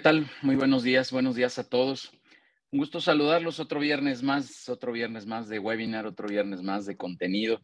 Hola, 0.00 0.12
¿qué 0.12 0.18
tal? 0.18 0.30
Muy 0.40 0.56
buenos 0.56 0.82
días, 0.82 1.12
buenos 1.12 1.36
días 1.36 1.58
a 1.58 1.68
todos. 1.68 2.10
Un 2.70 2.78
gusto 2.78 3.02
saludarlos 3.02 3.60
otro 3.60 3.80
viernes 3.80 4.22
más, 4.22 4.66
otro 4.70 4.92
viernes 4.92 5.26
más 5.26 5.46
de 5.46 5.58
webinar, 5.58 6.06
otro 6.06 6.26
viernes 6.26 6.62
más 6.62 6.86
de 6.86 6.96
contenido. 6.96 7.60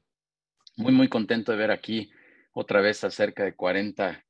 Muy, 0.77 0.92
muy 0.92 1.09
contento 1.09 1.52
de 1.52 1.56
ver 1.56 1.70
aquí 1.70 2.11
otra 2.52 2.83
vez 2.83 3.05
a 3.05 3.11
cerca 3.11 3.42
de 3.42 3.55
40, 3.55 4.23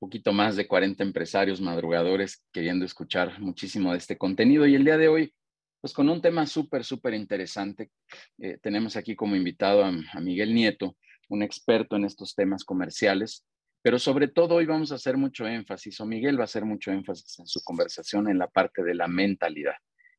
poquito 0.00 0.32
más 0.32 0.56
de 0.56 0.66
40 0.66 1.04
empresarios 1.04 1.60
madrugadores 1.60 2.44
queriendo 2.52 2.84
escuchar 2.84 3.38
muchísimo 3.38 3.92
de 3.92 3.98
este 3.98 4.18
contenido. 4.18 4.66
Y 4.66 4.74
el 4.74 4.84
día 4.84 4.96
de 4.96 5.06
hoy, 5.06 5.32
pues 5.80 5.92
con 5.92 6.08
un 6.08 6.20
tema 6.20 6.48
súper, 6.48 6.82
súper 6.82 7.14
interesante. 7.14 7.92
Eh, 8.38 8.58
tenemos 8.60 8.96
aquí 8.96 9.14
como 9.14 9.36
invitado 9.36 9.84
a 9.84 10.20
Miguel 10.20 10.52
Nieto, 10.52 10.96
un 11.28 11.44
experto 11.44 11.94
en 11.94 12.06
estos 12.06 12.34
temas 12.34 12.64
comerciales. 12.64 13.46
Pero 13.82 13.98
sobre 13.98 14.28
todo 14.28 14.54
hoy 14.54 14.66
vamos 14.66 14.92
a 14.92 14.94
hacer 14.94 15.16
mucho 15.16 15.46
énfasis, 15.46 16.00
o 16.00 16.06
Miguel 16.06 16.38
va 16.38 16.42
a 16.42 16.44
hacer 16.44 16.64
mucho 16.64 16.92
énfasis 16.92 17.40
en 17.40 17.46
su 17.46 17.62
conversación 17.64 18.28
en 18.28 18.38
la 18.38 18.46
parte 18.46 18.82
de 18.84 18.94
la 18.94 19.08
mentalidad. 19.08 19.74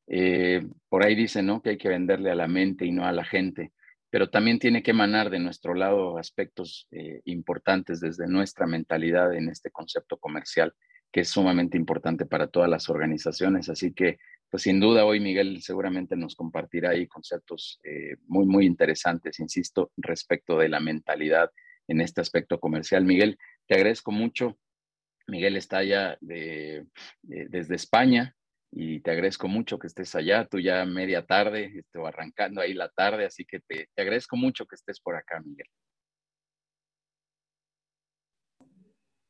Eh, 0.08 0.68
por 0.90 1.04
ahí 1.04 1.16
dice, 1.16 1.42
¿no? 1.42 1.62
Que 1.62 1.72
hay 1.72 1.78
que 1.78 1.88
venderle 1.88 2.30
a 2.30 2.36
la 2.36 2.48
mente 2.48 2.86
y 2.86 2.92
no 2.92 3.06
a 3.06 3.14
la 3.14 3.24
gente, 3.24 3.72
pero 4.10 4.30
también 4.30 4.60
tiene 4.60 4.84
que 4.84 4.92
emanar 4.92 5.30
de 5.30 5.40
nuestro 5.40 5.74
lado 5.74 6.18
aspectos 6.18 6.88
eh, 6.92 7.22
importantes 7.26 8.02
desde 8.02 8.28
nuestra 8.28 8.68
mentalidad 8.68 9.34
en 9.34 9.50
este 9.50 9.72
concepto 9.72 10.18
comercial, 10.18 10.74
que 11.12 11.22
es 11.22 11.30
sumamente 11.30 11.78
importante 11.78 12.26
para 12.26 12.48
todas 12.48 12.70
las 12.70 12.90
organizaciones. 12.90 13.70
Así 13.70 13.94
que, 13.94 14.18
pues 14.50 14.64
sin 14.64 14.80
duda 14.80 15.06
hoy 15.06 15.20
Miguel 15.20 15.62
seguramente 15.62 16.18
nos 16.18 16.36
compartirá 16.36 16.90
ahí 16.92 17.08
conceptos 17.08 17.80
eh, 17.84 18.18
muy, 18.28 18.46
muy 18.46 18.66
interesantes, 18.66 19.40
insisto, 19.40 19.92
respecto 19.96 20.58
de 20.58 20.70
la 20.70 20.82
mentalidad 20.82 21.50
en 21.88 22.02
este 22.02 22.22
aspecto 22.22 22.60
comercial. 22.60 23.06
Miguel, 23.06 23.38
te 23.74 23.78
agradezco 23.80 24.12
mucho. 24.12 24.60
Miguel 25.26 25.58
está 25.58 25.78
allá 25.78 26.16
de, 26.22 26.86
desde 27.24 27.74
España 27.74 28.36
y 28.72 29.00
te 29.00 29.10
agradezco 29.10 29.48
mucho 29.48 29.80
que 29.80 29.88
estés 29.88 30.14
allá, 30.14 30.46
tú 30.46 30.60
ya 30.60 30.86
media 30.86 31.26
tarde, 31.26 31.80
estoy 31.80 32.06
arrancando 32.06 32.62
ahí 32.62 32.76
la 32.76 32.90
tarde, 32.90 33.26
así 33.26 33.46
que 33.46 33.62
te, 33.62 33.90
agradezco 33.98 34.38
mucho 34.38 34.68
que 34.68 34.76
estés 34.76 35.00
por 35.00 35.16
acá, 35.16 35.42
Miguel. 35.44 35.66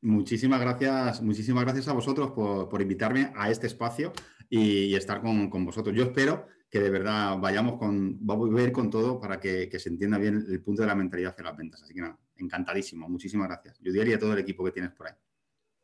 Muchísimas 0.02 0.60
gracias, 0.60 1.22
muchísimas 1.22 1.64
gracias 1.64 1.88
a 1.88 1.94
vosotros 1.94 2.32
por, 2.32 2.68
por 2.68 2.82
invitarme 2.82 3.32
a 3.34 3.48
este 3.48 3.66
espacio 3.66 4.12
y, 4.50 4.86
y 4.86 4.94
estar 4.94 5.22
con, 5.22 5.48
con, 5.48 5.64
vosotros. 5.64 5.96
Yo 5.96 6.02
espero 6.02 6.48
que 6.74 6.80
de 6.80 6.90
verdad 6.90 7.38
vayamos 7.38 7.78
con, 7.78 8.18
vamos 8.26 8.50
a 8.50 8.52
ver 8.52 8.72
con 8.72 8.90
todo 8.90 9.20
para 9.20 9.38
que, 9.38 9.68
que, 9.68 9.78
se 9.78 9.90
entienda 9.90 10.18
bien 10.18 10.44
el 10.48 10.60
punto 10.60 10.82
de 10.82 10.88
la 10.88 10.96
mentalidad 10.96 11.30
hacia 11.30 11.44
las 11.44 11.56
ventas. 11.56 11.80
Así 11.80 11.94
que 11.94 12.00
nada, 12.00 12.18
encantadísimo. 12.34 13.08
Muchísimas 13.08 13.46
gracias. 13.46 13.78
Yo 13.78 13.92
diría 13.92 14.16
a 14.16 14.18
todo 14.18 14.32
el 14.32 14.40
equipo 14.40 14.64
que 14.64 14.72
tienes 14.72 14.90
por 14.90 15.06
ahí. 15.06 15.12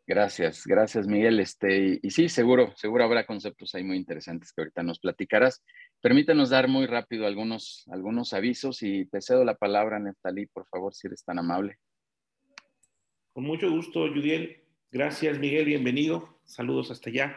Gracias, 0.05 0.67
gracias 0.67 1.07
Miguel. 1.07 1.39
Este, 1.39 2.01
y 2.03 2.11
sí, 2.11 2.29
seguro, 2.29 2.73
seguro 2.75 3.05
habrá 3.05 3.25
conceptos 3.25 3.73
ahí 3.77 3.85
muy 3.85 3.99
interesantes 3.99 4.53
que 4.53 4.63
ahorita 4.63 4.83
nos 4.83 4.99
platicarás. 4.99 5.63
Permítanos 6.01 6.51
dar 6.51 6.67
muy 6.67 6.87
rápido 6.87 7.25
algunos, 7.25 7.85
algunos 7.93 8.33
avisos 8.33 8.83
y 8.83 9.07
te 9.07 9.21
cedo 9.21 9.45
la 9.45 9.55
palabra, 9.55 10.01
Neftalí, 10.01 10.47
por 10.47 10.67
favor, 10.67 10.93
si 10.93 11.07
eres 11.07 11.23
tan 11.23 11.39
amable. 11.39 11.79
Con 13.33 13.45
mucho 13.45 13.71
gusto, 13.71 14.09
Judiel. 14.09 14.65
Gracias, 14.91 15.39
Miguel, 15.39 15.67
bienvenido. 15.67 16.41
Saludos 16.47 16.91
hasta 16.91 17.11
allá. 17.11 17.37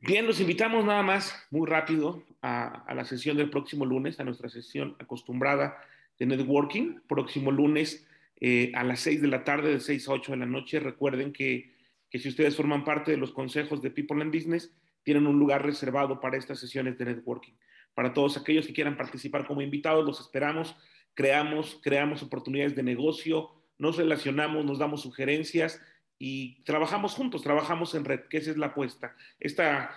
Bien, 0.00 0.26
los 0.26 0.40
invitamos 0.40 0.84
nada 0.84 1.02
más, 1.02 1.34
muy 1.50 1.66
rápido, 1.66 2.22
a, 2.42 2.92
la 2.94 3.04
sesión 3.04 3.36
del 3.36 3.50
próximo 3.50 3.84
lunes, 3.84 4.20
a 4.20 4.24
nuestra 4.24 4.48
sesión 4.48 4.96
acostumbrada 4.98 5.78
de 6.18 6.26
networking. 6.26 7.00
Próximo 7.08 7.50
lunes 7.50 8.06
eh, 8.40 8.72
a 8.74 8.84
las 8.84 9.00
6 9.00 9.22
de 9.22 9.28
la 9.28 9.44
tarde, 9.44 9.70
de 9.70 9.80
6 9.80 10.08
a 10.08 10.12
8 10.12 10.32
de 10.32 10.38
la 10.38 10.46
noche. 10.46 10.80
Recuerden 10.80 11.32
que, 11.32 11.74
que, 12.10 12.18
si 12.18 12.28
ustedes 12.28 12.56
forman 12.56 12.84
parte 12.84 13.10
de 13.10 13.16
los 13.16 13.32
consejos 13.32 13.82
de 13.82 13.90
People 13.90 14.22
and 14.22 14.34
Business, 14.34 14.74
tienen 15.02 15.26
un 15.26 15.38
lugar 15.38 15.64
reservado 15.64 16.20
para 16.20 16.36
estas 16.36 16.58
sesiones 16.58 16.98
de 16.98 17.04
networking. 17.04 17.54
Para 17.94 18.12
todos 18.12 18.36
aquellos 18.36 18.66
que 18.66 18.72
quieran 18.72 18.96
participar 18.96 19.46
como 19.46 19.62
invitados, 19.62 20.04
los 20.04 20.20
esperamos. 20.20 20.76
Creamos, 21.14 21.80
creamos 21.82 22.22
oportunidades 22.22 22.76
de 22.76 22.82
negocio, 22.82 23.50
nos 23.78 23.96
relacionamos, 23.96 24.64
nos 24.64 24.78
damos 24.78 25.00
sugerencias 25.00 25.80
y 26.18 26.62
trabajamos 26.64 27.14
juntos, 27.14 27.42
trabajamos 27.42 27.94
en 27.94 28.04
red, 28.04 28.20
que 28.28 28.38
esa 28.38 28.50
es 28.50 28.56
la 28.56 28.66
apuesta. 28.66 29.14
Esta 29.40 29.90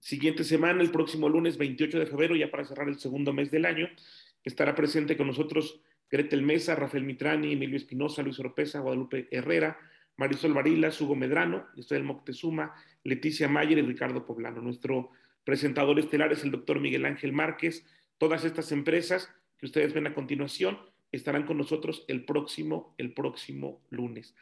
siguiente 0.00 0.42
semana, 0.44 0.82
el 0.82 0.90
próximo 0.90 1.28
lunes 1.28 1.56
28 1.56 2.00
de 2.00 2.06
febrero, 2.06 2.34
ya 2.34 2.50
para 2.50 2.64
cerrar 2.64 2.88
el 2.88 2.98
segundo 2.98 3.32
mes 3.32 3.50
del 3.50 3.66
año, 3.66 3.88
estará 4.42 4.74
presente 4.74 5.16
con 5.16 5.28
nosotros 5.28 5.80
Gretel 6.10 6.42
Mesa, 6.42 6.74
Rafael 6.74 7.04
Mitrani, 7.04 7.52
Emilio 7.52 7.76
Espinosa, 7.76 8.22
Luis 8.22 8.40
Oropesa, 8.40 8.80
Guadalupe 8.80 9.28
Herrera, 9.30 9.78
Marisol 10.16 10.52
Varila, 10.52 10.90
Hugo 10.98 11.14
Medrano, 11.14 11.66
Estoy 11.76 12.02
Moctezuma, 12.02 12.74
Leticia 13.04 13.48
Mayer 13.48 13.78
y 13.78 13.82
Ricardo 13.82 14.26
Poblano. 14.26 14.60
Nuestro 14.60 15.10
presentador 15.44 15.98
estelar 15.98 16.32
es 16.32 16.42
el 16.42 16.50
doctor 16.50 16.80
Miguel 16.80 17.06
Ángel 17.06 17.32
Márquez. 17.32 17.86
Todas 18.18 18.44
estas 18.44 18.72
empresas 18.72 19.32
que 19.58 19.66
ustedes 19.66 19.94
ven 19.94 20.06
a 20.06 20.14
continuación 20.14 20.78
estarán 21.12 21.44
con 21.46 21.58
nosotros 21.58 22.04
el 22.08 22.24
próximo, 22.24 22.94
el 22.98 23.14
próximo 23.14 23.80
lunes. 23.90 24.34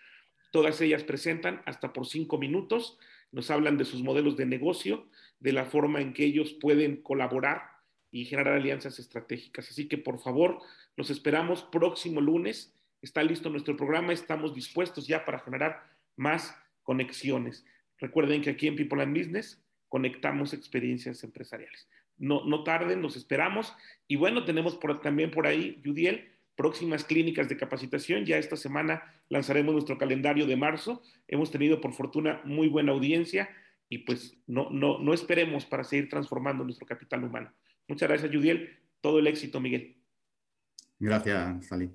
Todas 0.50 0.80
ellas 0.80 1.04
presentan 1.04 1.62
hasta 1.66 1.92
por 1.92 2.06
cinco 2.06 2.38
minutos, 2.38 2.98
nos 3.32 3.50
hablan 3.50 3.76
de 3.76 3.84
sus 3.84 4.02
modelos 4.02 4.36
de 4.36 4.46
negocio, 4.46 5.06
de 5.41 5.53
la 5.53 5.65
forma 5.65 6.00
en 6.00 6.12
que 6.12 6.25
ellos 6.25 6.53
pueden 6.54 7.03
colaborar 7.03 7.62
y 8.10 8.25
generar 8.25 8.54
alianzas 8.54 8.99
estratégicas. 8.99 9.71
Así 9.71 9.88
que 9.88 9.99
por 9.99 10.19
favor, 10.19 10.60
los 10.97 11.10
esperamos 11.10 11.62
próximo 11.62 12.21
lunes. 12.21 12.75
Está 13.03 13.22
listo 13.22 13.50
nuestro 13.50 13.76
programa, 13.76 14.12
estamos 14.12 14.54
dispuestos 14.54 15.06
ya 15.06 15.25
para 15.25 15.38
generar 15.38 15.82
más 16.16 16.56
conexiones. 16.82 17.65
Recuerden 17.99 18.43
que 18.43 18.50
aquí 18.50 18.66
en 18.66 18.76
People 18.76 19.03
and 19.03 19.16
Business 19.16 19.62
conectamos 19.88 20.53
experiencias 20.53 21.22
empresariales. 21.22 21.88
No, 22.16 22.44
no 22.44 22.65
tarden, 22.65 23.03
los 23.03 23.16
esperamos. 23.16 23.75
Y 24.09 24.16
bueno, 24.16 24.44
tenemos 24.44 24.78
también 25.03 25.31
por 25.31 25.47
ahí, 25.47 25.81
Judiel, 25.84 26.32
próximas 26.56 27.05
clínicas 27.05 27.49
de 27.49 27.56
capacitación. 27.56 28.25
Ya 28.25 28.38
esta 28.38 28.56
semana 28.56 29.15
lanzaremos 29.28 29.72
nuestro 29.72 29.99
calendario 29.99 30.47
de 30.47 30.56
marzo. 30.56 31.03
Hemos 31.28 31.53
tenido, 31.53 31.81
por 31.81 31.93
fortuna, 31.93 32.41
muy 32.44 32.69
buena 32.69 32.93
audiencia 32.93 33.49
y 33.88 33.99
pues 33.99 34.37
no, 34.47 34.71
no, 34.71 34.99
no 34.99 35.15
esperemos 35.15 35.65
para 35.65 35.84
seguir 35.84 36.09
transformando 36.09 36.65
nuestro 36.65 36.87
capital 36.87 37.25
humano. 37.25 37.53
Muchas 37.87 38.09
gracias, 38.09 38.31
Judiel. 38.32 38.78
Todo 39.00 39.19
el 39.19 39.26
éxito, 39.26 39.60
Miguel. 39.60 39.97
Gracias, 40.99 41.66
Salí. 41.66 41.91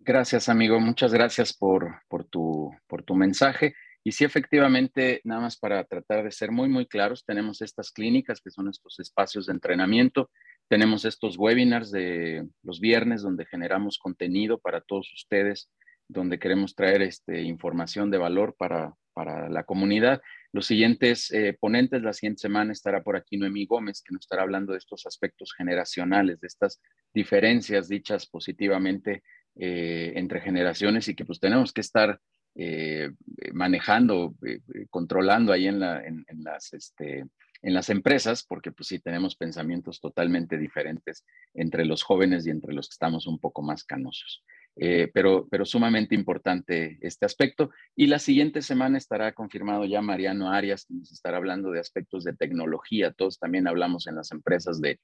Gracias, 0.00 0.48
amigo. 0.48 0.80
Muchas 0.80 1.12
gracias 1.12 1.52
por, 1.52 2.02
por, 2.08 2.24
tu, 2.24 2.70
por 2.86 3.02
tu 3.02 3.14
mensaje. 3.14 3.74
Y 4.04 4.12
sí, 4.12 4.24
efectivamente, 4.24 5.20
nada 5.24 5.40
más 5.40 5.56
para 5.56 5.82
tratar 5.84 6.24
de 6.24 6.30
ser 6.30 6.52
muy, 6.52 6.68
muy 6.68 6.86
claros, 6.86 7.24
tenemos 7.24 7.60
estas 7.60 7.90
clínicas 7.90 8.40
que 8.40 8.50
son 8.50 8.68
estos 8.68 9.00
espacios 9.00 9.46
de 9.46 9.52
entrenamiento 9.52 10.30
tenemos 10.68 11.04
estos 11.04 11.36
webinars 11.38 11.90
de 11.90 12.48
los 12.62 12.80
viernes 12.80 13.22
donde 13.22 13.46
generamos 13.46 13.98
contenido 13.98 14.58
para 14.58 14.80
todos 14.80 15.12
ustedes, 15.14 15.70
donde 16.08 16.38
queremos 16.38 16.74
traer 16.74 17.02
este, 17.02 17.42
información 17.42 18.10
de 18.10 18.18
valor 18.18 18.56
para, 18.58 18.94
para 19.16 19.48
la 19.48 19.64
comunidad. 19.64 20.20
Los 20.52 20.66
siguientes 20.66 21.30
eh, 21.32 21.56
ponentes, 21.58 22.02
la 22.02 22.12
siguiente 22.12 22.42
semana 22.42 22.72
estará 22.72 23.02
por 23.02 23.16
aquí 23.16 23.38
Noemí 23.38 23.64
Gómez, 23.64 24.02
que 24.02 24.12
nos 24.12 24.24
estará 24.24 24.42
hablando 24.42 24.72
de 24.72 24.78
estos 24.78 25.06
aspectos 25.06 25.54
generacionales, 25.56 26.38
de 26.38 26.46
estas 26.48 26.82
diferencias 27.14 27.88
dichas 27.88 28.26
positivamente 28.26 29.22
eh, 29.54 30.12
entre 30.16 30.42
generaciones 30.42 31.08
y 31.08 31.14
que 31.14 31.24
pues 31.24 31.40
tenemos 31.40 31.72
que 31.72 31.80
estar 31.80 32.20
eh, 32.56 33.10
manejando, 33.54 34.34
eh, 34.46 34.60
controlando 34.90 35.50
ahí 35.50 35.66
en, 35.66 35.80
la, 35.80 36.04
en, 36.04 36.22
en 36.28 36.44
las... 36.44 36.74
Este, 36.74 37.24
en 37.62 37.72
las 37.72 37.88
empresas, 37.88 38.44
porque 38.46 38.70
pues 38.70 38.88
sí 38.88 38.98
tenemos 39.00 39.34
pensamientos 39.34 39.98
totalmente 39.98 40.58
diferentes 40.58 41.24
entre 41.54 41.84
los 41.84 42.02
jóvenes 42.02 42.46
y 42.46 42.50
entre 42.50 42.74
los 42.74 42.86
que 42.86 42.92
estamos 42.92 43.26
un 43.26 43.40
poco 43.40 43.62
más 43.62 43.82
canosos. 43.82 44.44
Eh, 44.78 45.10
pero, 45.14 45.48
pero 45.50 45.64
sumamente 45.64 46.14
importante 46.14 46.98
este 47.00 47.24
aspecto. 47.24 47.70
Y 47.94 48.06
la 48.06 48.18
siguiente 48.18 48.60
semana 48.62 48.98
estará 48.98 49.32
confirmado 49.32 49.84
ya 49.86 50.02
Mariano 50.02 50.50
Arias, 50.52 50.84
que 50.84 50.94
nos 50.94 51.12
estará 51.12 51.38
hablando 51.38 51.70
de 51.70 51.80
aspectos 51.80 52.24
de 52.24 52.34
tecnología. 52.34 53.12
Todos 53.12 53.38
también 53.38 53.66
hablamos 53.66 54.06
en 54.06 54.16
las 54.16 54.32
empresas 54.32 54.80
de 54.80 55.00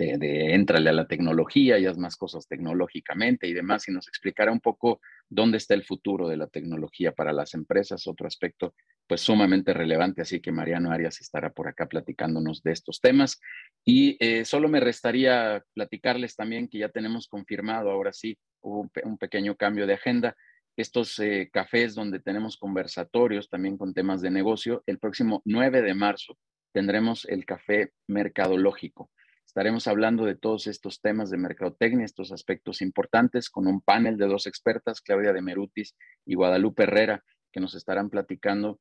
de, 0.00 0.18
de 0.18 0.54
entrale 0.54 0.90
a 0.90 0.94
la 0.94 1.06
tecnología 1.06 1.78
y 1.78 1.86
haz 1.86 1.98
más 1.98 2.16
cosas 2.16 2.48
tecnológicamente 2.48 3.46
y 3.46 3.52
demás, 3.52 3.88
y 3.88 3.92
nos 3.92 4.08
explicará 4.08 4.50
un 4.50 4.60
poco 4.60 5.00
dónde 5.28 5.58
está 5.58 5.74
el 5.74 5.84
futuro 5.84 6.28
de 6.28 6.36
la 6.36 6.46
tecnología 6.46 7.12
para 7.12 7.32
las 7.32 7.54
empresas, 7.54 8.06
otro 8.06 8.26
aspecto 8.26 8.74
pues 9.06 9.20
sumamente 9.20 9.74
relevante, 9.74 10.22
así 10.22 10.40
que 10.40 10.52
Mariano 10.52 10.92
Arias 10.92 11.20
estará 11.20 11.50
por 11.50 11.66
acá 11.66 11.86
platicándonos 11.86 12.62
de 12.62 12.70
estos 12.70 13.00
temas. 13.00 13.40
Y 13.84 14.16
eh, 14.20 14.44
solo 14.44 14.68
me 14.68 14.78
restaría 14.78 15.64
platicarles 15.74 16.36
también 16.36 16.68
que 16.68 16.78
ya 16.78 16.90
tenemos 16.90 17.26
confirmado, 17.26 17.90
ahora 17.90 18.12
sí, 18.12 18.38
un 18.62 19.18
pequeño 19.18 19.56
cambio 19.56 19.86
de 19.88 19.94
agenda, 19.94 20.36
estos 20.76 21.18
eh, 21.18 21.50
cafés 21.52 21.94
donde 21.94 22.20
tenemos 22.20 22.56
conversatorios 22.56 23.48
también 23.48 23.76
con 23.76 23.94
temas 23.94 24.22
de 24.22 24.30
negocio. 24.30 24.82
El 24.86 24.98
próximo 24.98 25.42
9 25.44 25.82
de 25.82 25.94
marzo 25.94 26.38
tendremos 26.72 27.24
el 27.26 27.44
café 27.44 27.92
mercadológico. 28.06 29.10
Estaremos 29.50 29.88
hablando 29.88 30.26
de 30.26 30.36
todos 30.36 30.68
estos 30.68 31.00
temas 31.00 31.28
de 31.28 31.36
mercadotecnia, 31.36 32.04
estos 32.04 32.30
aspectos 32.30 32.80
importantes, 32.82 33.50
con 33.50 33.66
un 33.66 33.80
panel 33.80 34.16
de 34.16 34.28
dos 34.28 34.46
expertas, 34.46 35.00
Claudia 35.00 35.32
de 35.32 35.42
Merutis 35.42 35.96
y 36.24 36.36
Guadalupe 36.36 36.84
Herrera, 36.84 37.24
que 37.50 37.58
nos 37.58 37.74
estarán 37.74 38.10
platicando 38.10 38.78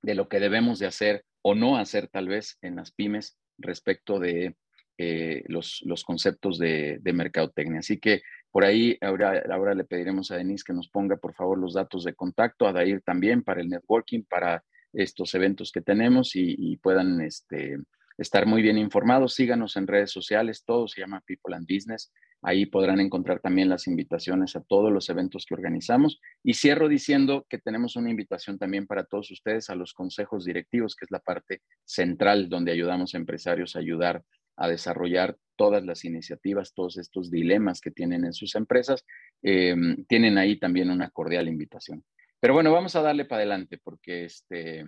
de 0.00 0.14
lo 0.14 0.30
que 0.30 0.40
debemos 0.40 0.78
de 0.78 0.86
hacer 0.86 1.26
o 1.42 1.54
no 1.54 1.76
hacer 1.76 2.08
tal 2.08 2.26
vez 2.26 2.56
en 2.62 2.76
las 2.76 2.90
pymes 2.90 3.36
respecto 3.58 4.18
de 4.18 4.56
eh, 4.96 5.44
los, 5.46 5.82
los, 5.84 6.04
conceptos 6.04 6.56
de, 6.56 7.02
mercadotecnia. 7.12 7.80
Así 7.80 7.98
que 7.98 8.22
por 8.50 8.64
ahí 8.64 8.96
ahora, 9.02 9.42
ahora 9.50 9.74
le 9.74 9.84
pediremos 9.84 10.30
a 10.30 10.38
Denise 10.38 10.64
que 10.66 10.72
nos 10.72 10.88
ponga 10.88 11.18
por 11.18 11.34
favor 11.34 11.58
los 11.58 11.74
datos 11.74 12.04
de 12.04 12.14
contacto, 12.14 12.66
a 12.66 12.72
Dair 12.72 13.02
también 13.02 13.42
para 13.42 13.60
el 13.60 13.68
networking, 13.68 14.22
para 14.22 14.64
estos 14.94 15.34
eventos 15.34 15.70
que 15.70 15.82
tenemos 15.82 16.34
y, 16.34 16.78
puedan 16.78 17.20
este, 17.20 17.76
estar 18.18 18.46
muy 18.46 18.60
bien 18.60 18.76
informados. 18.76 19.34
Síganos 19.34 19.76
en 19.76 19.86
redes 19.86 20.10
sociales, 20.10 20.64
todo 20.66 20.88
se 20.88 21.00
llama 21.00 21.22
People 21.26 21.54
and 21.54 21.66
Business. 21.66 22.12
Ahí 22.42 22.66
podrán 22.66 23.00
encontrar 23.00 23.40
también 23.40 23.68
las 23.68 23.86
invitaciones 23.86 24.54
a 24.54 24.60
todos 24.60 24.92
los 24.92 25.08
eventos 25.08 25.44
que 25.46 25.54
organizamos. 25.54 26.20
Y 26.42 26.54
cierro 26.54 26.88
diciendo 26.88 27.46
que 27.48 27.58
tenemos 27.58 27.96
una 27.96 28.10
invitación 28.10 28.58
también 28.58 28.86
para 28.86 29.04
todos 29.04 29.30
ustedes 29.30 29.70
a 29.70 29.74
los 29.74 29.92
consejos 29.92 30.44
directivos, 30.44 30.94
que 30.94 31.04
es 31.04 31.10
la 31.10 31.20
parte 31.20 31.62
central 31.84 32.48
donde 32.48 32.72
ayudamos 32.72 33.14
a 33.14 33.18
empresarios 33.18 33.74
a 33.74 33.80
ayudar 33.80 34.22
a 34.56 34.68
desarrollar 34.68 35.36
todas 35.56 35.84
las 35.84 36.04
iniciativas, 36.04 36.74
todos 36.74 36.98
estos 36.98 37.30
dilemas 37.30 37.80
que 37.80 37.92
tienen 37.92 38.24
en 38.24 38.32
sus 38.32 38.54
empresas. 38.56 39.04
Em, 39.42 40.04
tienen 40.06 40.36
ahí 40.38 40.58
también 40.58 40.90
una 40.90 41.10
cordial 41.10 41.48
invitación. 41.48 42.04
Pero 42.40 42.54
bueno, 42.54 42.72
vamos 42.72 42.94
a 42.94 43.02
darle 43.02 43.24
para 43.24 43.40
adelante 43.40 43.78
porque 43.78 44.24
este, 44.24 44.86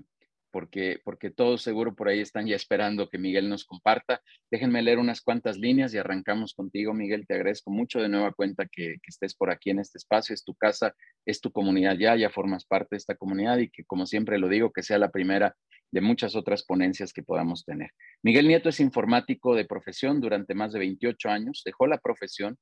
porque, 0.51 1.01
porque 1.05 1.31
todos 1.31 1.63
seguro 1.63 1.95
por 1.95 2.09
ahí 2.09 2.21
están 2.21 2.47
ya 2.47 2.57
esperando 2.57 3.09
que 3.09 3.19
Miguel 3.19 3.49
nos 3.49 3.65
comparta. 3.65 4.21
Déjenme 4.51 4.83
leer 4.83 4.99
unas 4.99 5.21
cuantas 5.21 5.59
líneas 5.59 5.95
y 5.95 5.99
arrancamos 5.99 6.55
contigo, 6.55 6.93
Miguel. 6.93 7.27
Te 7.27 7.35
agradezco 7.35 7.71
mucho 7.71 8.01
de 8.01 8.09
nueva 8.09 8.33
cuenta 8.33 8.67
que, 8.71 8.97
estés 9.07 9.35
por 9.35 9.51
aquí 9.51 9.71
en 9.71 9.79
este 9.79 9.99
espacio. 9.99 10.35
Es 10.35 10.45
tu 10.45 10.55
casa, 10.55 10.95
es 11.27 11.41
tu 11.41 11.53
comunidad 11.53 11.97
ya, 11.99 12.17
ya 12.17 12.31
formas 12.31 12.65
parte 12.65 12.89
de 12.93 12.99
esta 12.99 13.15
comunidad 13.15 13.59
y 13.59 13.71
que, 13.71 13.85
como 13.85 14.07
siempre 14.07 14.39
lo 14.39 14.49
digo, 14.49 14.73
que 14.73 14.83
sea 14.83 14.99
la 14.99 15.11
primera 15.11 15.57
de 15.93 16.01
muchas 16.01 16.37
otras 16.37 16.65
ponencias 16.65 17.13
que 17.13 17.23
podamos 17.23 17.65
tener. 17.65 17.91
Miguel 18.23 18.47
Nieto 18.47 18.69
es 18.69 18.81
informático 18.81 19.55
de 19.55 19.65
profesión 19.65 20.21
durante 20.21 20.55
más 20.55 20.73
de 20.73 20.79
28 20.79 21.29
años, 21.29 21.63
dejó 21.65 21.87
la 21.87 21.99
profesión 21.99 22.59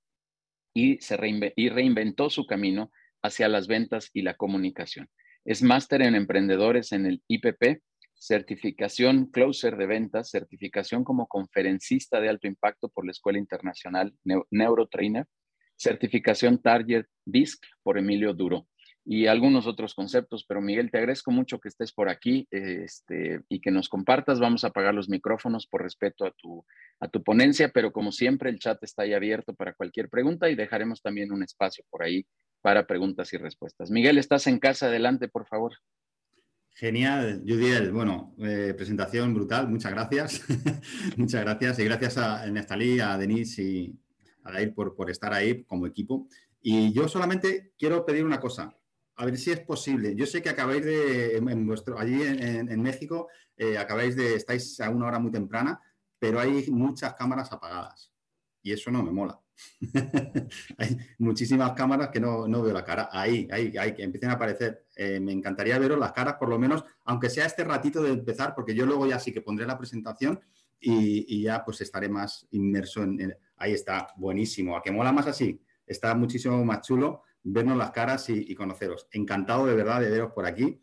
y, 0.75 0.99
se 1.01 1.19
y 1.57 1.69
reinventó 1.69 2.31
su 2.31 2.47
camino 2.47 2.91
hacia 3.23 3.49
las 3.49 3.67
ventas 3.67 4.11
y 4.13 4.23
la 4.23 4.35
comunicación. 4.35 5.09
Es 5.49 5.63
máster 5.63 6.03
en 6.03 6.15
emprendedores 6.15 6.93
en 6.93 7.07
el 7.07 7.23
IPP, 7.27 7.81
certificación 8.13 9.31
closer 9.31 9.79
de 9.79 9.87
ventas, 9.87 10.29
certificación 10.29 11.05
como 11.05 11.27
conferencista 11.27 12.21
de 12.21 12.29
alto 12.29 12.47
impacto 12.47 12.91
por 12.91 13.07
la 13.07 13.13
Escuela 13.13 13.39
Internacional 13.39 14.15
Neurotrainer, 14.51 15.25
certificación 15.75 16.61
Target 16.61 17.07
DISC 17.25 17.65
por 17.83 17.97
Emilio 17.97 18.35
Duro 18.35 18.69
y 19.11 19.27
algunos 19.27 19.67
otros 19.67 19.95
conceptos. 19.95 20.45
Pero 20.47 20.61
Miguel, 20.61 20.91
te 20.91 20.99
agradezco 20.99 21.31
mucho 21.31 21.59
que 21.59 21.69
estés 21.69 21.93
por 21.93 22.11
aquí 22.11 22.47
este, 22.51 23.41
y 23.49 23.59
que 23.59 23.71
nos 23.71 23.89
compartas. 23.89 24.39
Vamos 24.39 24.65
a 24.65 24.67
apagar 24.67 24.95
los 24.95 25.09
micrófonos 25.09 25.67
por 25.67 25.83
respeto 25.83 26.27
a 26.27 26.31
tu, 26.33 26.63
a 27.01 27.09
tu 27.09 27.23
ponencia, 27.23 27.71
pero 27.71 27.91
como 27.91 28.13
siempre 28.13 28.51
el 28.51 28.59
chat 28.59 28.83
está 28.85 29.05
ahí 29.05 29.15
abierto 29.15 29.55
para 29.55 29.73
cualquier 29.73 30.11
pregunta 30.11 30.51
y 30.51 30.57
dejaremos 30.57 31.01
también 31.01 31.33
un 31.33 31.43
espacio 31.43 31.85
por 31.89 32.03
ahí 32.03 32.27
para 32.61 32.87
preguntas 32.87 33.33
y 33.33 33.39
respuestas. 33.39 33.91
Miguel, 33.91 34.19
estás 34.19 34.47
en 34.47 34.59
casa, 34.59 34.89
adelante, 34.89 35.29
por 35.29 35.47
favor. 35.47 35.73
Genial, 36.73 37.43
Judiel. 37.49 37.91
Bueno, 37.93 38.35
eh, 38.41 38.75
presentación 38.77 39.33
brutal, 39.33 39.69
muchas 39.69 39.93
gracias. 39.93 40.45
muchas 41.17 41.41
gracias 41.41 41.79
y 41.79 41.85
gracias 41.85 42.19
a 42.19 42.47
Nestalí, 42.47 43.01
a 43.01 43.17
Denise 43.17 43.63
y 43.63 43.99
a 44.45 44.53
Dair 44.53 44.75
por, 44.75 44.95
por 44.95 45.11
estar 45.11 45.33
ahí 45.33 45.65
como 45.65 45.87
equipo. 45.87 46.29
Y 46.61 46.93
yo 46.93 47.09
solamente 47.09 47.73
quiero 47.79 48.05
pedir 48.05 48.27
una 48.27 48.41
cosa, 48.41 48.78
a 49.19 49.25
ver 49.25 49.37
si 49.37 49.51
es 49.51 49.61
posible. 49.61 50.15
Yo 50.15 50.27
sé 50.27 50.41
que 50.41 50.49
acabáis 50.49 50.85
de, 50.85 51.37
en, 51.37 51.67
vuestro, 51.67 51.99
allí 51.99 52.23
en, 52.23 52.81
México, 52.81 53.29
eh, 53.57 53.77
acabáis 53.77 54.15
de, 54.15 54.37
estáis 54.37 54.81
a 54.81 54.91
una 54.91 55.07
hora 55.07 55.19
muy 55.19 55.33
temprana, 55.33 55.81
pero 56.21 56.39
hay 56.39 56.71
muchas 56.71 57.15
cámaras 57.15 57.53
apagadas 57.53 58.13
y 58.63 58.73
eso 58.73 58.93
no 58.93 59.03
me 59.03 59.11
mola. 59.11 59.41
hay 60.79 60.97
muchísimas 61.19 61.73
cámaras 61.73 62.11
que 62.11 62.21
no, 62.21 62.63
veo 62.63 62.73
la 62.73 62.85
cara. 62.85 63.09
Ahí, 63.11 63.49
ahí, 63.51 63.77
ahí, 63.77 63.93
que 63.93 64.05
empiecen 64.05 64.31
a 64.31 64.35
aparecer. 64.35 64.87
Eh, 64.95 65.19
me 65.19 65.33
encantaría 65.33 65.81
veros 65.81 65.99
las 65.99 66.13
caras, 66.13 66.35
por 66.35 66.49
lo 66.49 66.59
menos, 66.59 66.85
aunque 67.05 67.29
sea 67.29 67.47
este 67.47 67.65
ratito 67.65 68.01
de 68.01 68.13
empezar, 68.13 68.55
porque 68.55 68.75
yo 68.75 68.87
luego 68.87 69.05
ya 69.09 69.19
sí 69.19 69.33
que 69.33 69.41
pondré 69.41 69.67
la 69.67 69.77
presentación 69.77 70.41
y, 70.81 71.43
ya 71.43 71.65
pues 71.65 71.81
estaré 71.81 72.09
más 72.09 72.47
inmerso 72.53 73.03
en, 73.03 73.37
Ahí 73.57 73.73
está, 73.73 74.15
buenísimo. 74.17 74.77
A 74.77 74.83
que 74.83 74.93
mola 74.93 75.11
más 75.11 75.27
así. 75.27 75.61
Está 75.85 76.15
muchísimo 76.15 76.65
más 76.65 76.83
chulo 76.83 77.25
vernos 77.53 77.77
las 77.77 77.91
caras 77.91 78.29
y, 78.29 78.55
conoceros. 78.55 79.09
Encantado 79.13 79.67
de 79.67 79.75
verdad 79.75 80.01
de 80.01 80.11
veros 80.11 80.33
por 80.33 80.47
aquí. 80.47 80.81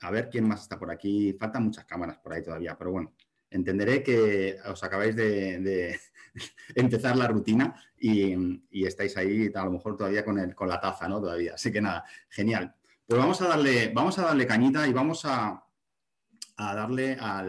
A 0.00 0.10
ver 0.10 0.28
quién 0.28 0.46
más 0.46 0.62
está 0.62 0.78
por 0.78 0.90
aquí. 0.90 1.32
Faltan 1.38 1.64
muchas 1.64 1.84
cámaras 1.84 2.18
por 2.18 2.32
ahí 2.32 2.42
todavía, 2.42 2.76
pero 2.76 2.92
bueno, 2.92 3.12
entenderé 3.50 4.02
que 4.02 4.58
os 4.66 4.82
acabáis 4.84 5.16
de, 5.16 5.98
empezar 6.74 7.16
la 7.16 7.28
rutina 7.28 7.74
y, 7.98 8.84
estáis 8.84 9.16
ahí 9.16 9.50
a 9.54 9.64
lo 9.64 9.72
mejor 9.72 9.96
todavía 9.96 10.24
con, 10.24 10.38
el, 10.38 10.54
con 10.54 10.68
la 10.68 10.80
taza, 10.80 11.08
¿no? 11.08 11.20
Todavía. 11.20 11.54
Así 11.54 11.72
que 11.72 11.80
nada, 11.80 12.04
genial. 12.28 12.74
Pues 13.06 13.18
vamos 13.18 13.40
a 13.40 13.48
darle, 13.48 13.92
vamos 13.94 14.18
a 14.18 14.22
darle 14.22 14.46
cañita 14.46 14.86
y 14.86 14.92
vamos 14.92 15.24
a, 15.24 15.64
darle 16.56 17.16
a 17.20 17.42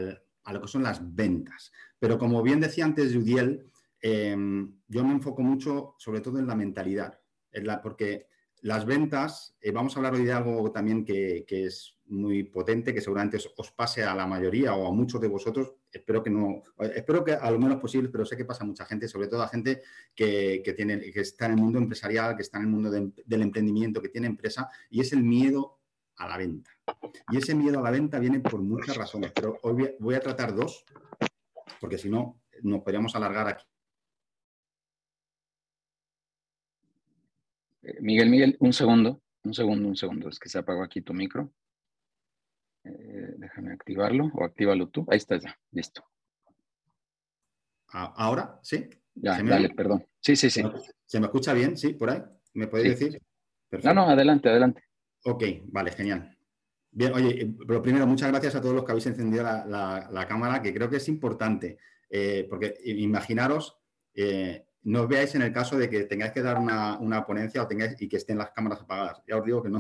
lo 0.54 0.62
que 0.62 0.68
son 0.68 0.84
las 0.84 1.16
ventas. 1.16 1.72
Pero 2.00 2.18
como 2.18 2.44
bien 2.44 2.60
decía 2.60 2.86
antes 2.86 3.14
Judiel, 3.14 3.66
em, 4.02 4.80
yo 4.88 5.04
me 5.04 5.14
enfoco 5.14 5.42
mucho 5.42 5.96
sobre 5.98 6.22
todo 6.22 6.40
en 6.40 6.48
la 6.48 6.56
mentalidad, 6.56 7.20
porque 7.82 8.28
las 8.62 8.86
ventas, 8.86 9.56
eh, 9.62 9.72
vamos 9.72 9.96
a 9.96 10.00
hablar 10.00 10.14
hoy 10.14 10.26
de 10.26 10.34
algo 10.34 10.72
también 10.72 11.06
que, 11.06 11.46
es 11.48 11.98
muy 12.06 12.44
potente, 12.44 12.94
que 12.94 13.02
seguramente 13.02 13.38
os, 13.38 13.72
pase 13.72 14.04
a 14.04 14.16
la 14.16 14.26
mayoría 14.26 14.74
o 14.74 14.88
a 14.88 14.92
muchos 14.92 15.22
de 15.22 15.28
vosotros, 15.28 15.74
espero 15.92 16.24
que 16.24 16.30
no, 16.30 16.64
espero 16.80 17.24
que 17.24 17.34
a 17.34 17.52
lo 17.52 17.60
menos 17.60 17.80
posible, 17.80 18.10
pero 18.10 18.26
sé 18.26 18.38
que 18.38 18.46
pasa 18.46 18.64
a 18.64 18.68
mucha 18.68 18.86
gente, 18.86 19.08
sobre 19.08 19.28
todo 19.28 19.44
a 19.44 19.48
gente 19.48 19.82
que, 20.16 20.74
tiene, 20.76 21.00
que 21.12 21.22
está 21.22 21.46
en 21.46 21.54
el 21.54 21.58
mundo 21.58 21.80
empresarial, 21.80 22.36
que 22.36 22.42
está 22.44 22.58
en 22.58 22.64
el 22.64 22.70
mundo 22.70 22.90
del 22.90 23.42
emprendimiento, 23.42 24.02
que 24.02 24.10
tiene 24.10 24.28
empresa, 24.28 24.70
y 24.90 25.02
es 25.02 25.14
el 25.14 25.24
miedo 25.24 25.80
a 26.16 26.28
la 26.28 26.38
venta. 26.38 26.72
Y 27.32 27.38
ese 27.38 27.54
miedo 27.54 27.80
a 27.80 27.84
la 27.84 27.92
venta 27.92 28.20
viene 28.20 28.40
por 28.40 28.62
muchas 28.62 28.98
razones, 28.98 29.32
pero 29.34 29.60
hoy 29.64 29.96
voy 30.00 30.16
a 30.16 30.20
tratar 30.20 30.56
dos, 30.56 30.86
porque 31.80 31.98
si 31.98 32.10
no, 32.10 32.42
nos 32.64 32.82
podríamos 32.82 33.16
alargar 33.16 33.48
aquí 33.48 33.66
Miguel, 38.00 38.30
Miguel, 38.30 38.58
un 38.60 38.74
segundo, 38.74 39.22
un 39.44 39.54
segundo, 39.54 39.88
un 39.88 39.96
segundo. 39.96 40.30
Es 40.30 40.40
que 40.40 40.50
se 40.50 40.58
apagó 40.58 40.84
aquí 40.84 41.02
tu 41.02 41.14
micro. 41.14 41.52
Eh, 42.84 43.34
déjame 43.38 43.74
activarlo 43.74 44.32
o 44.34 44.44
actívalo 44.44 44.90
tú. 44.90 45.06
Ahí 45.10 45.18
está 45.18 45.38
ya, 45.38 45.58
listo. 45.72 46.04
¿Ahora? 47.90 48.60
¿Sí? 48.62 48.90
Ya, 49.16 49.42
dale, 49.42 49.70
perdón. 49.70 50.06
Sí, 50.20 50.36
sí, 50.36 50.50
sí. 50.50 50.62
¿Se 51.06 51.20
me 51.20 51.28
escucha 51.28 51.54
bien? 51.54 51.78
¿Sí? 51.78 51.94
¿Por 51.94 52.10
ahí? 52.10 52.22
¿Me 52.54 52.68
puedes 52.68 53.00
decir? 53.00 53.22
No, 53.84 53.94
no, 53.94 54.10
adelante, 54.10 54.50
adelante. 54.50 54.84
Ok, 55.24 55.44
vale, 55.66 55.92
genial. 55.92 56.38
Bien, 56.92 57.14
oye, 57.14 57.42
eh, 57.42 57.56
lo 57.68 57.82
primero, 57.82 58.06
muchas 58.06 58.30
gracias 58.30 58.56
a 58.56 58.62
todos 58.62 58.76
los 58.76 58.84
que 58.84 58.92
habéis 58.92 59.08
encendido 59.08 59.44
la, 59.44 60.26
cámara, 60.28 60.62
que 60.62 60.74
creo 60.74 60.90
que 60.90 60.98
es 60.98 61.08
importante, 61.08 61.78
porque 62.50 62.76
imaginaros, 62.84 63.78
no 64.88 65.02
os 65.02 65.08
veáis 65.10 65.36
en 65.36 65.42
el 65.42 65.52
caso 65.52 65.78
de 65.78 65.90
que 65.90 66.06
tengáis 66.06 66.32
que 66.32 66.42
dar 66.42 66.58
una, 66.58 67.26
ponencia 67.26 67.62
o 67.62 67.68
tengáis 67.68 68.02
y 68.02 68.08
que 68.08 68.16
estén 68.16 68.38
las 68.38 68.52
cámaras 68.52 68.82
apagadas. 68.82 69.22
Ya 69.28 69.36
os 69.36 69.44
digo 69.44 69.62
que 69.62 69.70
no, 69.70 69.80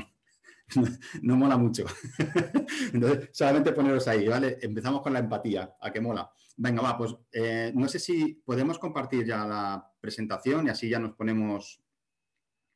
no, 1.21 1.37
mola 1.37 1.55
mucho. 1.55 1.85
Entonces, 2.93 3.29
solamente 3.31 3.71
poneros 3.71 4.05
ahí, 4.09 4.27
¿vale? 4.27 4.57
Empezamos 4.61 5.01
con 5.01 5.13
la 5.13 5.19
empatía, 5.19 5.77
a 5.79 5.91
qué 5.93 6.01
mola. 6.01 6.29
Venga, 6.57 6.81
va, 6.81 6.97
pues 6.97 7.15
eh, 7.31 7.71
no 7.73 7.87
sé 7.87 7.99
si 7.99 8.33
podemos 8.45 8.79
compartir 8.79 9.25
ya 9.25 9.45
la 9.45 9.93
presentación 10.01 10.67
y 10.67 10.71
así 10.71 10.89
ya 10.89 10.99
nos 10.99 11.15
ponemos. 11.15 11.81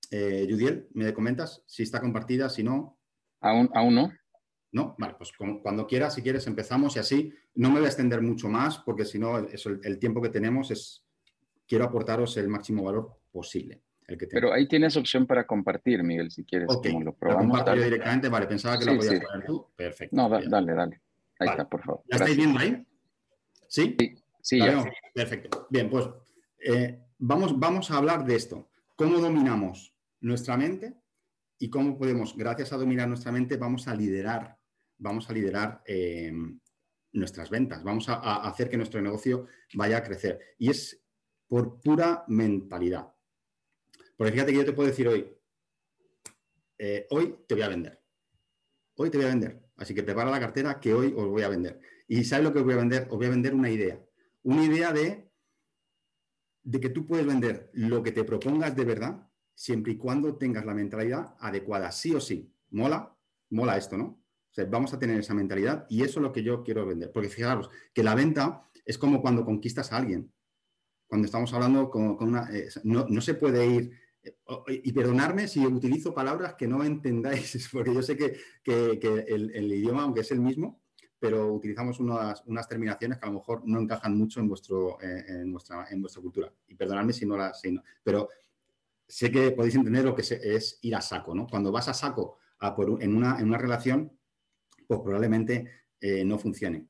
Eh, 0.10 0.48
Judiel, 0.50 0.88
¿me 0.94 1.14
comentas 1.14 1.64
si 1.66 1.84
está 1.84 2.00
compartida, 2.00 2.50
si 2.50 2.64
no? 2.64 2.98
Aún, 3.42 3.70
aún 3.74 3.96
no. 3.96 4.12
¿No? 4.72 4.96
Vale, 4.98 5.16
pues 5.18 5.34
cuando 5.62 5.86
quieras, 5.86 6.14
si 6.16 6.22
quieres, 6.22 6.48
empezamos 6.48 6.96
y 6.96 7.00
así. 7.00 7.34
No 7.56 7.70
me 7.70 7.80
voy 7.80 7.86
a 7.86 7.90
extender 7.90 8.22
mucho 8.22 8.48
más 8.48 8.78
porque 8.78 9.04
si 9.04 9.20
no, 9.20 9.38
el 9.38 10.00
tiempo 10.00 10.22
que 10.22 10.30
tenemos 10.30 10.72
es, 10.72 11.06
quiero 11.72 11.86
aportaros 11.86 12.36
el 12.36 12.50
máximo 12.50 12.84
valor 12.84 13.22
posible. 13.32 13.82
El 14.06 14.18
que 14.18 14.28
Pero 14.28 14.52
ahí 14.52 14.68
tienes 14.68 14.98
opción 14.98 15.26
para 15.26 15.48
compartir, 15.48 16.04
Miguel, 16.04 16.30
si 16.30 16.44
quieres. 16.44 16.68
Ok, 16.70 16.88
lo 17.02 17.14
probamos. 17.14 17.66
Lo 17.66 17.82
directamente, 17.82 18.28
vale, 18.28 18.46
pensaba 18.46 18.78
que 18.78 18.84
lo 18.84 18.98
podías 18.98 19.24
poner 19.24 19.46
tú. 19.46 19.68
Perfecto. 19.74 20.14
No, 20.14 20.28
dale, 20.28 20.74
dale. 20.74 21.02
Ahí 21.40 21.48
está, 21.48 21.70
por 21.70 21.82
favor. 21.82 22.04
¿Ya 22.12 22.18
estáis 22.18 22.36
viendo 22.36 22.60
ahí? 22.60 22.86
¿Sí? 23.70 23.96
Sí, 24.42 24.60
ya. 24.60 24.84
Perfecto. 25.14 25.66
Bien, 25.70 25.90
pues 25.90 26.10
eh, 26.60 27.00
vamos, 27.20 27.58
vamos 27.58 27.90
a 27.90 28.00
hablar 28.00 28.26
de 28.26 28.36
esto. 28.36 28.70
¿Cómo 28.98 29.20
dominamos 29.20 29.96
nuestra 30.20 30.58
mente 30.58 30.94
y 31.58 31.70
cómo 31.70 31.98
podemos, 31.98 32.36
gracias 32.36 32.74
a 32.74 32.78
dominar 32.78 33.08
nuestra 33.08 33.32
mente, 33.32 33.56
vamos 33.56 33.88
a 33.88 33.96
liderar, 33.96 34.58
vamos 34.98 35.30
a 35.30 35.34
liderar 35.34 35.82
eh, 35.86 36.34
nuestras 37.14 37.50
ventas, 37.50 37.82
vamos 37.82 38.10
a, 38.10 38.16
a, 38.16 38.50
hacer 38.50 38.70
que 38.70 38.76
nuestro 38.76 39.02
negocio 39.02 39.48
vaya 39.74 40.00
a 40.00 40.04
crecer. 40.04 40.38
Y 40.58 40.70
es 40.70 41.01
por 41.52 41.82
pura 41.82 42.24
mentalidad. 42.30 43.14
Porque 44.16 44.32
fíjate 44.32 44.54
que 44.54 44.58
yo 44.60 44.66
te 44.66 44.72
puedo 44.72 44.88
decir 44.88 45.06
hoy, 45.10 45.36
eh, 46.78 47.06
hoy 47.10 47.40
te 47.46 47.56
voy 47.56 47.64
a 47.64 47.68
vender. 47.68 48.02
Hoy 48.96 49.10
te 49.10 49.18
voy 49.18 49.26
a 49.26 49.32
vender. 49.32 49.62
Así 49.76 49.94
que 49.94 50.02
prepara 50.02 50.32
la 50.32 50.40
cartera 50.40 50.80
que 50.80 50.94
hoy 50.94 51.14
os 51.14 51.28
voy 51.28 51.42
a 51.42 51.50
vender. 51.50 51.82
¿Y 52.08 52.24
sabes 52.24 52.46
lo 52.46 52.54
que 52.54 52.60
os 52.60 52.64
voy 52.64 52.76
a 52.76 52.78
vender? 52.78 53.06
Os 53.10 53.18
voy 53.18 53.26
a 53.26 53.32
vender 53.32 53.54
una 53.54 53.70
idea. 53.70 54.02
Una 54.44 54.64
idea 54.64 54.94
de, 54.94 55.30
de 56.64 56.80
que 56.80 56.88
tú 56.88 57.06
puedes 57.06 57.26
vender 57.26 57.70
lo 57.74 58.02
que 58.02 58.14
te 58.14 58.24
propongas 58.24 58.74
de 58.74 58.86
verdad 58.86 59.30
siempre 59.54 59.92
y 59.92 59.98
cuando 59.98 60.38
tengas 60.38 60.66
la 60.66 60.74
mentalidad 60.74 61.36
adecuada, 61.38 61.92
sí 61.92 62.16
o 62.16 62.22
sí. 62.22 62.50
¿Mola? 62.70 63.14
Mola 63.50 63.76
esto, 63.76 63.98
¿no? 63.98 64.06
O 64.06 64.54
sea, 64.54 64.64
vamos 64.64 64.94
a 64.94 65.00
tener 65.00 65.20
esa 65.20 65.34
mentalidad 65.34 65.86
y 65.90 66.04
eso 66.04 66.20
es 66.20 66.24
lo 66.24 66.32
que 66.32 66.44
yo 66.44 66.64
quiero 66.64 66.86
vender. 66.86 67.12
Porque 67.12 67.28
fijaros, 67.28 67.70
que 67.94 68.04
la 68.04 68.16
venta 68.16 68.70
es 68.86 68.98
como 68.98 69.22
cuando 69.22 69.44
conquistas 69.44 69.92
a 69.92 69.98
alguien. 69.98 70.32
Cuando 71.12 71.26
estamos 71.26 71.54
hablando 71.54 71.90
con, 71.90 72.16
una... 72.22 72.50
Eh, 72.54 72.70
no, 72.86 73.20
se 73.20 73.34
puede 73.34 73.68
ir... 73.68 73.92
Y 74.70 74.94
perdonarme 74.94 75.46
si 75.50 75.60
utilizo 75.66 76.14
palabras 76.14 76.54
que 76.54 76.70
no 76.70 76.86
entendáis, 76.86 77.68
porque 77.74 77.94
yo 77.94 78.02
sé 78.02 78.16
que, 78.16 78.38
el, 79.28 79.74
idioma, 79.74 80.04
aunque 80.04 80.22
es 80.22 80.32
el 80.32 80.40
mismo, 80.40 80.80
pero 81.20 81.52
utilizamos 81.52 82.00
unas, 82.00 82.42
unas, 82.46 82.66
terminaciones 82.66 83.18
que 83.18 83.26
a 83.26 83.28
lo 83.28 83.40
mejor 83.40 83.62
no 83.66 83.82
encajan 83.82 84.18
mucho 84.18 84.40
en, 84.40 84.48
vuestro, 84.48 85.02
eh, 85.02 85.26
en, 85.28 85.52
vuestra, 85.52 85.86
en 85.92 86.00
vuestra 86.00 86.22
cultura. 86.22 86.54
Y 86.70 86.76
perdonadme 86.76 87.12
si 87.12 87.26
no 87.26 87.36
las... 87.36 87.60
Si 87.60 87.78
pero 88.02 88.30
sé 89.06 89.30
que 89.30 89.52
podéis 89.52 89.76
entender 89.76 90.06
lo 90.06 90.16
que 90.16 90.22
es 90.22 90.80
ir 90.82 90.96
a 90.96 91.02
saco, 91.02 91.36
¿no? 91.36 91.46
Cuando 91.46 91.74
vas 91.74 91.90
a 91.90 91.94
saco 91.94 92.38
en, 93.02 93.14
una, 93.14 93.38
en, 93.38 93.48
una, 93.48 93.58
relación, 93.58 94.18
pues 94.88 95.02
probablemente 95.02 95.66
eh, 96.00 96.24
no 96.24 96.40
funcione. 96.40 96.88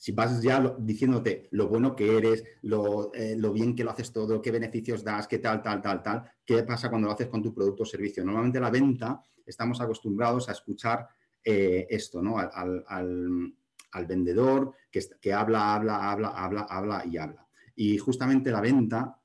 Eh, 0.00 0.02
si 0.02 0.12
vas 0.12 0.42
ya 0.42 0.76
diciéndote 0.78 1.48
lo 1.52 1.68
bueno 1.68 1.94
que 1.94 2.16
eres, 2.16 2.44
lo, 2.62 3.12
eh, 3.14 3.36
lo, 3.36 3.52
bien 3.52 3.76
que 3.76 3.84
lo 3.84 3.90
haces 3.90 4.12
todo, 4.12 4.40
qué 4.40 4.50
beneficios 4.50 5.04
das, 5.04 5.28
qué 5.28 5.38
tal, 5.38 5.62
tal, 5.62 5.82
tal, 5.82 6.02
tal, 6.02 6.22
¿qué 6.44 6.62
pasa 6.62 6.88
cuando 6.88 7.06
lo 7.08 7.14
haces 7.14 7.28
con 7.28 7.42
tu 7.42 7.54
producto 7.54 7.82
o 7.82 7.86
servicio? 7.86 8.24
Normalmente 8.24 8.60
la 8.60 8.70
venta 8.70 9.22
estamos 9.44 9.80
acostumbrados 9.80 10.48
a 10.48 10.52
escuchar 10.52 11.08
esto, 11.42 12.20
¿no? 12.22 12.38
Al, 12.38 12.84
al, 12.86 13.54
al 13.92 14.06
vendedor 14.06 14.74
que, 14.90 15.00
que 15.20 15.32
habla, 15.32 15.74
habla, 15.74 16.10
habla, 16.10 16.28
habla, 16.28 16.62
habla 16.62 17.04
y 17.06 17.16
habla. 17.16 17.46
Y 17.74 17.98
justamente 17.98 18.50
la 18.50 18.60
venta 18.60 19.20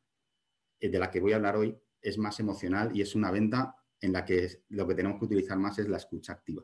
eh, 0.79 0.89
de 0.89 0.99
la 0.99 1.09
que 1.09 1.19
voy 1.19 1.33
a 1.33 1.35
hablar 1.37 1.57
hoy 1.57 1.77
es 2.01 2.17
más 2.17 2.39
emocional 2.39 2.95
y 2.95 3.01
es 3.01 3.15
una 3.15 3.31
venta 3.31 3.75
en 3.99 4.13
la 4.13 4.23
que 4.23 4.63
lo 4.69 4.87
que 4.87 4.95
tenemos 4.95 5.19
que 5.19 5.25
utilizar 5.25 5.57
más 5.57 5.79
es 5.79 5.87
la 5.87 5.97
escucha 5.97 6.33
activa. 6.33 6.63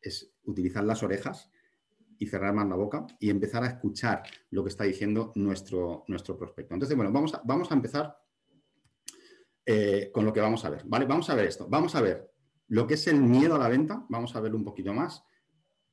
Es 0.00 0.32
utilizar 0.44 0.84
las 0.84 1.02
orejas 1.02 1.50
y 2.20 2.26
cerrar 2.26 2.52
más 2.52 2.68
la 2.68 2.76
boca 2.76 3.06
y 3.18 3.30
empezar 3.30 3.64
a 3.64 3.66
escuchar 3.66 4.22
lo 4.50 4.62
que 4.62 4.68
está 4.68 4.84
diciendo 4.84 5.32
nuestro, 5.36 6.04
nuestro 6.06 6.36
prospecto. 6.36 6.74
Entonces, 6.74 6.94
bueno, 6.94 7.10
vamos 7.10 7.32
a, 7.32 7.40
vamos 7.42 7.70
a 7.70 7.74
empezar 7.74 8.14
eh, 9.64 10.10
con 10.12 10.26
lo 10.26 10.32
que 10.32 10.40
vamos 10.40 10.62
a 10.66 10.70
ver. 10.70 10.82
¿vale? 10.84 11.06
Vamos 11.06 11.30
a 11.30 11.34
ver 11.34 11.46
esto. 11.46 11.66
Vamos 11.66 11.94
a 11.94 12.02
ver 12.02 12.30
lo 12.68 12.86
que 12.86 12.94
es 12.94 13.06
el 13.06 13.22
miedo 13.22 13.54
a 13.54 13.58
la 13.58 13.70
venta. 13.70 14.04
Vamos 14.10 14.36
a 14.36 14.40
verlo 14.40 14.58
un 14.58 14.64
poquito 14.64 14.92
más. 14.92 15.24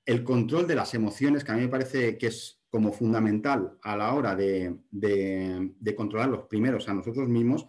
El 0.05 0.25
control 0.25 0.67
de 0.67 0.75
las 0.75 0.93
emociones, 0.93 1.45
que 1.45 1.51
a 1.53 1.55
mí 1.55 1.61
me 1.61 1.69
parece 1.69 2.17
que 2.17 2.27
es 2.27 2.61
como 2.69 2.91
fundamental 2.91 3.77
a 3.81 3.95
la 3.95 4.13
hora 4.13 4.35
de, 4.35 4.81
controlar 5.95 6.27
los 6.27 6.43
primeros 6.47 6.89
a 6.89 6.93
nosotros 6.93 7.29
mismos 7.29 7.65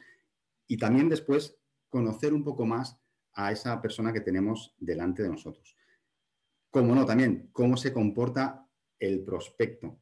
y 0.67 0.77
también 0.77 1.09
después 1.09 1.57
conocer 1.88 2.35
un 2.35 2.43
poco 2.43 2.67
más 2.67 2.99
a 3.35 3.53
esa 3.53 3.81
persona 3.81 4.12
que 4.12 4.21
tenemos 4.21 4.75
delante 4.81 5.23
de 5.23 5.29
nosotros. 5.29 5.77
Como 6.70 6.94
no, 6.94 7.06
también 7.06 7.48
cómo 7.52 7.76
se 7.76 7.92
comporta 7.92 8.66
el 8.98 9.25
prospecto, 9.25 10.00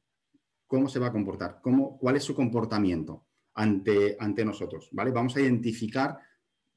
cómo 0.66 0.88
se 0.88 0.98
va 0.98 1.08
a 1.08 1.12
comportar, 1.12 1.60
cómo, 1.62 1.98
cuál 1.98 2.16
es 2.16 2.24
su 2.24 2.34
comportamiento 2.34 3.26
ante, 3.54 4.16
ante 4.18 4.44
nosotros. 4.44 4.88
¿vale? 4.92 5.10
Vamos 5.10 5.36
a 5.36 5.40
identificar, 5.40 6.18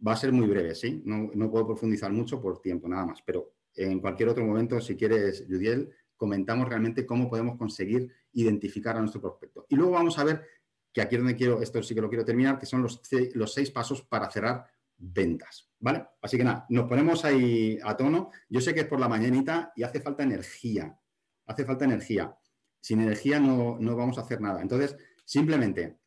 va 0.06 0.14
a 0.14 0.18
ser 0.18 0.32
muy 0.32 0.48
breve, 0.48 0.76
¿sí? 0.76 1.02
No, 1.06 1.30
no 1.34 1.50
puedo 1.50 1.68
profundizar 1.68 2.12
mucho 2.12 2.42
por 2.42 2.62
tiempo, 2.62 2.88
nada 2.88 3.06
más, 3.06 3.22
pero 3.26 3.54
en 3.76 4.00
cualquier 4.00 4.30
otro 4.30 4.46
momento, 4.46 4.80
si 4.82 4.96
quieres, 4.96 5.46
Judiel, 5.48 5.90
comentamos 6.16 6.68
realmente 6.68 7.06
cómo 7.06 7.30
podemos 7.30 7.58
conseguir 7.58 8.12
identificar 8.34 8.98
a 8.98 9.00
nuestro 9.00 9.22
prospecto. 9.22 9.66
Y 9.70 9.76
luego 9.76 9.94
vamos 9.94 10.20
a 10.20 10.24
ver, 10.24 10.46
que 10.92 11.02
aquí 11.02 11.16
es 11.16 11.22
donde 11.22 11.36
quiero, 11.36 11.62
esto 11.62 11.82
sí 11.82 11.96
que 11.96 12.02
lo 12.02 12.10
quiero 12.10 12.26
terminar, 12.26 12.60
que 12.60 12.66
son 12.66 12.82
los, 12.82 13.02
los 13.34 13.54
seis 13.54 13.72
pasos 13.72 14.02
para 14.02 14.30
cerrar 14.30 14.66
ventas. 15.00 15.72
¿Vale? 15.80 16.06
Así 16.22 16.38
que 16.38 16.44
nada, 16.44 16.66
nos 16.70 16.88
ponemos 16.88 17.26
ahí 17.26 17.80
a 17.84 17.96
tono. 17.96 18.32
Yo 18.50 18.62
sé 18.62 18.74
que 18.74 18.82
es 18.82 18.86
por 18.86 19.00
la 19.00 19.08
mañanita 19.08 19.72
y 19.76 19.84
hace 19.84 20.02
falta 20.02 20.24
energía. 20.24 21.00
Hace 21.46 21.66
falta 21.66 21.86
energía. 21.86 22.38
Sin 22.82 23.02
energía 23.02 23.40
no, 23.40 23.78
no 23.80 23.96
vamos 23.96 24.18
a 24.18 24.22
hacer 24.22 24.42
nada. 24.42 24.62
Entonces, 24.62 24.96
simplemente, 25.26 26.00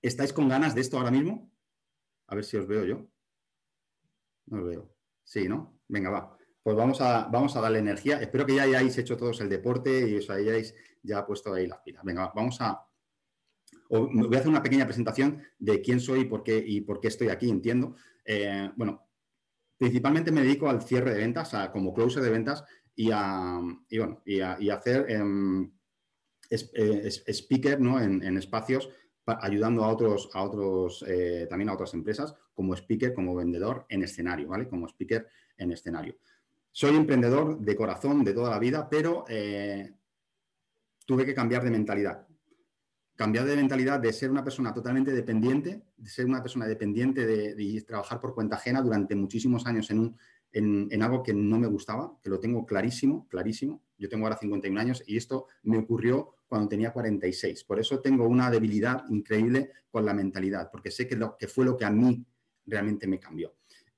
¿estáis 0.00 0.32
con 0.32 0.48
ganas 0.48 0.74
de 0.74 0.80
esto 0.80 0.98
ahora 0.98 1.10
mismo? 1.10 1.52
A 2.28 2.34
ver 2.34 2.44
si 2.44 2.56
os 2.56 2.66
veo 2.66 2.84
yo. 2.84 3.06
No 4.46 4.58
os 4.58 4.64
veo. 4.64 4.94
Sí, 5.24 5.48
¿no? 5.48 5.78
Venga, 5.88 6.10
va 6.10 6.38
pues 6.62 6.76
vamos 6.76 7.00
a, 7.00 7.28
vamos 7.28 7.56
a 7.56 7.60
darle 7.60 7.80
energía. 7.80 8.20
Espero 8.20 8.46
que 8.46 8.54
ya 8.54 8.62
hayáis 8.62 8.96
hecho 8.96 9.16
todos 9.16 9.40
el 9.40 9.48
deporte 9.48 10.08
y 10.08 10.16
os 10.16 10.30
hayáis 10.30 10.74
ya 11.02 11.26
puesto 11.26 11.52
ahí 11.52 11.66
las 11.66 11.80
pilas. 11.80 12.04
Venga, 12.04 12.30
vamos 12.34 12.60
a... 12.60 12.86
voy 13.88 14.36
a 14.36 14.38
hacer 14.38 14.48
una 14.48 14.62
pequeña 14.62 14.86
presentación 14.86 15.42
de 15.58 15.82
quién 15.82 15.98
soy 15.98 16.20
y 16.20 16.24
por 16.24 16.44
qué, 16.44 16.62
y 16.64 16.82
por 16.82 17.00
qué 17.00 17.08
estoy 17.08 17.28
aquí, 17.28 17.50
entiendo. 17.50 17.96
Eh, 18.24 18.70
bueno, 18.76 19.08
principalmente 19.76 20.32
me 20.32 20.42
dedico 20.42 20.68
al 20.68 20.82
cierre 20.82 21.12
de 21.12 21.20
ventas, 21.20 21.54
a, 21.54 21.70
como 21.70 21.92
closer 21.92 22.22
de 22.22 22.30
ventas 22.30 22.64
y 22.94 23.10
a, 23.12 23.60
y 23.88 23.98
bueno, 23.98 24.22
y 24.24 24.40
a, 24.40 24.74
hacer 24.74 25.10
em, 25.10 25.72
eh, 26.50 27.10
speaker 27.28 27.80
¿no? 27.80 28.00
en, 28.00 28.36
espacios 28.36 28.90
ayudando 29.26 29.84
a 29.84 29.88
otros, 29.88 30.30
a 30.34 30.42
otros 30.42 31.04
eh, 31.06 31.46
también 31.48 31.68
a 31.68 31.74
otras 31.74 31.94
empresas 31.94 32.34
como 32.54 32.74
speaker, 32.74 33.14
como 33.14 33.34
vendedor 33.34 33.86
en 33.88 34.02
escenario, 34.02 34.48
¿vale? 34.48 34.68
Como 34.68 34.88
speaker 34.88 35.26
en 35.56 35.72
escenario. 35.72 36.16
Soy 36.70 36.96
emprendedor 36.96 37.58
de 37.58 37.76
corazón 37.76 38.24
de 38.24 38.34
toda 38.34 38.50
la 38.50 38.58
vida, 38.58 38.88
pero 38.90 39.24
tuve 41.06 41.24
que 41.24 41.34
cambiar 41.34 41.62
de 41.62 41.70
mentalidad. 41.70 42.26
Cambiar 43.16 43.44
de 43.44 43.56
mentalidad 43.56 44.00
de 44.00 44.12
ser 44.12 44.30
una 44.30 44.42
persona 44.42 44.72
totalmente 44.72 45.12
dependiente, 45.12 45.82
de 45.96 46.08
ser 46.08 46.26
una 46.26 46.42
persona 46.42 46.66
dependiente 46.66 47.26
de, 47.26 47.84
trabajar 47.86 48.20
por 48.20 48.34
cuenta 48.34 48.56
ajena 48.56 48.80
durante 48.82 49.14
muchísimos 49.14 49.66
años 49.66 49.90
en, 49.90 49.98
un, 49.98 50.18
en, 50.52 51.02
algo 51.02 51.22
que 51.22 51.34
no 51.34 51.58
me 51.58 51.66
gustaba, 51.66 52.18
que 52.22 52.30
lo 52.30 52.40
tengo 52.40 52.64
clarísimo, 52.66 53.28
clarísimo. 53.28 53.82
Yo 53.98 54.08
tengo 54.08 54.26
ahora 54.26 54.38
51 54.38 54.80
años 54.80 55.02
y 55.06 55.16
esto 55.16 55.46
me 55.62 55.78
ocurrió 55.78 56.34
cuando 56.48 56.68
tenía 56.68 56.92
46. 56.92 57.64
Por 57.64 57.80
eso 57.80 58.00
tengo 58.00 58.26
una 58.26 58.50
debilidad 58.50 59.04
increíble 59.08 59.70
con 59.90 60.04
la 60.04 60.14
mentalidad, 60.14 60.70
porque 60.70 60.90
sé 60.90 61.06
que, 61.06 61.16
lo, 61.16 61.36
que 61.36 61.48
fue 61.48 61.64
lo 61.64 61.76
que 61.76 61.84
a 61.84 61.90
mí 61.90 62.24
realmente 62.66 63.06
me 63.06 63.18
cambió. 63.18 63.54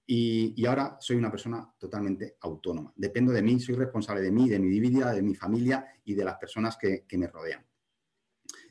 Y, 0.07 0.67
ahora 0.67 0.99
soy 1.01 1.17
una 1.17 1.31
persona 1.31 1.67
totalmente 1.79 2.37
autónoma. 2.41 2.93
Dependo 2.95 3.33
de 3.33 3.43
mí, 3.43 3.59
soy 3.59 3.75
responsable 3.75 4.21
de 4.21 4.31
mí, 4.31 4.49
de 4.49 4.59
mi 4.59 4.79
vida, 4.79 5.13
de 5.13 5.23
mi 5.23 5.35
familia 5.35 5.87
y 6.05 6.15
de 6.15 6.25
las 6.25 6.37
personas 6.37 6.77
que, 6.77 7.05
me 7.17 7.27
rodean. 7.27 7.65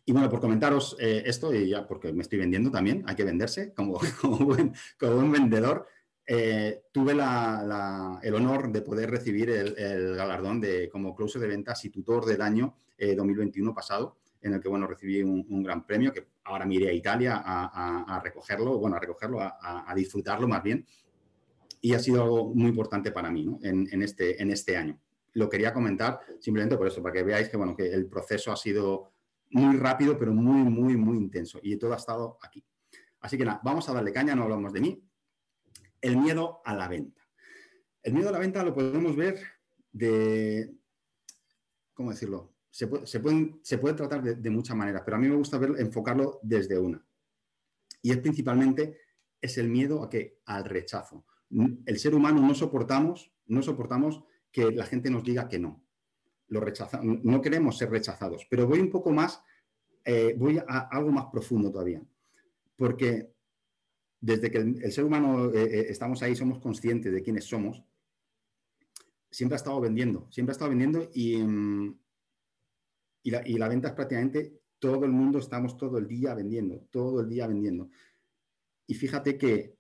Y 0.06 0.12
bueno, 0.12 0.30
por 0.30 0.42
comentaros 0.42 0.98
eh, 1.00 1.24
esto, 1.26 1.54
y 1.54 1.70
ya 1.70 1.88
porque 1.88 2.12
me 2.12 2.24
estoy 2.24 2.40
vendiendo 2.40 2.70
también, 2.70 3.04
hay 3.08 3.16
que 3.16 3.24
venderse 3.24 3.74
como, 3.74 4.00
como, 4.22 4.38
buen, 4.38 4.74
un 5.02 5.32
vendedor. 5.32 5.88
Eh, 6.26 6.84
tuve 6.92 7.12
el 7.12 8.36
honor 8.36 8.72
de 8.72 8.82
poder 8.82 9.12
recibir 9.12 9.50
el, 9.50 10.16
galardón 10.16 10.62
de 10.62 10.90
como 10.90 11.14
closer 11.14 11.42
de 11.42 11.48
ventas 11.48 11.84
y 11.84 11.90
tutor 11.90 12.26
del 12.26 12.42
año 12.42 12.78
2021 12.98 13.70
eh, 13.70 13.74
pasado, 13.74 14.18
en 14.42 14.54
el 14.54 14.62
que 14.62 14.70
bueno, 14.70 14.88
recibí 14.88 15.22
un, 15.22 15.64
gran 15.64 15.86
premio 15.86 16.14
que 16.14 16.28
ahora 16.46 16.66
me 16.66 16.76
iré 16.76 16.90
a 16.90 16.94
Italia 16.94 17.42
a, 17.46 18.22
recogerlo, 18.24 18.78
bueno, 18.78 18.96
a 18.96 19.00
recogerlo, 19.00 19.42
a, 19.42 19.86
a 19.86 19.96
disfrutarlo 19.96 20.48
más 20.48 20.64
bien 20.64 20.86
y 21.84 21.94
ha 21.94 22.00
sido 22.00 22.24
algo 22.24 22.56
muy 22.56 22.70
importante 22.70 23.12
para 23.12 23.30
mí 23.30 23.60
en, 23.62 24.02
este, 24.02 24.42
en 24.42 24.50
este 24.52 24.78
año. 24.78 24.98
Lo 25.34 25.50
quería 25.50 25.74
comentar 25.74 26.18
simplemente 26.40 26.78
por 26.78 26.88
eso, 26.88 27.04
para 27.04 27.14
que 27.14 27.24
veáis 27.24 27.50
que, 27.50 27.58
bueno, 27.58 27.76
que 27.76 27.92
el 27.92 28.06
proceso 28.06 28.54
ha 28.54 28.56
sido 28.56 29.12
muy 29.54 29.78
rápido, 29.78 30.18
pero 30.18 30.34
muy, 30.34 30.64
muy, 30.70 30.98
muy 30.98 31.18
intenso 31.18 31.60
y 31.62 31.78
todo 31.78 31.94
ha 31.94 31.98
estado 31.98 32.38
aquí. 32.42 32.64
Así 33.20 33.38
que 33.38 33.46
nada, 33.46 33.62
vamos 33.64 33.88
a 33.88 33.94
darle 33.94 34.12
caña, 34.12 34.36
no 34.36 34.44
hablamos 34.44 34.74
de 34.74 34.82
mí. 34.82 35.10
El 36.02 36.18
miedo 36.18 36.62
a 36.66 36.76
la 36.76 36.88
venta. 36.88 37.22
El 38.02 38.14
miedo 38.14 38.30
a 38.30 38.32
la 38.34 38.40
venta 38.40 38.64
lo 38.64 38.74
podemos 38.74 39.16
ver 39.16 39.40
de, 39.92 40.76
¿cómo 41.94 42.12
decirlo? 42.12 42.54
Se 42.70 42.88
puede, 42.88 43.60
se 43.62 43.78
puede 43.78 43.94
tratar 43.94 44.24
de, 44.24 44.50
muchas 44.50 44.76
maneras, 44.76 45.04
pero 45.06 45.18
a 45.18 45.20
mí 45.20 45.28
me 45.28 45.36
gusta 45.36 45.60
ver, 45.60 45.76
enfocarlo 45.78 46.40
desde 46.42 46.78
una. 46.78 47.06
Y 48.02 48.12
es 48.12 48.18
principalmente, 48.18 48.98
es 49.40 49.58
el 49.60 49.70
miedo 49.70 50.04
a 50.04 50.10
que, 50.10 50.42
al 50.46 50.66
rechazo 50.66 51.24
el 51.86 52.00
ser 52.00 52.16
humano 52.16 52.42
no 52.42 52.54
soportamos, 52.56 53.32
no 53.46 53.62
soportamos 53.62 54.24
que 54.52 54.72
la 54.72 54.86
gente 54.86 55.10
nos 55.10 55.24
diga 55.24 55.48
que 55.48 55.60
no. 55.60 55.83
Lo 56.54 56.62
no 57.02 57.42
queremos 57.42 57.78
ser 57.80 57.90
rechazados, 57.90 58.46
pero 58.48 58.68
voy 58.68 58.80
un 58.80 58.92
poco 58.92 59.12
más, 59.12 59.42
eh, 60.06 60.36
voy 60.38 60.60
a 60.60 60.88
algo 60.92 61.12
más 61.12 61.26
profundo 61.32 61.72
todavía, 61.72 62.00
porque 62.76 63.34
desde 64.20 64.52
que 64.52 64.60
el, 64.60 64.92
ser 64.92 65.04
humano 65.04 65.52
eh, 65.52 65.64
eh, 65.64 65.86
estamos 65.90 66.22
ahí, 66.22 66.36
somos 66.36 66.60
conscientes 66.60 67.12
de 67.12 67.24
quiénes 67.24 67.46
somos, 67.46 67.84
siempre 69.32 69.56
ha 69.56 69.58
estado 69.58 69.82
vendiendo, 69.82 70.28
siempre 70.30 70.52
ha 70.52 70.54
estado 70.54 70.70
vendiendo 70.70 71.10
y, 71.12 71.38
mm, 71.38 72.00
y, 73.24 73.58
la, 73.58 73.68
venta 73.68 73.88
es 73.88 73.94
prácticamente 73.96 74.62
todo 74.78 75.06
el 75.06 75.12
mundo, 75.12 75.40
estamos 75.40 75.76
todo 75.76 75.98
el 75.98 76.08
día 76.08 76.36
vendiendo, 76.36 76.88
todo 76.92 77.22
el 77.22 77.30
día 77.30 77.48
vendiendo. 77.48 77.90
Y 78.86 78.94
fíjate 78.94 79.38
que 79.38 79.78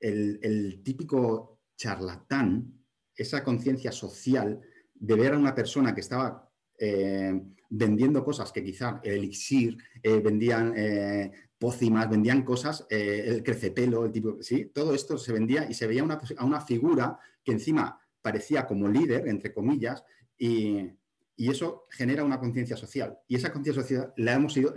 el, 0.00 0.82
típico 0.82 1.60
charlatán, 1.76 2.79
esa 3.20 3.44
conciencia 3.44 3.92
social 3.92 4.60
de 4.94 5.14
ver 5.14 5.34
a 5.34 5.38
una 5.38 5.54
persona 5.54 5.94
que 5.94 6.00
estaba 6.00 6.50
eh, 6.78 7.38
vendiendo 7.68 8.24
cosas 8.24 8.50
que 8.50 8.64
quizá 8.64 9.00
el 9.04 9.18
elixir, 9.18 9.76
eh, 10.02 10.20
vendían 10.20 10.72
eh, 10.76 11.30
pócimas, 11.58 12.08
vendían 12.08 12.42
cosas, 12.42 12.86
el 12.88 13.42
crecepelo, 13.42 14.06
el 14.06 14.12
tipo, 14.12 14.42
¿sí? 14.42 14.70
Todo 14.74 14.94
esto 14.94 15.18
se 15.18 15.32
vendía 15.32 15.68
y 15.68 15.74
se 15.74 15.86
veía 15.86 16.02
a 16.38 16.44
una 16.44 16.60
figura 16.62 17.18
que 17.44 17.52
encima 17.52 18.00
parecía 18.22 18.66
como 18.66 18.88
líder, 18.88 19.28
entre 19.28 19.52
comillas, 19.52 20.02
y, 20.38 20.90
y 21.36 21.50
eso 21.50 21.84
genera 21.90 22.24
una 22.24 22.40
conciencia 22.40 22.76
social. 22.78 23.18
Y 23.28 23.36
esa 23.36 23.52
conciencia 23.52 23.82
social 23.82 24.14
la 24.16 24.32
hemos 24.32 24.56
ido, 24.56 24.74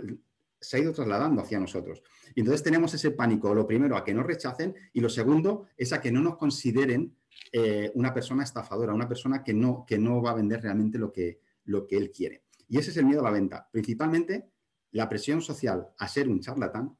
se 0.60 0.76
ha 0.76 0.80
ido 0.80 0.92
trasladando 0.92 1.42
hacia 1.42 1.58
nosotros. 1.58 2.02
Y 2.34 2.40
entonces 2.40 2.62
tenemos 2.62 2.92
ese 2.94 3.10
pánico, 3.10 3.54
lo 3.54 3.66
primero, 3.66 3.96
a 3.96 4.04
que 4.04 4.14
nos 4.14 4.26
rechacen 4.26 4.74
y 4.92 5.00
lo 5.00 5.08
segundo 5.08 5.66
es 5.76 5.92
a 5.92 6.00
que 6.00 6.12
no 6.12 6.20
nos 6.20 6.36
consideren 6.36 7.16
eh, 7.52 7.90
una 7.94 8.12
persona 8.12 8.42
estafadora, 8.42 8.94
una 8.94 9.08
persona 9.08 9.42
que 9.42 9.54
no, 9.54 9.84
que 9.86 9.98
no 9.98 10.22
va 10.22 10.32
a 10.32 10.34
vender 10.34 10.62
realmente 10.62 10.98
lo 10.98 11.12
que, 11.12 11.40
lo 11.64 11.86
que 11.86 11.96
él 11.96 12.10
quiere. 12.10 12.44
Y 12.68 12.78
ese 12.78 12.90
es 12.90 12.96
el 12.96 13.06
miedo 13.06 13.20
a 13.20 13.24
la 13.24 13.30
venta. 13.30 13.68
Principalmente 13.70 14.50
la 14.92 15.08
presión 15.08 15.42
social 15.42 15.88
a 15.98 16.08
ser 16.08 16.28
un 16.28 16.40
charlatán 16.40 16.96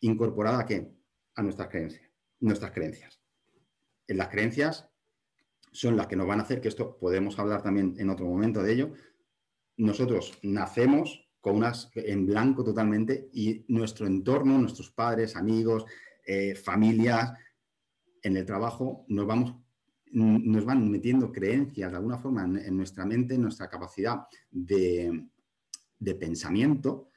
incorporada 0.00 0.60
a? 0.60 0.92
A 1.34 1.42
nuestras 1.42 1.68
creencias. 1.68 2.10
Nuestras 2.40 2.72
creencias. 2.72 3.20
En 4.06 4.16
las 4.16 4.28
creencias 4.28 4.88
son 5.72 5.96
las 5.96 6.06
que 6.06 6.16
nos 6.16 6.26
van 6.26 6.40
a 6.40 6.42
hacer, 6.42 6.60
que 6.60 6.68
esto 6.68 6.98
podemos 6.98 7.38
hablar 7.38 7.62
también 7.62 7.94
en 7.98 8.10
otro 8.10 8.26
momento 8.26 8.62
de 8.62 8.72
ello, 8.72 8.92
nosotros 9.76 10.38
nacemos 10.42 11.28
con 11.40 11.56
unas 11.56 11.90
en 11.94 12.26
blanco 12.26 12.64
totalmente 12.64 13.28
y 13.32 13.64
nuestro 13.68 14.06
entorno, 14.06 14.58
nuestros 14.58 14.90
padres, 14.90 15.36
amigos, 15.36 15.84
eh, 16.26 16.54
familias, 16.54 17.32
en 18.28 18.36
el 18.36 18.46
trabajo 18.46 19.04
nos 19.08 19.26
vamos 19.26 19.54
nos 20.10 20.64
van 20.64 20.90
metiendo 20.90 21.30
creencias 21.30 21.90
de 21.90 21.96
alguna 21.96 22.16
forma 22.18 22.42
en, 22.42 22.76
nuestra 22.76 23.04
mente, 23.04 23.34
en 23.34 23.42
nuestra 23.42 23.68
capacidad 23.68 24.26
de, 24.50 25.28
pensamiento 26.18 27.10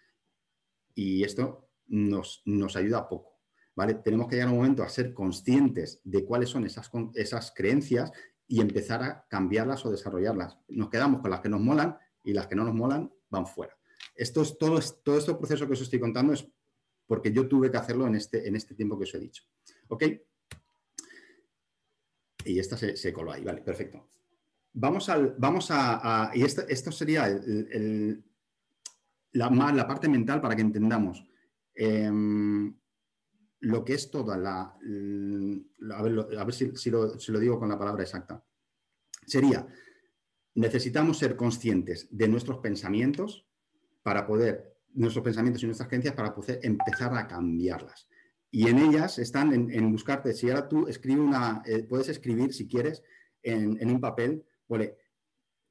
y 0.93 1.23
esto 1.23 1.69
nos, 1.87 2.41
nos, 2.45 2.75
ayuda 2.75 3.07
poco. 3.07 3.39
¿vale? 3.75 3.93
Tenemos 3.95 4.27
que 4.27 4.35
llegar 4.35 4.49
a 4.49 4.51
un 4.51 4.57
momento 4.57 4.83
a 4.83 4.89
ser 4.89 5.13
conscientes 5.13 6.01
de 6.03 6.25
cuáles 6.25 6.49
son 6.49 6.65
esas, 6.65 6.91
esas 7.15 7.53
creencias 7.55 8.11
y 8.45 8.59
empezar 8.59 9.03
a 9.03 9.25
cambiarlas 9.29 9.85
o 9.85 9.91
desarrollarlas. 9.91 10.57
Nos 10.67 10.89
quedamos 10.89 11.21
con 11.21 11.31
las 11.31 11.39
que 11.39 11.49
nos 11.49 11.61
molan 11.61 11.97
y 12.23 12.33
las 12.33 12.47
que 12.47 12.55
no 12.55 12.65
nos 12.65 12.75
molan 12.75 13.09
van 13.29 13.47
fuera. 13.47 13.77
Esto 14.15 14.41
es 14.41 14.57
todo, 14.57 14.79
todo 15.03 15.17
este 15.17 15.33
proceso 15.35 15.65
que 15.65 15.73
os 15.73 15.81
estoy 15.81 15.99
contando 15.99 16.33
es 16.33 16.45
porque 17.07 17.31
yo 17.31 17.47
tuve 17.47 17.71
que 17.71 17.77
hacerlo 17.77 18.05
en 18.07 18.15
este, 18.15 18.47
en 18.47 18.55
este 18.55 18.75
tiempo 18.75 18.97
que 18.97 19.05
os 19.05 19.15
he 19.15 19.19
dicho. 19.19 19.43
¿Ok? 19.87 20.03
Y 22.45 22.59
esta 22.59 22.77
se, 22.77 23.13
coló 23.13 23.31
ahí, 23.31 23.43
vale, 23.43 23.61
perfecto. 23.61 24.07
Vamos, 24.73 25.09
al, 25.09 25.35
vamos 25.37 25.67
a, 25.69 26.31
y 26.33 26.43
esto, 26.43 26.91
sería 26.91 27.27
la, 29.33 29.87
parte 29.87 30.07
mental 30.07 30.41
para 30.41 30.55
que 30.55 30.61
entendamos 30.61 31.25
em, 31.75 32.73
lo 33.59 33.83
que 33.83 33.93
es 33.93 34.09
toda 34.09 34.37
la... 34.37 34.77
a 35.93 36.43
ver, 36.45 36.53
si, 36.53 36.89
lo, 36.89 37.19
si 37.19 37.31
lo 37.31 37.39
digo 37.39 37.59
con 37.59 37.69
la 37.69 37.77
palabra 37.77 38.03
exacta. 38.03 38.43
Sería, 39.25 39.67
necesitamos 40.55 41.17
ser 41.17 41.35
conscientes 41.35 42.07
de 42.11 42.27
nuestros 42.27 42.59
pensamientos, 42.59 43.45
para 44.03 44.25
poder, 44.25 44.77
nuestros 44.93 45.23
pensamientos 45.23 45.63
y 45.63 45.67
nuestras 45.67 45.87
creencias, 45.87 46.15
para 46.15 46.33
poder 46.33 46.59
empezar 46.63 47.15
a 47.15 47.27
cambiarlas. 47.27 48.07
Y 48.53 48.67
en 48.67 48.79
ellas 48.79 49.17
están 49.17 49.53
en, 49.53 49.91
buscarte, 49.93 50.33
si 50.33 50.49
ahora 50.49 50.67
tú 50.67 50.87
escribes 50.87 51.25
una, 51.25 51.61
eh, 51.65 51.83
puedes 51.83 52.09
escribir 52.09 52.53
si 52.53 52.67
quieres 52.67 53.01
en, 53.41 53.89
un 53.89 54.01
papel, 54.01 54.43
vale, 54.67 54.97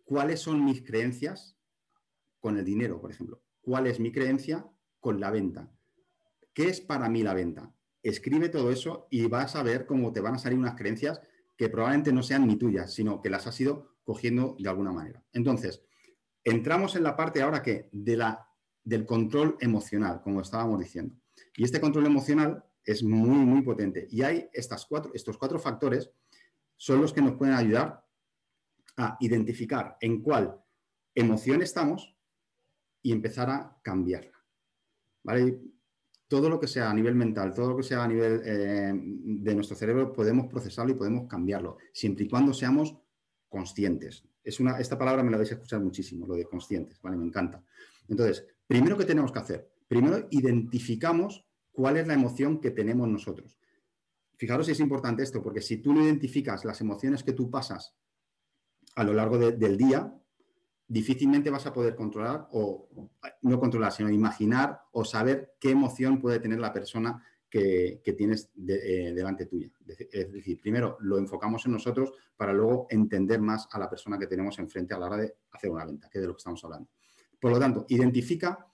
¿cuáles 0.03 0.41
son 0.41 0.65
mis 0.65 0.83
creencias 0.83 1.59
con 2.39 2.57
el 2.57 2.65
dinero, 2.65 2.99
por 2.99 3.11
ejemplo? 3.11 3.43
¿Cuál 3.61 3.87
es 3.87 4.01
mi 4.01 4.11
creencia 4.11 4.67
con 4.99 5.21
la 5.21 5.31
venta? 5.31 5.71
¿Qué 6.55 6.69
es 6.69 6.81
para 6.81 7.11
mí 7.11 7.23
la 7.23 7.35
venta? 7.35 7.71
Escribe 8.03 8.49
todo 8.49 8.71
eso 8.73 9.07
y 9.11 9.27
vas 9.27 9.57
a 9.57 9.63
ver 9.63 9.85
cómo 9.85 10.11
te 10.15 10.21
van 10.21 10.37
a 10.37 10.39
salir 10.39 10.59
unas 10.59 10.75
creencias 10.75 11.21
que 11.59 11.69
probablemente 11.69 12.15
no 12.15 12.23
sean 12.23 12.47
ni 12.47 12.57
tuyas, 12.57 12.95
sino 12.95 13.21
que 13.21 13.29
las 13.29 13.47
has 13.47 13.61
ido 13.61 13.97
cogiendo 14.05 14.57
de 14.59 14.71
alguna 14.71 14.93
manera. 14.93 15.23
Entonces, 15.35 15.83
entramos 16.45 16.97
en 16.97 17.03
la 17.03 17.15
parte 17.15 17.43
ahora 17.43 17.63
que 17.63 17.91
de 17.93 18.17
la, 18.17 18.49
del 18.83 19.05
control 19.05 19.59
emocional, 19.61 20.23
como 20.23 20.41
estábamos 20.41 20.81
diciendo. 20.81 21.15
Y 21.55 21.65
este 21.65 21.79
control 21.79 22.07
emocional 22.07 22.65
es 22.85 23.03
muy, 23.03 23.45
muy 23.45 23.63
potente. 23.63 24.07
Y 24.11 24.23
hay 24.23 24.49
estas 24.53 24.87
cuatro, 24.87 25.13
estos 25.15 25.37
cuatro 25.39 25.59
factores 25.59 26.11
son 26.77 27.01
los 27.01 27.13
que 27.13 27.23
nos 27.23 27.35
pueden 27.37 27.55
ayudar 27.55 28.05
a 28.97 29.17
identificar 29.21 29.97
en 30.01 30.23
cuál 30.23 30.59
emoción 31.15 31.63
estamos 31.63 32.17
y 33.03 33.13
empezar 33.13 33.51
a 33.51 33.79
cambiarla. 33.83 34.39
¿Vale? 35.23 35.61
Todo 36.27 36.49
lo 36.49 36.61
que 36.61 36.69
sea 36.69 36.91
a 36.91 36.95
nivel 36.95 37.15
mental, 37.15 37.53
todo 37.53 37.71
lo 37.71 37.77
que 37.77 37.83
sea 37.83 38.05
a 38.05 38.09
nivel 38.09 38.41
eh, 38.45 38.93
de 38.95 39.55
nuestro 39.55 39.77
cerebro, 39.77 40.13
podemos 40.13 40.47
procesarlo 40.47 40.93
y 40.93 40.97
podemos 40.97 41.29
cambiarlo, 41.29 41.79
siempre 41.93 42.25
y 42.25 42.29
cuando 42.29 42.55
seamos 42.55 42.97
conscientes 43.49 44.25
es 44.43 44.61
una, 44.61 44.79
esta 44.79 44.99
palabra 44.99 45.23
me 45.23 45.31
la 45.31 45.37
vais 45.37 45.51
a 45.51 45.55
escuchar 45.55 45.81
muchísimo, 45.81 46.27
lo 46.27 46.35
de 46.35 46.45
conscientes, 46.45 47.01
¿vale? 47.03 47.17
Me 47.17 47.25
encanta. 47.25 47.63
Entonces, 48.09 48.47
primero, 48.67 48.97
¿qué 48.97 49.05
tenemos 49.05 49.33
que 49.33 49.39
hacer? 49.39 49.73
Primero, 49.87 50.27
identificamos 50.31 51.47
cuál 51.73 51.97
es 51.97 52.07
la 52.07 52.15
emoción 52.15 52.61
que 52.61 52.71
tenemos 52.71 53.09
nosotros. 53.09 53.59
Fijaros 54.37 54.67
si 54.67 54.73
es 54.73 54.81
importante 54.81 55.23
esto, 55.23 55.43
porque 55.43 55.61
si 55.61 55.79
tú 55.79 55.93
no 55.93 56.03
identificas 56.03 56.65
las 56.65 56.81
emociones 56.81 57.23
que 57.23 57.33
tú 57.33 57.51
pasas 57.51 57.95
a 58.95 59.05
lo 59.05 59.13
largo 59.13 59.39
del 59.39 59.77
día, 59.77 60.15
difícilmente 60.87 61.51
vas 61.51 61.67
a 61.67 61.73
poder 61.73 61.95
controlar 61.95 62.49
o 62.53 62.89
no 63.43 63.61
controlar, 63.61 63.93
sino 63.93 64.11
imaginar 64.11 64.81
o 64.93 65.05
saber 65.05 65.55
qué 65.61 65.71
emoción 65.71 66.21
puede 66.21 66.41
tener 66.41 66.59
la 66.59 66.73
persona 66.73 67.23
que, 67.51 68.03
tienes 68.17 68.51
eh, 68.67 69.13
delante 69.15 69.47
tuya. 69.47 69.71
Es 69.87 70.33
decir, 70.33 70.61
primero 70.61 70.97
lo 71.01 71.19
enfocamos 71.19 71.67
en 71.67 71.73
nosotros 71.73 72.13
para 72.37 72.53
luego 72.53 72.87
entender 72.91 73.41
más 73.41 73.69
a 73.73 73.79
la 73.79 73.91
persona 73.91 74.19
que 74.19 74.27
tenemos 74.27 74.59
enfrente 74.59 74.95
a 74.95 74.99
la 74.99 75.07
hora 75.07 75.17
de 75.17 75.35
hacer 75.51 75.71
una 75.71 75.85
venta, 75.85 76.09
que 76.09 76.19
es 76.19 76.23
de 76.23 76.29
lo 76.29 76.35
que 76.35 76.39
estamos 76.39 76.65
hablando. 76.65 76.89
Por 77.39 77.53
lo 77.53 77.59
tanto, 77.59 77.87
identifica 77.89 78.67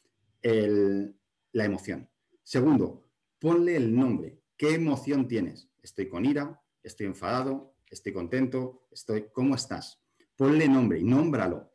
la 0.42 1.64
emoción. 1.64 2.09
Segundo, 2.46 3.11
ponle 3.40 3.74
el 3.74 3.92
nombre. 3.92 4.40
¿Qué 4.56 4.72
emoción 4.72 5.26
tienes? 5.26 5.68
Estoy 5.82 6.09
con 6.09 6.24
ira, 6.24 6.62
estoy 6.80 7.06
enfadado, 7.06 7.74
estoy 7.90 8.12
contento, 8.12 8.87
estoy... 8.92 9.26
¿Cómo 9.32 9.56
estás? 9.56 10.00
Ponle 10.37 10.68
nombre 10.68 11.00
y 11.00 11.02
nómbralo. 11.02 11.72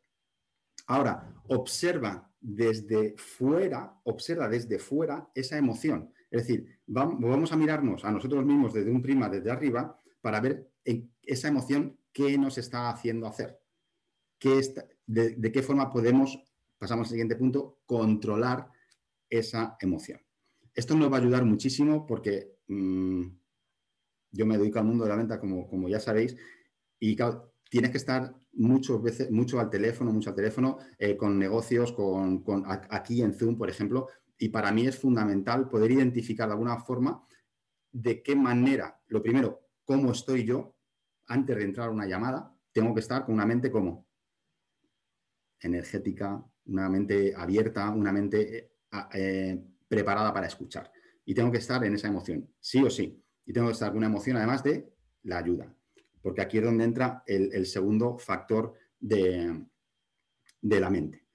Ahora, 0.88 1.36
observa 1.50 2.34
desde 2.40 3.18
fuera, 3.18 4.00
observa 4.06 4.48
desde 4.48 4.80
fuera 4.80 5.30
esa 5.36 5.58
emoción. 5.58 6.14
Es 6.30 6.48
decir, 6.48 6.80
vamos 6.88 7.52
a 7.52 7.58
mirarnos 7.58 8.06
a 8.06 8.12
nosotros 8.12 8.46
mismos 8.46 8.74
desde 8.74 8.92
un 8.92 9.02
prima, 9.02 9.28
desde 9.28 9.52
arriba, 9.52 10.00
para 10.22 10.40
ver 10.40 10.72
esa 11.22 11.50
emoción 11.50 12.00
qué 12.14 12.38
nos 12.38 12.58
está 12.58 12.90
haciendo 12.90 13.28
hacer. 13.28 13.60
de, 15.06 15.52
qué 15.52 15.62
forma 15.64 15.92
podemos, 15.92 16.42
pasamos 16.78 17.08
al 17.08 17.12
siguiente 17.12 17.36
punto, 17.36 17.82
controlar 17.86 18.72
esa 19.30 19.76
emoción. 19.82 20.22
Esto 20.74 20.96
nos 20.96 21.12
va 21.12 21.18
a 21.18 21.20
ayudar 21.20 21.44
muchísimo 21.46 22.06
porque 22.06 22.58
mm, 22.68 23.24
yo 24.32 24.46
me 24.46 24.58
dedico 24.58 24.80
al 24.80 24.86
mundo 24.86 25.04
de 25.04 25.10
la 25.10 25.16
venta, 25.18 25.40
como, 25.40 25.68
como 25.68 25.90
ya 25.90 26.00
sabéis, 26.00 26.36
y 27.00 27.18
tienes 27.70 27.92
que 27.92 27.98
estar 27.98 28.36
muchas 28.54 29.02
veces, 29.02 29.32
mucho 29.32 29.60
al 29.60 29.70
teléfono, 29.70 30.12
mucho 30.12 30.30
al 30.30 30.36
teléfono, 30.36 30.78
eh, 30.98 31.18
con 31.18 31.38
negocios, 31.38 31.92
con, 31.94 32.44
aquí 32.90 33.22
en 33.22 33.34
Zoom, 33.34 33.58
por 33.58 33.70
ejemplo, 33.70 34.08
y 34.38 34.50
para 34.50 34.72
mí 34.72 34.88
es 34.88 34.98
fundamental 34.98 35.70
poder 35.70 35.92
identificar 35.92 36.48
de 36.48 36.54
alguna 36.54 36.78
forma 36.78 37.26
de 37.92 38.24
qué 38.24 38.36
manera, 38.36 39.00
lo 39.08 39.22
primero, 39.22 39.68
cómo 39.84 40.12
estoy 40.12 40.46
yo 40.46 40.76
antes 41.28 41.58
de 41.58 41.64
entrar 41.64 41.90
a 41.90 41.92
una 41.92 42.08
llamada, 42.08 42.56
tengo 42.72 42.94
que 42.94 43.02
estar 43.02 43.26
con 43.26 43.36
una 43.36 43.46
mente 43.46 43.70
como 43.70 44.08
energética, 45.60 46.44
una 46.66 46.90
mente 46.90 47.34
abierta, 47.36 47.90
una 47.90 48.12
mente 48.12 48.58
eh, 48.58 48.72
eh, 49.14 49.64
preparada 49.92 50.34
para 50.34 50.48
escuchar. 50.48 50.90
Y 51.26 51.34
tengo 51.34 51.52
que 51.52 51.58
estar 51.58 51.84
en 51.84 51.94
esa 51.94 52.08
emoción, 52.08 52.50
sí 52.62 52.82
o 52.82 52.90
sí. 52.90 53.22
Y 53.46 53.52
tengo 53.52 53.68
que 53.68 53.74
estar 53.74 53.90
con 53.90 53.98
una 53.98 54.08
emoción 54.08 54.38
además 54.38 54.64
de 54.64 54.90
la 55.24 55.40
ayuda, 55.40 55.76
porque 56.22 56.40
aquí 56.40 56.60
es 56.60 56.64
donde 56.64 56.86
entra 56.86 57.24
el, 57.28 57.66
segundo 57.66 58.18
factor 58.18 58.74
de, 58.98 59.66
de 60.62 60.80
la 60.80 60.90
mente. 60.90 61.28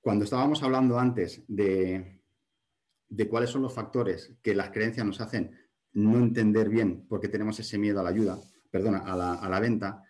Cuando 0.00 0.24
estábamos 0.24 0.60
hablando 0.64 0.98
antes 0.98 1.44
de, 1.46 2.20
de 3.08 3.28
cuáles 3.28 3.50
son 3.50 3.62
los 3.62 3.72
factores 3.72 4.34
que 4.42 4.56
las 4.56 4.70
creencias 4.70 5.06
nos 5.06 5.20
hacen 5.20 5.56
no 5.92 6.18
entender 6.18 6.68
bien 6.68 7.06
porque 7.06 7.28
tenemos 7.28 7.60
ese 7.60 7.78
miedo 7.78 8.00
a 8.00 8.02
la 8.02 8.10
ayuda, 8.10 8.40
perdona, 8.72 9.04
a 9.06 9.48
la, 9.48 9.60
venta, 9.60 10.02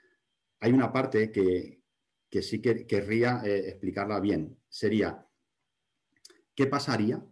hay 0.59 0.73
una 0.73 0.91
parte 0.91 1.31
que, 1.31 1.83
sí 2.41 2.63
que 2.63 2.87
querría 2.87 3.43
eh, 3.45 3.69
explicarla 3.69 4.21
bien. 4.21 4.59
Sería, 4.71 5.29
¿qué 6.55 6.67
pasaría? 6.67 7.23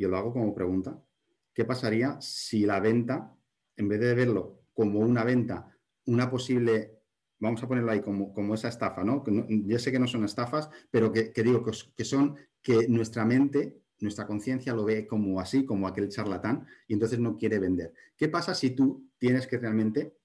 Yo 0.00 0.08
lo 0.08 0.16
hago 0.16 0.32
como 0.32 0.54
pregunta. 0.54 0.98
¿Qué 1.52 1.66
pasaría 1.66 2.18
si 2.22 2.64
la 2.64 2.80
venta, 2.80 3.36
en 3.76 3.86
vez 3.86 4.00
de 4.00 4.14
verlo 4.14 4.62
como 4.72 5.00
una 5.00 5.24
venta, 5.24 5.76
una 6.06 6.30
posible, 6.30 7.02
vamos 7.38 7.62
a 7.62 7.68
ponerlo 7.68 7.92
ahí 7.92 8.00
como, 8.00 8.32
como 8.32 8.54
esa 8.54 8.68
estafa, 8.68 9.04
¿no? 9.04 9.22
Yo 9.66 9.78
sé 9.78 9.92
que 9.92 9.98
no 9.98 10.06
son 10.06 10.24
estafas, 10.24 10.70
pero 10.90 11.12
que, 11.12 11.34
digo 11.42 11.62
que, 11.62 12.04
son 12.04 12.34
que 12.62 12.88
nuestra 12.88 13.26
mente, 13.26 13.82
nuestra 13.98 14.26
conciencia 14.26 14.72
lo 14.72 14.86
ve 14.86 15.06
como 15.06 15.38
así, 15.38 15.66
como 15.66 15.86
aquel 15.86 16.08
charlatán, 16.08 16.66
y 16.88 16.94
entonces 16.94 17.18
no 17.18 17.36
quiere 17.36 17.58
vender. 17.58 17.92
¿Qué 18.16 18.30
pasa 18.30 18.54
si 18.54 18.70
tú 18.70 19.10
tienes 19.18 19.46
que 19.46 19.58
realmente 19.58 20.16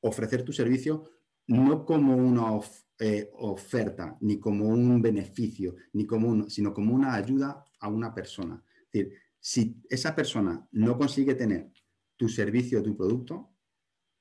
ofrecer 0.00 0.42
tu 0.42 0.52
servicio 0.52 1.08
no 1.46 1.86
como 1.86 2.16
una 2.16 2.58
eh, 2.98 3.30
oferta, 3.34 4.16
ni 4.22 4.40
como 4.40 4.66
un 4.66 5.00
beneficio, 5.00 5.76
ni 5.92 6.04
como 6.04 6.50
sino 6.50 6.74
como 6.74 6.96
una 6.96 7.14
ayuda 7.14 7.64
a 7.80 7.88
una 7.88 8.14
persona? 8.14 8.62
Es 8.84 8.92
decir, 8.92 9.18
si 9.38 9.82
esa 9.88 10.14
persona 10.14 10.66
no 10.72 10.96
consigue 10.98 11.34
tener 11.34 11.72
tu 12.16 12.28
servicio 12.28 12.80
o 12.80 12.82
tu 12.82 12.96
producto, 12.96 13.52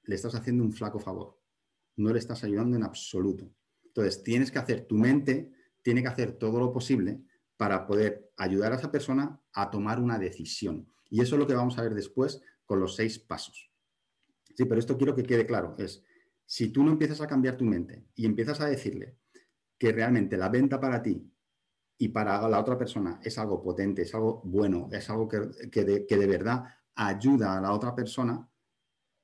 le 0.03 0.15
estás 0.15 0.35
haciendo 0.35 0.63
un 0.63 0.73
flaco 0.73 0.99
favor. 0.99 1.39
No 1.95 2.11
le 2.11 2.19
estás 2.19 2.43
ayudando 2.43 2.75
en 2.75 2.83
absoluto. 2.83 3.51
Entonces, 3.83 4.23
tienes 4.23 4.51
que 4.51 4.59
hacer, 4.59 4.85
tu 4.85 4.95
mente 4.95 5.51
tiene 5.81 6.01
que 6.01 6.09
hacer 6.09 6.33
todo 6.33 6.59
lo 6.59 6.71
posible 6.73 7.21
para 7.57 7.87
poder 7.87 8.31
ayudar 8.37 8.73
a 8.73 8.75
esa 8.75 8.91
persona 8.91 9.41
a 9.53 9.71
tomar 9.71 9.99
una 9.99 10.19
decisión. 10.19 10.91
Y 11.09 11.21
eso 11.21 11.35
es 11.35 11.39
lo 11.39 11.47
que 11.47 11.53
vamos 11.53 11.77
a 11.77 11.81
ver 11.81 11.93
después 11.93 12.41
con 12.65 12.79
los 12.79 12.95
seis 12.95 13.17
pasos. 13.19 13.71
Sí, 14.55 14.65
pero 14.65 14.79
esto 14.79 14.97
quiero 14.97 15.15
que 15.15 15.23
quede 15.23 15.45
claro. 15.45 15.75
Es, 15.77 16.03
si 16.45 16.69
tú 16.69 16.83
no 16.83 16.91
empiezas 16.91 17.21
a 17.21 17.27
cambiar 17.27 17.57
tu 17.57 17.65
mente 17.65 18.05
y 18.15 18.25
empiezas 18.25 18.59
a 18.61 18.67
decirle 18.67 19.17
que 19.77 19.91
realmente 19.91 20.37
la 20.37 20.49
venta 20.49 20.79
para 20.79 21.01
ti 21.01 21.31
y 21.97 22.09
para 22.09 22.47
la 22.47 22.59
otra 22.59 22.77
persona 22.77 23.19
es 23.23 23.37
algo 23.37 23.61
potente, 23.61 24.01
es 24.01 24.13
algo 24.13 24.41
bueno, 24.43 24.89
es 24.91 25.09
algo 25.09 25.27
que, 25.27 25.39
de, 25.83 26.27
verdad 26.27 26.65
ayuda 26.95 27.57
a 27.57 27.61
la 27.61 27.71
otra 27.71 27.95
persona, 27.95 28.47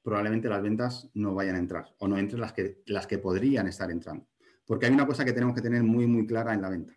probablemente 0.01 0.49
las 0.49 0.62
ventas 0.62 1.10
no 1.13 1.36
vayan 1.36 1.55
a 1.55 1.60
entrar 1.60 1.95
o 1.99 2.07
no 2.07 2.17
entren 2.17 2.41
las 2.41 2.53
que, 2.53 2.81
las 2.86 3.07
que 3.07 3.17
podrían 3.17 3.67
estar 3.67 3.91
entrando. 3.91 4.27
Porque 4.65 4.86
hay 4.86 4.93
una 4.93 5.05
cosa 5.05 5.25
que 5.25 5.34
tenemos 5.34 5.55
que 5.55 5.62
tener 5.62 5.84
muy, 5.84 6.07
muy 6.07 6.25
clara 6.25 6.53
en 6.53 6.62
la 6.62 6.69
venta 6.69 6.93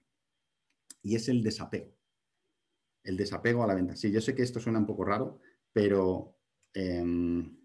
y 1.03 1.17
es 1.17 1.29
el 1.29 1.43
desapego. 1.43 1.93
El 3.03 3.17
desapego 3.17 3.63
a 3.63 3.67
la 3.67 3.75
venta. 3.75 3.95
Sí, 3.97 4.11
yo 4.11 4.21
sé 4.21 4.35
que 4.35 4.43
esto 4.43 4.61
suena 4.61 4.79
un 4.79 4.87
poco 4.87 5.05
raro, 5.05 5.39
pero 5.73 6.39
em, 6.73 7.57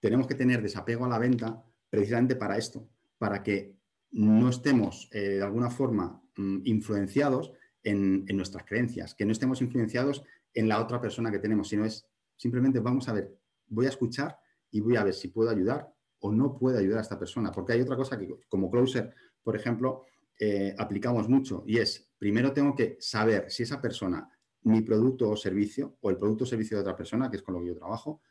tenemos 0.00 0.26
que 0.26 0.34
tener 0.34 0.60
desapego 0.62 1.04
a 1.04 1.08
la 1.08 1.18
venta 1.18 1.64
precisamente 1.88 2.34
para 2.34 2.56
esto, 2.56 2.88
para 3.18 3.42
que 3.42 3.77
no 4.10 4.48
estemos 4.48 5.08
eh, 5.12 5.36
de 5.36 5.42
alguna 5.42 5.70
forma 5.70 6.22
Mm, 6.38 6.60
influenciados 6.66 7.52
en, 7.82 8.24
nuestras 8.36 8.64
creencias, 8.64 9.12
que 9.16 9.24
no 9.24 9.32
estemos 9.32 9.60
influenciados 9.60 10.22
en 10.54 10.68
la 10.68 10.80
otra 10.80 11.00
persona 11.00 11.32
que 11.32 11.40
tenemos, 11.40 11.68
sino 11.68 11.84
es 11.84 12.06
simplemente 12.36 12.78
vamos 12.78 13.08
a 13.08 13.12
ver, 13.12 13.36
voy 13.66 13.86
a 13.86 13.88
escuchar 13.88 14.38
y 14.70 14.80
voy 14.80 14.94
a 14.94 15.02
ver 15.02 15.14
si 15.14 15.28
puedo 15.28 15.50
ayudar 15.50 15.92
o 16.20 16.30
no 16.30 16.56
puedo 16.56 16.78
ayudar 16.78 16.98
a 16.98 17.02
esta 17.02 17.18
persona. 17.18 17.50
Porque 17.50 17.72
hay 17.72 17.80
otra 17.80 17.96
cosa 17.96 18.16
que 18.16 18.28
como 18.48 18.70
closer, 18.70 19.12
por 19.42 19.56
ejemplo, 19.56 20.04
eh, 20.38 20.76
aplicamos 20.78 21.28
mucho 21.28 21.64
y 21.66 21.78
es, 21.78 22.08
primero 22.16 22.52
tengo 22.52 22.76
que 22.76 22.98
saber 23.00 23.50
si 23.50 23.64
esa 23.64 23.80
persona, 23.80 24.30
mi 24.62 24.82
producto 24.82 25.30
o 25.30 25.36
servicio, 25.36 25.96
o 26.00 26.10
el 26.10 26.18
producto 26.18 26.44
o 26.44 26.46
servicio 26.46 26.76
de 26.76 26.82
otra 26.82 26.96
persona, 26.96 27.28
que 27.28 27.38
es 27.38 27.42
con 27.42 27.54
lo 27.54 27.60
que 27.60 27.68
yo 27.68 27.74
trabajo, 27.74 28.22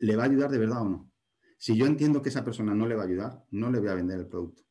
le 0.00 0.16
va 0.16 0.24
a 0.24 0.26
ayudar 0.26 0.50
de 0.50 0.58
verdad 0.58 0.82
o 0.82 0.88
no. 0.90 1.10
Si 1.64 1.76
yo 1.76 1.86
entiendo 1.86 2.20
que 2.20 2.28
esa 2.28 2.44
persona 2.44 2.74
no 2.74 2.86
le 2.86 2.94
va 2.94 3.04
a 3.04 3.06
ayudar, 3.06 3.46
no 3.50 3.70
le 3.70 3.80
voy 3.80 3.88
a 3.88 3.94
vender 3.94 4.18
el 4.18 4.26
producto 4.26 4.64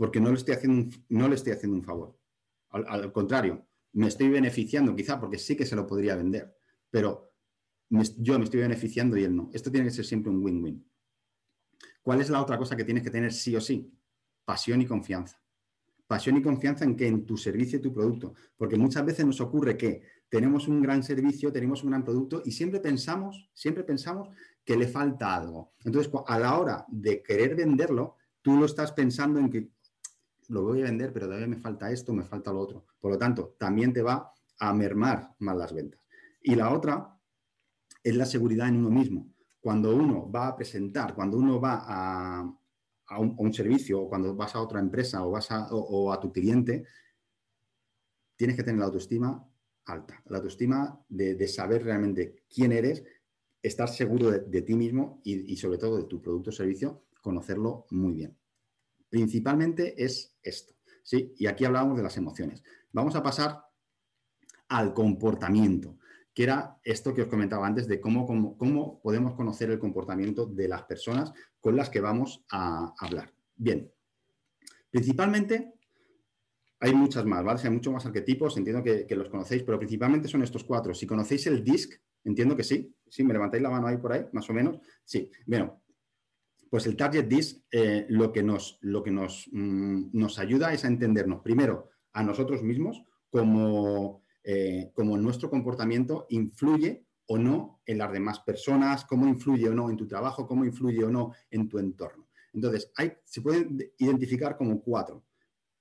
porque 0.00 0.18
no 0.18 0.30
le 0.30 0.36
estoy 0.36 0.54
haciendo 0.54 0.80
un, 0.80 1.04
no 1.10 1.28
le 1.28 1.34
estoy 1.34 1.52
haciendo 1.52 1.76
un 1.76 1.84
favor. 1.84 2.18
Al, 2.70 3.12
contrario, 3.12 3.68
me 3.92 4.06
estoy 4.06 4.30
beneficiando 4.30 4.96
quizá 4.96 5.20
porque 5.20 5.36
sí 5.36 5.54
que 5.54 5.66
se 5.66 5.76
lo 5.76 5.86
podría 5.86 6.16
vender, 6.16 6.56
pero 6.88 7.34
yo 7.90 8.38
me 8.38 8.44
estoy 8.44 8.60
beneficiando 8.60 9.18
y 9.18 9.24
él 9.24 9.36
no. 9.36 9.50
Esto 9.52 9.70
tiene 9.70 9.88
que 9.88 9.92
ser 9.92 10.06
siempre 10.06 10.32
un 10.32 10.42
win-win. 10.42 10.90
¿Cuál 12.00 12.22
es 12.22 12.30
la 12.30 12.40
otra 12.40 12.56
cosa 12.56 12.74
que 12.76 12.84
tienes 12.84 13.02
que 13.02 13.10
tener 13.10 13.30
sí 13.30 13.54
o 13.54 13.60
sí? 13.60 13.92
Pasión 14.46 14.80
y 14.80 14.86
confianza. 14.86 15.38
Pasión 16.06 16.38
y 16.38 16.42
confianza 16.42 16.86
en 16.86 16.96
que 16.96 17.06
en 17.06 17.26
tu 17.26 17.36
servicio 17.36 17.78
y 17.78 17.82
tu 17.82 17.92
producto. 17.92 18.32
Porque 18.56 18.78
muchas 18.78 19.04
veces 19.04 19.26
nos 19.26 19.42
ocurre 19.42 19.76
que 19.76 20.00
tenemos 20.30 20.66
un 20.66 20.80
gran 20.80 21.02
servicio, 21.02 21.52
tenemos 21.52 21.84
un 21.84 21.90
gran 21.90 22.04
producto 22.04 22.40
y 22.42 22.52
siempre 22.52 22.80
pensamos, 22.80 23.50
siempre 23.52 23.84
pensamos 23.84 24.30
que 24.64 24.76
le 24.76 24.86
falta 24.86 25.34
algo. 25.34 25.72
Entonces, 25.84 26.12
a 26.26 26.38
la 26.38 26.58
hora 26.58 26.84
de 26.88 27.22
querer 27.22 27.54
venderlo, 27.54 28.16
tú 28.42 28.56
lo 28.56 28.66
estás 28.66 28.92
pensando 28.92 29.40
en 29.40 29.50
que 29.50 29.70
lo 30.48 30.62
voy 30.62 30.80
a 30.82 30.84
vender, 30.84 31.12
pero 31.12 31.26
todavía 31.26 31.46
me 31.46 31.56
falta 31.56 31.90
esto, 31.90 32.12
me 32.12 32.24
falta 32.24 32.52
lo 32.52 32.60
otro. 32.60 32.86
Por 33.00 33.12
lo 33.12 33.18
tanto, 33.18 33.54
también 33.58 33.92
te 33.92 34.02
va 34.02 34.32
a 34.58 34.74
mermar 34.74 35.34
más 35.38 35.56
las 35.56 35.72
ventas. 35.72 36.00
Y 36.42 36.54
la 36.54 36.72
otra 36.72 37.16
es 38.02 38.16
la 38.16 38.26
seguridad 38.26 38.68
en 38.68 38.76
uno 38.76 38.90
mismo. 38.90 39.32
Cuando 39.60 39.94
uno 39.94 40.30
va 40.30 40.48
a 40.48 40.56
presentar, 40.56 41.14
cuando 41.14 41.36
uno 41.36 41.60
va 41.60 41.84
a, 41.86 43.18
un, 43.18 43.52
servicio 43.52 44.02
o 44.02 44.08
cuando 44.08 44.34
vas 44.34 44.54
a 44.54 44.60
otra 44.60 44.80
empresa 44.80 45.24
o 45.24 45.32
vas 45.32 45.50
a, 45.50 45.68
o, 45.70 46.12
a 46.12 46.20
tu 46.20 46.32
cliente, 46.32 46.84
tienes 48.36 48.56
que 48.56 48.62
tener 48.62 48.78
la 48.78 48.86
autoestima 48.86 49.46
alta. 49.84 50.22
La 50.26 50.38
autoestima 50.38 50.98
de, 51.08 51.46
saber 51.48 51.84
realmente 51.84 52.44
quién 52.48 52.72
eres, 52.72 53.04
estar 53.62 53.88
seguro 53.88 54.30
de, 54.30 54.62
ti 54.62 54.74
mismo 54.74 55.20
y, 55.24 55.56
sobre 55.56 55.78
todo 55.78 55.98
de 55.98 56.04
tu 56.04 56.20
producto 56.20 56.50
o 56.50 56.52
servicio, 56.52 57.04
conocerlo 57.20 57.86
muy 57.90 58.14
bien. 58.14 58.36
Principalmente 59.08 60.02
es 60.02 60.36
esto. 60.42 60.74
¿sí? 61.02 61.34
Y 61.36 61.46
aquí 61.46 61.64
hablamos 61.64 61.96
de 61.96 62.02
las 62.02 62.16
emociones. 62.16 62.62
Vamos 62.92 63.16
a 63.16 63.22
pasar 63.22 63.64
al 64.68 64.94
comportamiento, 64.94 65.98
que 66.32 66.44
era 66.44 66.78
esto 66.84 67.12
que 67.12 67.22
os 67.22 67.28
comentaba 67.28 67.66
antes 67.66 67.88
de 67.88 68.00
cómo, 68.00 68.26
cómo, 68.26 69.00
podemos 69.02 69.34
conocer 69.34 69.70
el 69.70 69.78
comportamiento 69.78 70.46
de 70.46 70.68
las 70.68 70.84
personas 70.84 71.32
con 71.60 71.76
las 71.76 71.90
que 71.90 72.00
vamos 72.00 72.44
a 72.50 72.94
hablar. 72.98 73.34
Bien, 73.56 73.92
principalmente 74.90 75.74
hay 76.78 76.94
muchas 76.94 77.26
más, 77.26 77.44
¿vale? 77.44 77.60
Hay 77.62 77.70
muchos 77.70 77.92
más 77.92 78.06
arquetipos, 78.06 78.56
entiendo 78.56 78.82
que, 78.82 79.06
los 79.14 79.28
conocéis, 79.28 79.62
pero 79.64 79.78
principalmente 79.78 80.28
son 80.28 80.42
estos 80.42 80.64
cuatro. 80.64 80.94
Si 80.94 81.06
conocéis 81.06 81.46
el 81.46 81.62
DISC, 81.62 82.00
entiendo 82.24 82.56
que 82.56 82.64
sí. 82.64 82.94
Sí, 83.08 83.24
me 83.24 83.32
levantáis 83.32 83.62
la 83.62 83.70
mano 83.70 83.88
ahí 83.88 83.96
por 83.96 84.12
ahí, 84.12 84.26
más 84.32 84.48
o 84.50 84.52
menos. 84.52 84.78
Sí, 85.04 85.30
bueno, 85.46 85.82
pues 86.70 86.86
el 86.86 86.96
Target 86.96 87.26
Disc 87.26 87.64
eh, 87.72 88.06
lo 88.08 88.32
que, 88.32 88.42
nos, 88.42 88.78
lo 88.82 89.02
que 89.02 89.10
nos, 89.10 89.48
mm, 89.50 90.10
nos, 90.12 90.38
ayuda 90.38 90.72
es 90.72 90.84
a 90.84 90.88
entendernos 90.88 91.40
primero 91.42 91.90
a 92.12 92.22
nosotros 92.22 92.62
mismos 92.62 93.02
como, 93.28 94.22
eh, 94.44 94.92
nuestro 94.96 95.50
comportamiento 95.50 96.26
influye 96.30 97.04
o 97.26 97.38
no 97.38 97.80
en 97.84 97.98
las 97.98 98.12
demás 98.12 98.40
personas, 98.40 99.04
cómo 99.04 99.26
influye 99.26 99.68
o 99.68 99.74
no 99.74 99.90
en 99.90 99.96
tu 99.96 100.06
trabajo, 100.06 100.46
cómo 100.46 100.64
influye 100.64 101.04
o 101.04 101.10
no 101.10 101.32
en 101.50 101.68
tu 101.68 101.78
entorno. 101.78 102.28
Entonces, 102.52 102.90
hay, 102.96 103.12
se 103.24 103.42
pueden 103.42 103.78
identificar 103.98 104.56
como 104.56 104.80
cuatro, 104.82 105.24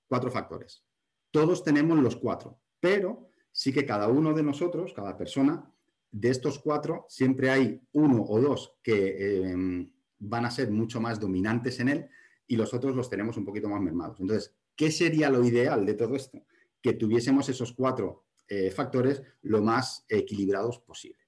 cuatro 0.08 0.30
factores. 0.30 0.84
Todos 1.32 1.64
tenemos 1.64 1.98
los 2.00 2.16
cuatro, 2.16 2.60
pero 2.80 3.30
sí 3.52 3.74
que 3.74 3.86
cada 3.86 4.08
uno 4.08 4.34
de 4.34 4.44
nosotros, 4.44 4.94
cada 4.94 5.18
persona, 5.18 5.72
de 6.12 6.30
estos 6.30 6.60
cuatro, 6.60 7.06
siempre 7.10 7.50
hay 7.50 7.82
uno 7.92 8.24
o 8.24 8.40
dos 8.40 8.78
que... 8.84 9.52
Em, 9.52 9.92
van 10.20 10.46
a 10.46 10.52
ser 10.52 10.70
mucho 10.70 11.00
más 11.02 11.20
dominantes 11.20 11.80
en 11.80 11.90
él 11.90 12.10
y 12.46 12.56
los 12.56 12.74
otros 12.74 12.96
los 12.96 13.10
tenemos 13.10 13.38
un 13.38 13.46
poquito 13.46 13.70
más 13.70 13.82
mermados. 13.82 14.20
Entonces, 14.20 14.54
¿qué 14.76 14.92
sería 14.92 15.30
lo 15.30 15.44
ideal 15.44 15.86
de 15.86 15.94
todo 15.94 16.16
esto? 16.16 16.44
Que 16.82 16.94
tuviésemos 16.94 17.48
esos 17.50 17.74
cuatro 17.74 18.26
eh, 18.48 18.70
factores 18.72 19.24
lo 19.42 19.62
más 19.62 20.06
equilibrados 20.10 20.80
posible. 20.80 21.20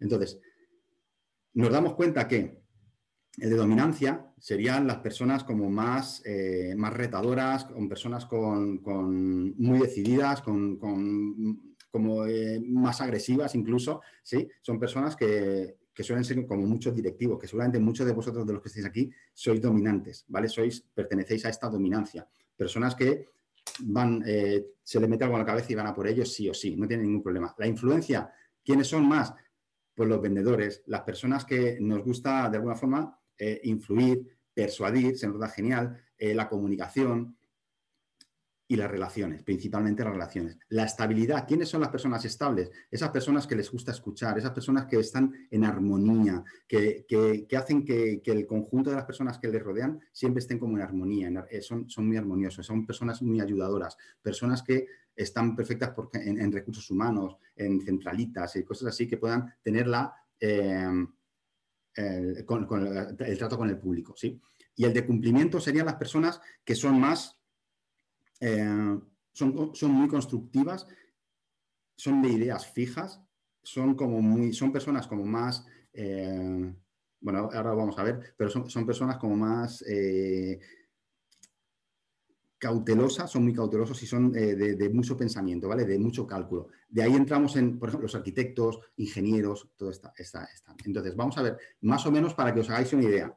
Entonces, 0.00 0.40
nos 1.54 1.70
damos 1.70 1.94
cuenta 1.94 2.26
que 2.26 2.60
el 3.38 3.50
de 3.50 3.56
dominancia 3.56 4.32
serían 4.38 4.86
las 4.86 4.98
personas 4.98 5.44
como 5.44 5.70
más, 5.70 6.22
eh, 6.24 6.74
más 6.76 6.92
retadoras, 6.92 7.66
con 7.66 7.88
personas 7.88 8.26
con, 8.26 8.80
muy 9.56 9.78
decididas, 9.78 10.42
con, 10.42 11.69
como 11.90 12.26
eh, 12.26 12.60
más 12.60 13.00
agresivas 13.00 13.54
incluso, 13.54 14.00
¿sí? 14.22 14.48
Son 14.62 14.78
personas 14.78 15.16
que, 15.16 15.78
que 15.92 16.04
suelen 16.04 16.24
ser 16.24 16.46
como 16.46 16.66
muchos 16.66 16.94
directivos, 16.94 17.38
que 17.38 17.46
seguramente 17.46 17.78
muchos 17.78 18.06
de 18.06 18.12
vosotros 18.12 18.46
de 18.46 18.52
los 18.52 18.62
que 18.62 18.68
estáis 18.68 18.86
aquí 18.86 19.10
sois 19.34 19.60
dominantes, 19.60 20.24
¿vale? 20.28 20.48
Sois, 20.48 20.80
pertenecéis 20.94 21.44
a 21.46 21.48
esta 21.50 21.68
dominancia. 21.68 22.26
Personas 22.56 22.94
que 22.94 23.26
van, 23.80 24.22
eh, 24.26 24.66
se 24.82 25.00
le 25.00 25.08
mete 25.08 25.24
algo 25.24 25.36
a 25.36 25.40
la 25.40 25.44
cabeza 25.44 25.72
y 25.72 25.74
van 25.74 25.88
a 25.88 25.94
por 25.94 26.06
ellos 26.06 26.32
sí 26.32 26.48
o 26.48 26.54
sí, 26.54 26.76
no 26.76 26.86
tienen 26.86 27.06
ningún 27.06 27.22
problema. 27.22 27.54
La 27.58 27.66
influencia, 27.66 28.32
¿quiénes 28.64 28.86
son 28.86 29.06
más? 29.08 29.34
Pues 29.94 30.08
los 30.08 30.20
vendedores, 30.20 30.82
las 30.86 31.02
personas 31.02 31.44
que 31.44 31.78
nos 31.80 32.02
gusta 32.04 32.48
de 32.48 32.56
alguna 32.56 32.76
forma 32.76 33.18
eh, 33.36 33.60
influir, 33.64 34.38
persuadir, 34.54 35.18
se 35.18 35.26
nos 35.26 35.38
da 35.38 35.48
genial, 35.48 35.96
la 36.22 36.50
comunicación, 36.50 37.38
y 38.70 38.76
las 38.76 38.88
relaciones, 38.88 39.42
principalmente 39.42 40.04
las 40.04 40.12
relaciones. 40.12 40.56
La 40.68 40.84
estabilidad, 40.84 41.44
¿quiénes 41.44 41.68
son 41.68 41.80
las 41.80 41.90
personas 41.90 42.24
estables? 42.24 42.70
Esas 42.88 43.10
personas 43.10 43.44
que 43.44 43.56
les 43.56 43.68
gusta 43.68 43.90
escuchar, 43.90 44.38
esas 44.38 44.52
personas 44.52 44.86
que 44.86 45.00
están 45.00 45.34
en 45.50 45.64
armonía, 45.64 46.44
que, 46.68 47.04
hacen 47.58 47.84
que, 47.84 48.22
el 48.24 48.46
conjunto 48.46 48.90
de 48.90 48.94
las 48.94 49.06
personas 49.06 49.40
que 49.40 49.48
les 49.48 49.60
rodean 49.60 49.98
siempre 50.12 50.38
estén 50.38 50.60
como 50.60 50.76
en 50.76 50.84
armonía, 50.84 51.48
eh, 51.50 51.60
son, 51.62 51.90
son 51.90 52.06
muy 52.06 52.16
armoniosos, 52.16 52.64
son 52.64 52.86
personas 52.86 53.20
muy 53.22 53.40
ayudadoras, 53.40 53.96
personas 54.22 54.62
que 54.62 54.86
están 55.16 55.56
perfectas 55.56 55.92
en, 56.12 56.52
recursos 56.52 56.88
humanos, 56.92 57.38
en 57.56 57.80
centralitas 57.80 58.54
y 58.54 58.62
cosas 58.62 58.90
así, 58.90 59.08
que 59.08 59.16
puedan 59.16 59.52
tener 59.64 59.88
la... 59.88 60.14
Eh, 60.38 61.06
el, 61.96 62.46
trato 63.36 63.58
con 63.58 63.68
el 63.68 63.78
público, 63.78 64.14
¿sí? 64.16 64.40
Y 64.76 64.84
el 64.84 64.94
de 64.94 65.04
cumplimiento 65.04 65.58
serían 65.58 65.86
las 65.86 65.96
personas 65.96 66.40
que 66.64 66.76
son 66.76 67.00
más, 67.00 67.39
eh, 68.40 68.98
son, 69.32 69.74
son, 69.74 69.90
muy 69.92 70.08
constructivas, 70.08 70.86
son 71.96 72.22
de 72.22 72.30
ideas 72.30 72.66
fijas, 72.66 73.20
son 73.62 73.94
como 73.94 74.20
muy, 74.20 74.52
son 74.52 74.72
personas 74.72 75.06
como 75.06 75.24
más, 75.24 75.64
eh, 75.92 76.74
bueno, 77.20 77.50
ahora 77.52 77.74
vamos 77.74 77.98
a 77.98 78.02
ver, 78.02 78.34
pero 78.36 78.50
son, 78.50 78.68
son 78.70 78.86
personas 78.86 79.18
como 79.18 79.36
más 79.36 79.84
eh, 79.86 80.58
cautelosas, 82.58 83.30
son 83.30 83.44
muy 83.44 83.54
cautelosos 83.54 84.02
y 84.02 84.06
son 84.06 84.32
de, 84.32 84.90
mucho 84.92 85.16
pensamiento, 85.16 85.68
¿vale? 85.68 85.84
De 85.84 85.98
mucho 85.98 86.26
cálculo. 86.26 86.68
De 86.88 87.02
ahí 87.02 87.14
entramos 87.14 87.56
en, 87.56 87.78
por 87.78 87.88
ejemplo, 87.88 88.06
los 88.06 88.14
arquitectos, 88.14 88.80
ingenieros, 88.96 89.68
todo 89.76 89.90
esta, 89.90 90.12
esta, 90.16 90.44
esta. 90.44 90.74
Entonces, 90.84 91.14
vamos 91.14 91.38
a 91.38 91.42
ver, 91.42 91.58
más 91.82 92.04
o 92.06 92.10
menos 92.10 92.34
para 92.34 92.52
que 92.52 92.60
os 92.60 92.70
hagáis 92.70 92.92
una 92.92 93.04
idea 93.04 93.34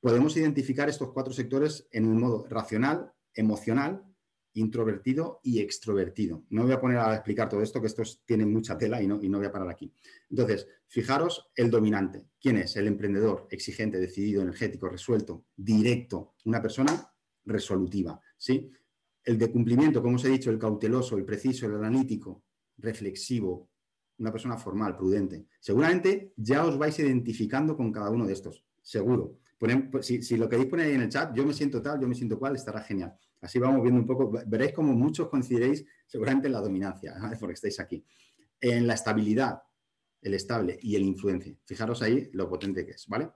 podemos 0.00 0.36
identificar 0.36 0.88
estos 0.88 1.12
cuatro 1.12 1.32
sectores 1.32 1.88
en 1.90 2.06
un 2.06 2.20
modo 2.20 2.46
racional, 2.48 3.12
emocional, 3.34 4.04
introvertido 4.54 5.40
y 5.42 5.60
extrovertido. 5.60 6.44
No 6.50 6.64
voy 6.64 6.72
a 6.72 6.80
poner 6.80 6.98
a 6.98 7.14
explicar 7.14 7.48
todo 7.48 7.62
esto, 7.62 7.80
que 7.80 7.86
esto 7.86 8.02
tiene 8.24 8.44
mucha 8.44 8.76
tela 8.76 9.00
y 9.02 9.06
no, 9.06 9.22
y 9.22 9.28
no 9.28 9.38
voy 9.38 9.46
a 9.46 9.52
parar 9.52 9.68
aquí. 9.68 9.92
Entonces, 10.30 10.66
fijaros 10.86 11.50
el 11.54 11.70
dominante. 11.70 12.26
¿Quién 12.40 12.56
es? 12.56 12.76
El 12.76 12.86
emprendedor, 12.86 13.46
exigente, 13.50 13.98
decidido, 13.98 14.42
energético, 14.42 14.88
resuelto, 14.88 15.46
directo, 15.56 16.34
una 16.44 16.60
persona 16.60 17.12
resolutiva. 17.44 18.20
¿sí? 18.36 18.70
El 19.24 19.38
de 19.38 19.50
cumplimiento, 19.50 20.02
como 20.02 20.16
os 20.16 20.24
he 20.24 20.30
dicho, 20.30 20.50
el 20.50 20.58
cauteloso, 20.58 21.16
el 21.16 21.24
preciso, 21.24 21.66
el 21.66 21.76
analítico, 21.76 22.44
reflexivo, 22.78 23.70
una 24.18 24.32
persona 24.32 24.56
formal, 24.56 24.96
prudente. 24.96 25.46
Seguramente 25.60 26.32
ya 26.36 26.66
os 26.66 26.76
vais 26.76 26.98
identificando 26.98 27.76
con 27.76 27.92
cada 27.92 28.10
uno 28.10 28.26
de 28.26 28.32
estos, 28.32 28.64
seguro. 28.82 29.38
Pues, 29.58 30.06
si, 30.06 30.36
lo 30.36 30.48
queréis 30.48 30.68
poner 30.68 30.86
ahí 30.86 30.94
en 30.94 31.02
el 31.02 31.08
chat, 31.08 31.34
yo 31.34 31.44
me 31.44 31.52
siento 31.52 31.82
tal, 31.82 32.00
yo 32.00 32.06
me 32.06 32.14
siento 32.14 32.38
cual, 32.38 32.54
estará 32.54 32.80
genial. 32.80 33.12
Así 33.40 33.58
vamos 33.58 33.82
viendo 33.82 34.00
un 34.00 34.06
poco, 34.06 34.30
veréis 34.46 34.72
como 34.72 34.92
muchos 34.92 35.28
coincidiréis 35.28 35.84
seguramente 36.06 36.46
en 36.46 36.52
la 36.52 36.60
dominancia, 36.60 37.16
porque 37.40 37.54
estáis 37.54 37.80
aquí. 37.80 38.04
En 38.60 38.86
la 38.86 38.94
estabilidad, 38.94 39.60
el 40.22 40.34
estable 40.34 40.78
y 40.80 40.94
el 40.94 41.02
influencia. 41.02 41.56
Fijaros 41.64 42.02
ahí 42.02 42.30
lo 42.32 42.48
potente 42.48 42.86
que 42.86 42.92
es, 42.92 43.06
¿vale? 43.08 43.30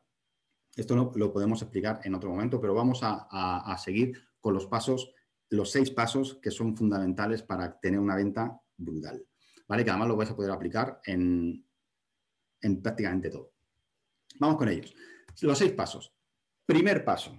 Esto 0.77 0.95
no, 0.97 1.13
lo 1.15 1.33
podemos 1.33 1.61
explicar 1.61 2.01
en 2.05 2.15
otro 2.15 2.31
momento, 2.31 2.61
pero 2.61 2.75
vamos 2.75 3.01
a, 3.03 3.77
seguir 3.79 4.17
con 4.41 4.55
los 4.55 4.67
pasos, 4.67 5.13
los 5.51 5.71
seis 5.71 5.91
pasos 5.91 6.39
que 6.41 6.51
son 6.51 6.77
fundamentales 6.77 7.43
para 7.43 7.79
tener 7.79 7.99
una 7.99 8.17
venta 8.17 8.61
brutal, 8.77 9.25
¿vale? 9.69 9.85
Que 9.85 9.91
además 9.91 10.09
lo 10.09 10.17
vais 10.17 10.31
a 10.31 10.37
poder 10.37 10.53
aplicar 10.53 11.01
en, 11.05 11.65
en 12.61 12.83
prácticamente 12.83 13.29
todo. 13.29 13.53
Vamos 14.39 14.57
con 14.57 14.69
ellos. 14.69 14.95
Los 15.41 15.59
seis 15.59 15.73
pasos. 15.73 16.13
Primer 16.67 17.05
paso, 17.05 17.37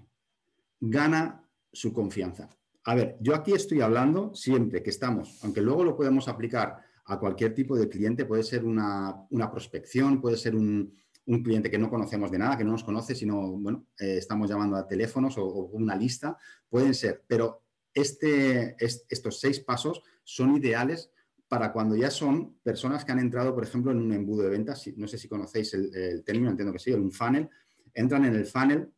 gana 0.80 1.48
su 1.72 1.94
confianza. 1.94 2.50
A 2.86 2.96
ver, 2.96 3.18
yo 3.22 3.34
aquí 3.34 3.54
estoy 3.54 3.82
hablando 3.82 4.34
siempre 4.36 4.84
que 4.84 4.90
estamos, 4.90 5.40
aunque 5.44 5.62
luego 5.62 5.84
lo 5.84 5.96
podemos 5.96 6.28
aplicar 6.28 6.82
a 7.06 7.20
cualquier 7.20 7.54
tipo 7.54 7.78
de 7.78 7.88
cliente, 7.88 8.26
puede 8.26 8.44
ser 8.44 8.66
una, 8.66 9.28
prospección, 9.52 10.22
puede 10.22 10.38
ser 10.38 10.56
un, 10.56 10.94
cliente 11.26 11.72
que 11.72 11.78
no 11.78 11.90
conocemos 11.90 12.30
de 12.32 12.38
nada, 12.38 12.58
que 12.58 12.66
no 12.66 12.72
nos 12.72 12.84
conoce, 12.84 13.16
sino, 13.16 13.54
bueno, 13.54 13.88
eh, 13.98 14.18
estamos 14.18 14.50
llamando 14.50 14.76
a 14.76 14.86
teléfonos 14.86 15.38
o, 15.38 15.46
una 15.46 15.96
lista, 15.96 16.38
pueden 16.68 16.94
ser, 16.94 17.24
pero 17.26 17.64
este, 17.94 18.76
estos 18.80 19.40
seis 19.40 19.62
pasos 19.62 20.02
son 20.24 20.58
ideales 20.58 21.12
para 21.48 21.72
cuando 21.72 21.96
ya 21.96 22.10
son 22.10 22.58
personas 22.64 23.06
que 23.06 23.14
han 23.14 23.20
entrado, 23.20 23.54
por 23.54 23.64
ejemplo, 23.64 23.92
en 23.92 24.00
un 24.00 24.12
embudo 24.12 24.44
de 24.44 24.50
ventas, 24.50 24.86
no 24.98 25.08
sé 25.08 25.18
si 25.18 25.30
conocéis 25.30 25.74
el, 25.76 25.96
el 25.96 26.24
término, 26.24 26.50
entiendo 26.50 26.74
que 26.74 26.80
sí, 26.80 26.92
en 26.92 27.02
un 27.02 27.12
funnel, 27.12 27.50
entran 27.94 28.26
en 28.26 28.36
el 28.36 28.46
funnel 28.46 28.92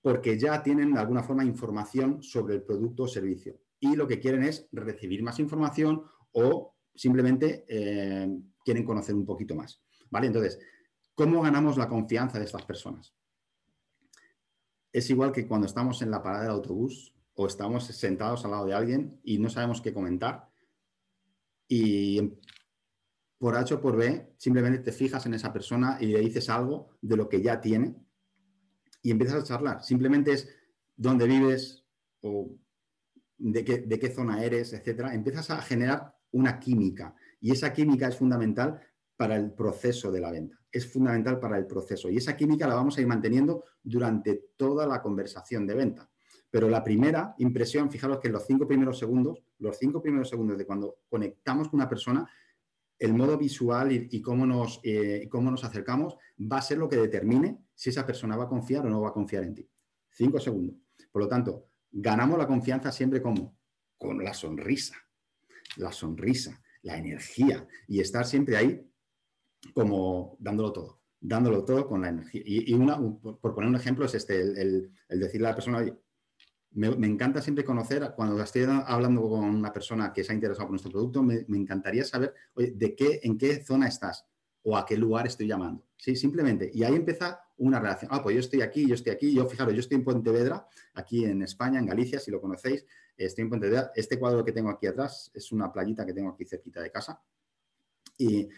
porque 0.00 0.38
ya 0.38 0.62
tienen 0.62 0.94
de 0.94 1.00
alguna 1.00 1.22
forma 1.22 1.44
información 1.44 2.22
sobre 2.22 2.56
el 2.56 2.62
producto 2.62 3.04
o 3.04 3.08
servicio 3.08 3.60
y 3.78 3.96
lo 3.96 4.06
que 4.06 4.20
quieren 4.20 4.42
es 4.42 4.68
recibir 4.72 5.22
más 5.22 5.38
información 5.38 6.04
o 6.32 6.76
simplemente 6.94 7.64
eh, 7.68 8.28
quieren 8.64 8.84
conocer 8.84 9.14
un 9.14 9.26
poquito 9.26 9.54
más. 9.54 9.82
¿Vale? 10.10 10.26
Entonces, 10.26 10.58
¿cómo 11.14 11.42
ganamos 11.42 11.76
la 11.78 11.88
confianza 11.88 12.38
de 12.38 12.44
estas 12.44 12.64
personas? 12.64 13.14
Es 14.92 15.08
igual 15.08 15.32
que 15.32 15.46
cuando 15.46 15.66
estamos 15.66 16.02
en 16.02 16.10
la 16.10 16.22
parada 16.22 16.42
del 16.42 16.52
autobús 16.52 17.14
o 17.34 17.46
estamos 17.46 17.84
sentados 17.86 18.44
al 18.44 18.50
lado 18.50 18.66
de 18.66 18.74
alguien 18.74 19.20
y 19.24 19.38
no 19.38 19.48
sabemos 19.48 19.80
qué 19.80 19.94
comentar 19.94 20.48
y 21.66 22.38
por 23.42 23.56
H 23.56 23.74
o 23.74 23.80
por 23.80 23.96
B, 23.96 24.34
simplemente 24.36 24.78
te 24.78 24.92
fijas 24.92 25.26
en 25.26 25.34
esa 25.34 25.52
persona 25.52 25.98
y 26.00 26.06
le 26.06 26.20
dices 26.20 26.48
algo 26.48 26.90
de 27.00 27.16
lo 27.16 27.28
que 27.28 27.42
ya 27.42 27.60
tiene 27.60 27.96
y 29.02 29.10
empiezas 29.10 29.42
a 29.42 29.42
charlar. 29.42 29.82
Simplemente 29.82 30.30
es 30.30 30.48
dónde 30.94 31.26
vives 31.26 31.84
o 32.20 32.54
de 33.38 33.64
qué, 33.64 33.78
de 33.78 33.98
qué 33.98 34.10
zona 34.12 34.44
eres, 34.44 34.72
etcétera. 34.72 35.12
Empiezas 35.12 35.50
a 35.50 35.60
generar 35.60 36.14
una 36.30 36.60
química 36.60 37.16
y 37.40 37.50
esa 37.50 37.72
química 37.72 38.06
es 38.06 38.16
fundamental 38.16 38.80
para 39.16 39.34
el 39.34 39.50
proceso 39.50 40.12
de 40.12 40.20
la 40.20 40.30
venta. 40.30 40.56
Es 40.70 40.86
fundamental 40.86 41.40
para 41.40 41.58
el 41.58 41.66
proceso 41.66 42.08
y 42.10 42.18
esa 42.18 42.36
química 42.36 42.68
la 42.68 42.76
vamos 42.76 42.96
a 42.96 43.00
ir 43.00 43.08
manteniendo 43.08 43.64
durante 43.82 44.52
toda 44.56 44.86
la 44.86 45.02
conversación 45.02 45.66
de 45.66 45.74
venta. 45.74 46.08
Pero 46.48 46.68
la 46.68 46.84
primera 46.84 47.34
impresión, 47.38 47.90
fijaros 47.90 48.20
que 48.20 48.28
en 48.28 48.34
los 48.34 48.46
cinco 48.46 48.68
primeros 48.68 49.00
segundos, 49.00 49.42
los 49.58 49.76
cinco 49.78 50.00
primeros 50.00 50.28
segundos 50.28 50.56
de 50.56 50.64
cuando 50.64 50.98
conectamos 51.08 51.68
con 51.68 51.80
una 51.80 51.88
persona, 51.88 52.28
el 53.02 53.14
modo 53.14 53.36
visual 53.36 53.90
y, 53.90 54.22
cómo, 54.22 54.46
nos, 54.46 54.80
eh, 54.84 55.26
cómo 55.28 55.50
nos 55.50 55.64
acercamos 55.64 56.16
va 56.38 56.58
a 56.58 56.62
ser 56.62 56.78
lo 56.78 56.88
que 56.88 56.96
determine 56.96 57.58
si 57.74 57.90
esa 57.90 58.06
persona 58.06 58.36
va 58.36 58.44
a 58.44 58.48
confiar 58.48 58.86
o 58.86 58.88
no 58.88 59.00
va 59.00 59.08
a 59.08 59.12
confiar 59.12 59.42
en 59.42 59.56
ti. 59.56 59.68
Cinco 60.08 60.38
segundos. 60.38 60.76
Por 61.10 61.22
lo 61.22 61.28
tanto, 61.28 61.66
ganamos 61.90 62.38
la 62.38 62.46
confianza 62.46 62.92
siempre 62.92 63.20
como 63.20 63.58
con 63.98 64.22
la 64.22 64.32
sonrisa, 64.32 64.94
la 65.78 65.90
sonrisa, 65.90 66.62
la 66.82 66.96
energía 66.96 67.66
y 67.88 67.98
estar 67.98 68.24
siempre 68.24 68.56
ahí 68.56 68.88
como 69.74 70.36
dándolo 70.38 70.72
todo, 70.72 71.00
dándolo 71.20 71.64
todo 71.64 71.88
con 71.88 72.02
la 72.02 72.10
energía. 72.10 72.42
Y, 72.44 72.72
una, 72.74 73.00
por 73.00 73.52
poner 73.52 73.68
un 73.68 73.76
ejemplo, 73.76 74.04
es 74.04 74.14
este, 74.14 74.40
el, 74.40 74.92
decirle 75.08 75.48
a 75.48 75.50
la 75.50 75.56
persona, 75.56 75.84
me, 76.74 77.06
encanta 77.06 77.42
siempre 77.42 77.64
conocer, 77.64 78.12
cuando 78.16 78.40
estoy 78.42 78.64
hablando 78.86 79.28
con 79.28 79.44
una 79.44 79.72
persona 79.72 80.12
que 80.12 80.24
se 80.24 80.32
ha 80.32 80.34
interesado 80.34 80.66
por 80.66 80.72
nuestro 80.72 80.90
producto, 80.90 81.22
me, 81.22 81.44
encantaría 81.48 82.04
saber 82.04 82.34
de 82.54 82.94
qué, 82.96 83.20
en 83.22 83.36
qué 83.36 83.62
zona 83.62 83.88
estás 83.88 84.26
o 84.62 84.76
a 84.76 84.86
qué 84.86 84.96
lugar 84.96 85.26
estoy 85.26 85.46
llamando. 85.46 85.84
Sí, 85.96 86.16
simplemente. 86.16 86.70
Y 86.72 86.84
ahí 86.84 86.94
empieza 86.94 87.40
una 87.56 87.78
relación. 87.78 88.10
Ah, 88.12 88.22
pues 88.22 88.34
yo 88.34 88.40
estoy 88.40 88.62
aquí, 88.62 88.86
yo 88.86 88.94
estoy 88.94 89.12
aquí. 89.12 89.34
Yo, 89.34 89.46
fijaros, 89.46 89.74
yo 89.74 89.80
estoy 89.80 89.96
en 89.96 90.04
Pontevedra, 90.04 90.66
aquí 90.94 91.24
en 91.24 91.42
España, 91.42 91.78
en 91.78 91.86
Galicia, 91.86 92.18
si 92.18 92.30
lo 92.30 92.40
conocéis. 92.40 92.86
Estoy 93.16 93.42
en 93.42 93.50
Pontevedra. 93.50 93.92
Este 93.94 94.18
cuadro 94.18 94.44
que 94.44 94.52
tengo 94.52 94.70
aquí 94.70 94.86
atrás 94.86 95.30
es 95.34 95.52
una 95.52 95.72
playita 95.72 96.06
que 96.06 96.12
tengo 96.12 96.30
aquí 96.30 96.44
cerquita 96.44 96.80
de 96.80 96.90
casa. 96.90 97.22
Y 98.18 98.48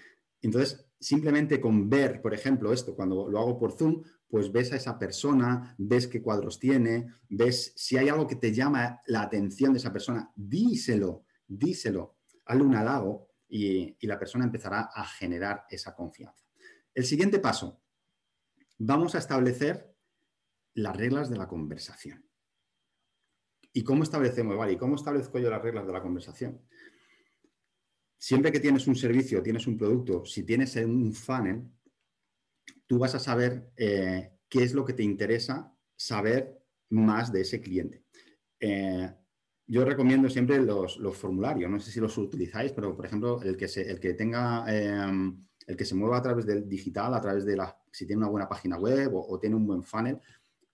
entonces, 0.42 0.86
simplemente 1.00 1.60
con 1.60 1.88
ver, 1.88 2.20
por 2.20 2.34
ejemplo, 2.34 2.72
esto, 2.72 2.94
cuando 2.94 3.28
lo 3.28 3.38
hago 3.38 3.58
por 3.58 3.72
Zoom, 3.72 4.02
pues 4.34 4.50
ves 4.50 4.72
a 4.72 4.76
esa 4.76 4.98
persona, 4.98 5.76
ves 5.78 6.08
qué 6.08 6.20
cuadros 6.20 6.58
tiene, 6.58 7.06
ves 7.28 7.72
si 7.76 7.96
hay 7.96 8.08
algo 8.08 8.26
que 8.26 8.34
te 8.34 8.52
llama 8.52 9.00
la 9.06 9.22
atención 9.22 9.72
de 9.72 9.78
esa 9.78 9.92
persona, 9.92 10.32
díselo, 10.34 11.24
díselo, 11.46 12.16
hazle 12.44 12.64
un 12.64 12.74
halago 12.74 13.28
y, 13.46 13.96
y 13.96 14.06
la 14.08 14.18
persona 14.18 14.44
empezará 14.44 14.90
a 14.92 15.04
generar 15.06 15.66
esa 15.70 15.94
confianza. 15.94 16.44
El 16.92 17.04
siguiente 17.04 17.38
paso, 17.38 17.80
vamos 18.76 19.14
a 19.14 19.18
establecer 19.18 19.94
las 20.74 20.96
reglas 20.96 21.30
de 21.30 21.36
la 21.36 21.46
conversación. 21.46 22.28
¿Y 23.72 23.84
cómo 23.84 24.02
establecemos, 24.02 24.56
vale? 24.56 24.72
¿Y 24.72 24.76
cómo 24.76 24.96
establezco 24.96 25.38
yo 25.38 25.48
las 25.48 25.62
reglas 25.62 25.86
de 25.86 25.92
la 25.92 26.02
conversación? 26.02 26.60
Siempre 28.18 28.50
que 28.50 28.58
tienes 28.58 28.88
un 28.88 28.96
servicio, 28.96 29.44
tienes 29.44 29.68
un 29.68 29.78
producto, 29.78 30.24
si 30.24 30.42
tienes 30.42 30.74
un 30.74 31.14
funnel, 31.14 31.70
tú 32.86 32.98
vas 32.98 33.14
a 33.14 33.18
saber 33.18 33.70
eh, 33.76 34.32
qué 34.48 34.62
es 34.62 34.74
lo 34.74 34.84
que 34.84 34.92
te 34.92 35.02
interesa 35.02 35.74
saber 35.96 36.60
más 36.90 37.32
de 37.32 37.40
ese 37.42 37.60
cliente. 37.60 38.04
Eh, 38.60 39.12
yo 39.66 39.84
recomiendo 39.84 40.28
siempre 40.28 40.58
los, 40.58 40.98
formularios, 41.16 41.70
no 41.70 41.80
sé 41.80 41.90
si 41.90 42.00
los 42.00 42.16
utilizáis, 42.18 42.72
pero 42.72 42.94
por 42.94 43.06
ejemplo, 43.06 43.40
el 43.42 43.56
que, 43.56 43.68
se, 43.68 43.90
el 43.90 43.98
que 43.98 44.12
tenga, 44.14 44.64
em, 44.68 45.40
el 45.66 45.76
que 45.76 45.84
se 45.86 45.94
mueva 45.94 46.18
a 46.18 46.22
través 46.22 46.44
del 46.44 46.68
digital, 46.68 47.14
a 47.14 47.20
través 47.20 47.46
de 47.46 47.56
la, 47.56 47.74
si 47.90 48.06
tiene 48.06 48.20
una 48.20 48.30
buena 48.30 48.48
página 48.48 48.76
web 48.76 49.12
o, 49.14 49.38
tiene 49.38 49.56
un 49.56 49.66
buen 49.66 49.82
funnel, 49.82 50.20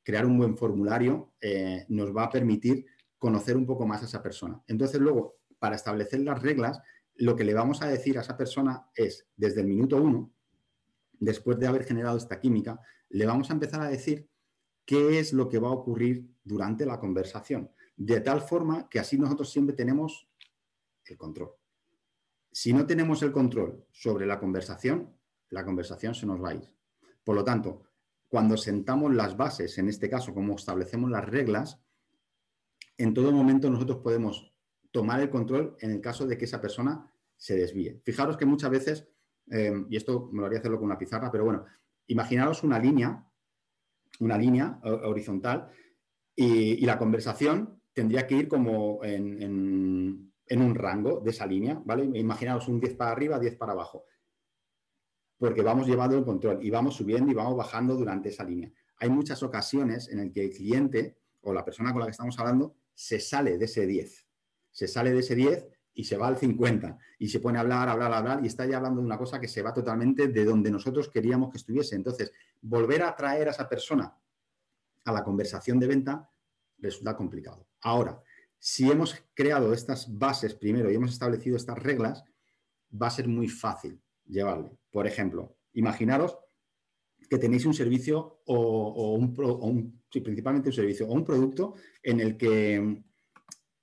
crear 0.03 0.27
un 0.27 0.37
buen 0.39 0.57
formulario 0.57 1.35
eh, 1.41 1.85
nos 1.89 2.15
va 2.15 2.25
a 2.25 2.31
permitir 2.31 2.87
conocer 3.17 3.57
un 3.57 3.67
poco 3.67 3.87
más 3.87 4.03
a 4.03 4.07
esa 4.07 4.23
persona. 4.23 4.61
Entonces, 4.67 5.01
luego, 5.01 5.37
para 5.59 5.77
establecer 5.77 6.21
las 6.21 6.43
reglas, 6.43 6.81
lo 7.15 7.37
que 7.37 7.45
le 7.45 7.55
vamos 7.55 7.83
a 7.83 7.89
decir 7.89 8.19
a 8.19 8.23
esa 8.23 8.37
persona 8.37 8.89
es, 8.95 9.29
desde 9.37 9.61
el 9.61 9.69
minuto 9.69 10.03
uno, 10.03 10.33
después 11.21 11.59
de 11.59 11.69
haber 11.69 11.85
generado 11.85 12.17
esta 12.17 12.41
química, 12.41 12.81
le 13.11 13.27
vamos 13.27 13.51
a 13.51 13.53
empezar 13.53 13.81
a 13.83 13.89
decir 13.89 14.29
qué 14.85 15.21
es 15.21 15.33
lo 15.33 15.49
que 15.49 15.61
va 15.61 15.69
a 15.69 15.73
ocurrir 15.73 16.29
durante 16.43 16.85
la 16.85 16.99
conversación, 16.99 17.71
de 17.97 18.21
tal 18.21 18.41
forma 18.41 18.89
que 18.89 18.99
así 18.99 19.17
nosotros 19.17 19.51
siempre 19.51 19.77
tenemos 19.77 20.29
el 21.05 21.17
control. 21.17 21.53
Si 22.51 22.73
no 22.73 22.87
tenemos 22.87 23.23
el 23.23 23.31
control 23.31 23.87
sobre 23.93 24.27
la 24.27 24.41
conversación, 24.41 25.17
la 25.51 25.65
conversación 25.65 26.15
se 26.15 26.27
nos 26.27 26.43
va 26.43 26.51
a 26.51 26.55
ir. 26.55 26.75
Por 27.23 27.37
lo 27.37 27.45
tanto, 27.45 27.85
cuando 28.29 28.57
sentamos 28.57 29.15
las 29.15 29.37
bases, 29.37 29.77
en 29.79 29.89
este 29.89 30.09
caso, 30.09 30.35
como 30.35 30.57
establecemos 30.57 31.11
las 31.11 31.29
reglas, 31.29 31.81
en 32.97 33.15
todo 33.15 33.33
momento 33.33 33.71
nosotros 33.71 33.99
podemos 33.99 34.53
tomar 34.91 35.21
el 35.21 35.31
control 35.31 35.77
en 35.81 35.91
el 35.91 36.01
caso 36.01 36.27
de 36.27 36.37
que 36.37 36.45
esa 36.45 36.61
persona 36.61 37.13
se 37.37 37.57
desvíe. 37.57 38.01
Fijaros 38.05 38.37
que 38.37 38.47
muchas 38.47 38.71
veces, 38.71 39.09
eh, 39.51 39.85
y 39.89 39.97
esto 39.97 40.29
me 40.33 40.41
lo 40.41 40.47
haría 40.47 40.59
hacerlo 40.59 40.79
con 40.79 40.87
una 40.87 40.99
pizarra, 40.99 41.31
pero 41.31 41.45
bueno, 41.45 41.65
imaginaros 42.07 42.63
una 42.63 42.79
línea, 42.79 43.25
una 44.21 44.39
línea 44.39 44.81
horizontal, 44.83 45.71
y, 46.35 46.85
la 46.87 46.99
conversación 46.99 47.83
tendría 47.93 48.27
que 48.27 48.37
ir 48.37 48.49
como 48.49 49.05
en, 49.05 49.43
en, 49.43 50.63
un 50.63 50.75
rango 50.75 51.21
de 51.21 51.31
esa 51.31 51.47
línea, 51.47 51.81
¿vale? 51.85 52.05
Imaginaos 52.19 52.67
un 52.69 52.81
10 52.81 52.95
para 52.97 53.13
arriba, 53.13 53.39
10 53.39 53.57
para 53.57 53.73
abajo 53.73 54.05
porque 55.41 55.63
vamos 55.63 55.87
llevando 55.87 56.19
el 56.19 56.25
control 56.25 56.59
y 56.63 56.69
vamos 56.69 56.97
subiendo 56.97 57.33
y 57.33 57.35
vamos 57.35 57.57
bajando 57.57 57.97
durante 57.97 58.29
esa 58.29 58.45
línea. 58.45 58.71
Hay 58.99 59.09
muchas 59.09 59.43
ocasiones 59.43 60.11
en 60.11 60.19
las 60.19 60.31
que 60.31 60.45
el 60.45 60.51
cliente 60.51 61.17
o 61.41 61.55
la 61.55 61.65
persona 61.65 61.93
con 61.93 62.01
la 62.01 62.07
que 62.07 62.11
estamos 62.11 62.39
hablando 62.39 62.77
se 62.93 63.19
sale 63.19 63.57
de 63.57 63.65
ese 63.65 63.87
10, 63.87 64.29
se 64.71 64.87
sale 64.87 65.13
de 65.13 65.21
ese 65.21 65.35
10 65.35 65.67
y 65.95 66.05
se 66.05 66.17
va 66.17 66.29
al 66.29 66.37
50 66.37 66.99
y 67.19 67.29
se 67.29 67.41
pone 67.41 67.59
a 67.59 67.63
hablar, 67.63 67.89
hablar, 67.89 68.13
hablar 68.13 68.41
y 68.43 68.47
está 68.47 68.67
ya 68.67 68.77
hablando 68.77 69.01
de 69.01 69.07
una 69.07 69.19
cosa 69.19 69.41
que 69.41 69.49
se 69.49 69.63
va 69.63 69.73
totalmente 69.73 70.29
de 70.29 70.45
donde 70.45 70.71
nosotros 70.71 71.09
queríamos 71.09 71.51
que 71.51 71.59
estuviese. 71.59 71.97
Entonces, 71.97 72.33
volver 72.61 73.03
a 73.03 73.15
traer 73.15 73.49
a 73.49 73.51
esa 73.51 73.69
persona 73.69 74.15
a 75.05 75.13
la 75.13 75.25
conversación 75.25 75.79
de 75.79 75.87
venta 75.87 76.31
resulta 76.79 77.17
complicado. 77.17 77.67
Ahora, 77.83 78.23
si 78.59 78.91
hemos 78.91 79.15
creado 79.35 79.73
estas 79.73 80.19
bases 80.19 80.55
primero 80.55 80.91
y 80.91 80.95
hemos 80.95 81.13
establecido 81.13 81.57
estas 81.57 81.79
reglas, 81.79 82.25
va 82.91 83.07
a 83.07 83.11
ser 83.11 83.29
muy 83.29 83.49
fácil 83.49 84.01
llevarle. 84.27 84.71
Por 84.91 85.07
ejemplo, 85.07 85.57
imaginaros 85.73 86.39
que 87.29 87.39
tenéis 87.39 87.65
un 87.65 87.75
servicio 87.75 88.43
o, 88.47 89.15
un, 89.15 90.03
principalmente 90.11 90.69
un 90.69 90.75
servicio 90.75 91.07
o 91.07 91.13
un 91.13 91.25
producto 91.25 91.75
en 92.03 92.21
el 92.21 92.37
que 92.37 93.03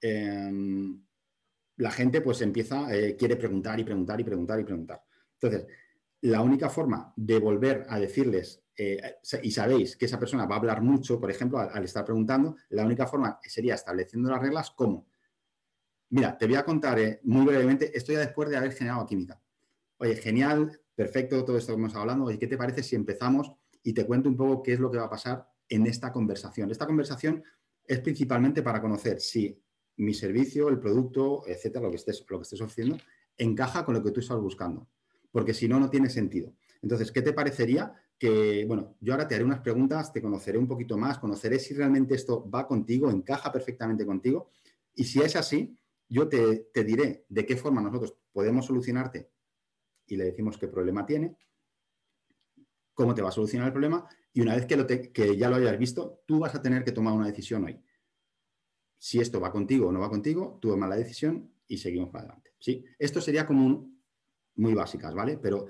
em, 0.01 1.06
la 1.77 1.91
gente 1.91 2.21
pues 2.21 2.41
empieza, 2.41 2.93
eh, 2.93 3.15
quiere 3.15 3.35
preguntar 3.35 3.79
y 3.79 3.83
preguntar 3.83 4.19
y 4.19 4.23
preguntar 4.23 4.59
y 4.59 4.63
preguntar. 4.63 5.03
Entonces, 5.39 5.67
la 6.21 6.41
única 6.41 6.69
forma 6.69 7.13
de 7.15 7.39
volver 7.39 7.85
a 7.89 7.99
decirles, 7.99 8.63
eh, 8.75 9.17
y 9.43 9.51
sabéis 9.51 9.95
que 9.95 10.05
esa 10.05 10.19
persona 10.19 10.45
va 10.45 10.55
a 10.55 10.59
hablar 10.59 10.81
mucho, 10.81 11.19
por 11.19 11.29
ejemplo, 11.29 11.59
al, 11.59 11.83
estar 11.83 12.03
preguntando, 12.03 12.55
la 12.69 12.83
única 12.83 13.05
forma 13.05 13.39
sería 13.43 13.75
estableciendo 13.75 14.29
las 14.29 14.41
reglas 14.41 14.71
como, 14.71 15.07
mira, 16.09 16.37
te 16.37 16.47
voy 16.47 16.55
a 16.55 16.65
contar 16.65 16.99
eh, 16.99 17.19
muy 17.23 17.45
brevemente, 17.45 17.95
esto 17.95 18.11
ya 18.11 18.19
después 18.19 18.49
de 18.49 18.57
haber 18.57 18.73
generado 18.73 19.05
química. 19.05 19.39
Oye, 19.97 20.15
genial, 20.15 20.79
perfecto 20.95 21.45
todo 21.45 21.57
esto 21.57 21.73
que 21.73 21.79
hemos 21.79 21.95
hablando. 21.95 22.25
Oye, 22.25 22.39
¿qué 22.39 22.47
te 22.47 22.57
parece 22.57 22.81
si 22.81 22.95
empezamos 22.95 23.51
y 23.83 23.93
te 23.93 24.05
cuento 24.05 24.29
un 24.29 24.37
poco 24.37 24.63
qué 24.63 24.73
es 24.73 24.79
lo 24.79 24.89
que 24.89 24.97
va 24.97 25.05
a 25.05 25.09
pasar 25.09 25.47
en 25.69 25.85
esta 25.85 26.11
conversación? 26.11 26.71
Esta 26.71 26.87
conversación 26.87 27.43
es 27.83 27.99
principalmente 27.99 28.63
para 28.63 28.81
conocer 28.81 29.19
si 29.19 29.59
mi 29.97 30.13
servicio, 30.13 30.69
el 30.69 30.79
producto, 30.79 31.43
etcétera, 31.47 31.85
lo 31.85 31.91
que 31.91 31.97
estés, 31.97 32.23
lo 32.29 32.37
que 32.37 32.43
estés 32.43 32.61
ofreciendo, 32.61 32.97
encaja 33.37 33.83
con 33.85 33.95
lo 33.95 34.03
que 34.03 34.11
tú 34.11 34.19
estás 34.19 34.39
buscando. 34.39 34.87
Porque 35.31 35.53
si 35.53 35.67
no, 35.67 35.79
no 35.79 35.89
tiene 35.89 36.09
sentido. 36.09 36.53
Entonces, 36.81 37.11
¿qué 37.11 37.21
te 37.21 37.33
parecería 37.33 37.93
que, 38.17 38.65
bueno, 38.65 38.95
yo 38.99 39.13
ahora 39.13 39.27
te 39.27 39.35
haré 39.35 39.43
unas 39.43 39.59
preguntas, 39.59 40.11
te 40.11 40.21
conoceré 40.21 40.57
un 40.57 40.67
poquito 40.67 40.97
más, 40.97 41.19
conoceré 41.19 41.59
si 41.59 41.73
realmente 41.73 42.15
esto 42.15 42.49
va 42.49 42.67
contigo, 42.67 43.11
encaja 43.11 43.51
perfectamente 43.51 44.05
contigo. 44.05 44.49
Y 44.95 45.03
si 45.03 45.21
es 45.21 45.35
así, 45.35 45.77
yo 46.09 46.27
te, 46.27 46.69
diré 46.73 47.25
de 47.29 47.45
qué 47.45 47.55
forma 47.55 47.81
nosotros 47.81 48.15
podemos 48.31 48.65
solucionarte 48.65 49.29
y 50.07 50.15
le 50.15 50.25
decimos 50.25 50.57
qué 50.57 50.67
problema 50.67 51.05
tiene, 51.05 51.35
cómo 52.93 53.13
te 53.13 53.21
va 53.21 53.29
a 53.29 53.33
solucionar 53.33 53.67
el 53.67 53.73
problema 53.73 54.07
y 54.33 54.41
una 54.41 54.55
vez 54.55 54.65
que, 54.65 54.77
lo 54.77 54.87
que 54.87 55.37
ya 55.37 55.49
lo 55.49 55.57
hayas 55.57 55.77
visto, 55.77 56.23
tú 56.25 56.39
vas 56.39 56.55
a 56.55 56.61
tener 56.61 56.83
que 56.83 56.91
tomar 56.91 57.13
una 57.13 57.27
decisión 57.27 57.65
hoy. 57.65 57.79
Si 58.97 59.19
esto 59.19 59.39
va 59.39 59.51
contigo 59.51 59.87
o 59.87 59.91
no 59.91 59.99
va 59.99 60.09
contigo, 60.09 60.57
tú 60.61 60.69
tomas 60.69 60.89
la 60.89 60.95
decisión 60.95 61.51
y 61.67 61.77
seguimos 61.77 62.09
para 62.09 62.25
adelante. 62.25 62.51
¿sí? 62.59 62.83
Esto 62.97 63.21
sería 63.21 63.45
como 63.45 63.89
muy 64.55 64.73
básicas, 64.73 65.13
¿vale? 65.13 65.37
Pero 65.37 65.67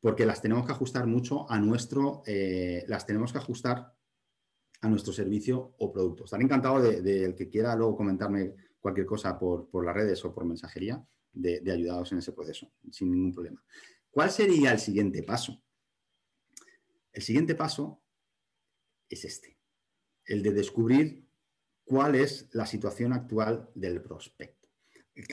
porque 0.00 0.26
las 0.26 0.42
tenemos 0.42 0.66
que 0.66 0.72
ajustar 0.72 1.06
mucho 1.06 1.50
a 1.50 1.58
nuestro, 1.60 2.22
eh, 2.26 2.84
las 2.88 3.06
tenemos 3.06 3.32
que 3.32 3.38
ajustar 3.38 3.94
a 4.80 4.88
nuestro 4.88 5.12
servicio 5.12 5.74
o 5.78 5.92
producto. 5.92 6.24
Estaré 6.24 6.42
encantado 6.42 6.82
de, 6.82 7.24
el 7.24 7.34
que 7.36 7.48
quiera 7.48 7.76
luego 7.76 7.96
comentarme 7.96 8.54
cualquier 8.80 9.06
cosa 9.06 9.38
por, 9.38 9.68
por 9.68 9.84
las 9.84 9.94
redes 9.94 10.24
o 10.24 10.34
por 10.34 10.44
mensajería 10.44 11.04
de, 11.32 11.60
de 11.60 11.72
en 11.72 12.18
ese 12.18 12.32
proceso, 12.32 12.72
sin 12.90 13.12
ningún 13.12 13.32
problema. 13.32 13.62
¿Cuál 14.10 14.30
sería 14.30 14.72
el 14.72 14.80
siguiente 14.80 15.22
paso? 15.22 15.62
El 17.12 17.22
siguiente 17.22 17.54
paso 17.54 18.02
es 19.08 19.24
este, 19.24 19.56
el 20.24 20.42
de 20.42 20.52
descubrir 20.52 21.24
cuál 21.84 22.14
es 22.14 22.48
la 22.52 22.66
situación 22.66 23.12
actual 23.12 23.68
del 23.74 24.00
prospecto. 24.00 24.68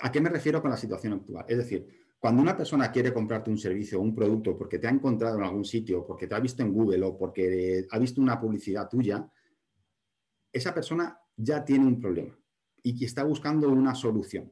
¿A 0.02 0.12
qué 0.12 0.20
me 0.20 0.30
refiero 0.30 0.62
con 0.62 0.72
la 0.72 0.78
situación 0.78 1.14
actual? 1.14 1.46
Es 1.48 1.58
decir, 1.58 1.88
cuando 2.20 2.42
una 2.42 2.58
persona 2.58 2.92
quiere 2.92 3.14
comprarte 3.14 3.50
un 3.50 3.58
servicio 3.58 3.98
o 3.98 4.02
un 4.02 4.14
producto 4.14 4.58
porque 4.58 4.78
te 4.78 4.88
ha 4.88 4.92
encontrado 4.92 5.38
en 5.38 5.44
algún 5.44 5.64
sitio, 5.64 6.06
porque 6.06 6.28
te 6.28 6.36
ha 6.36 6.40
visto 6.40 6.62
en 6.62 6.74
Google 6.74 7.06
o 7.06 7.18
porque 7.18 7.88
ha 7.90 7.98
visto 7.98 8.22
una 8.22 8.40
publicidad 8.40 8.90
tuya, 8.90 9.30
esa 10.52 10.74
persona 10.74 11.18
ya 11.38 11.64
tiene 11.64 11.86
un 11.86 12.02
problema 12.02 12.38
y 12.84 13.06
está 13.06 13.24
buscando 13.24 13.70
una 13.70 13.96
solución. 13.96 14.52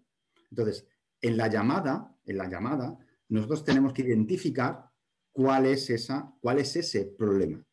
Entonces, 0.50 0.88
en 1.22 1.36
la 1.36 1.50
llamada, 1.50 2.16
en 2.26 2.38
la 2.38 2.48
llamada, 2.48 2.98
nosotros 3.30 3.66
tenemos 3.66 3.92
que 3.92 4.04
identificar 4.04 4.90
cuál 5.34 5.66
es, 5.66 5.90
esa, 5.90 6.34
cuál 6.40 6.60
es 6.60 6.76
ese 6.76 7.06
problema. 7.06 7.67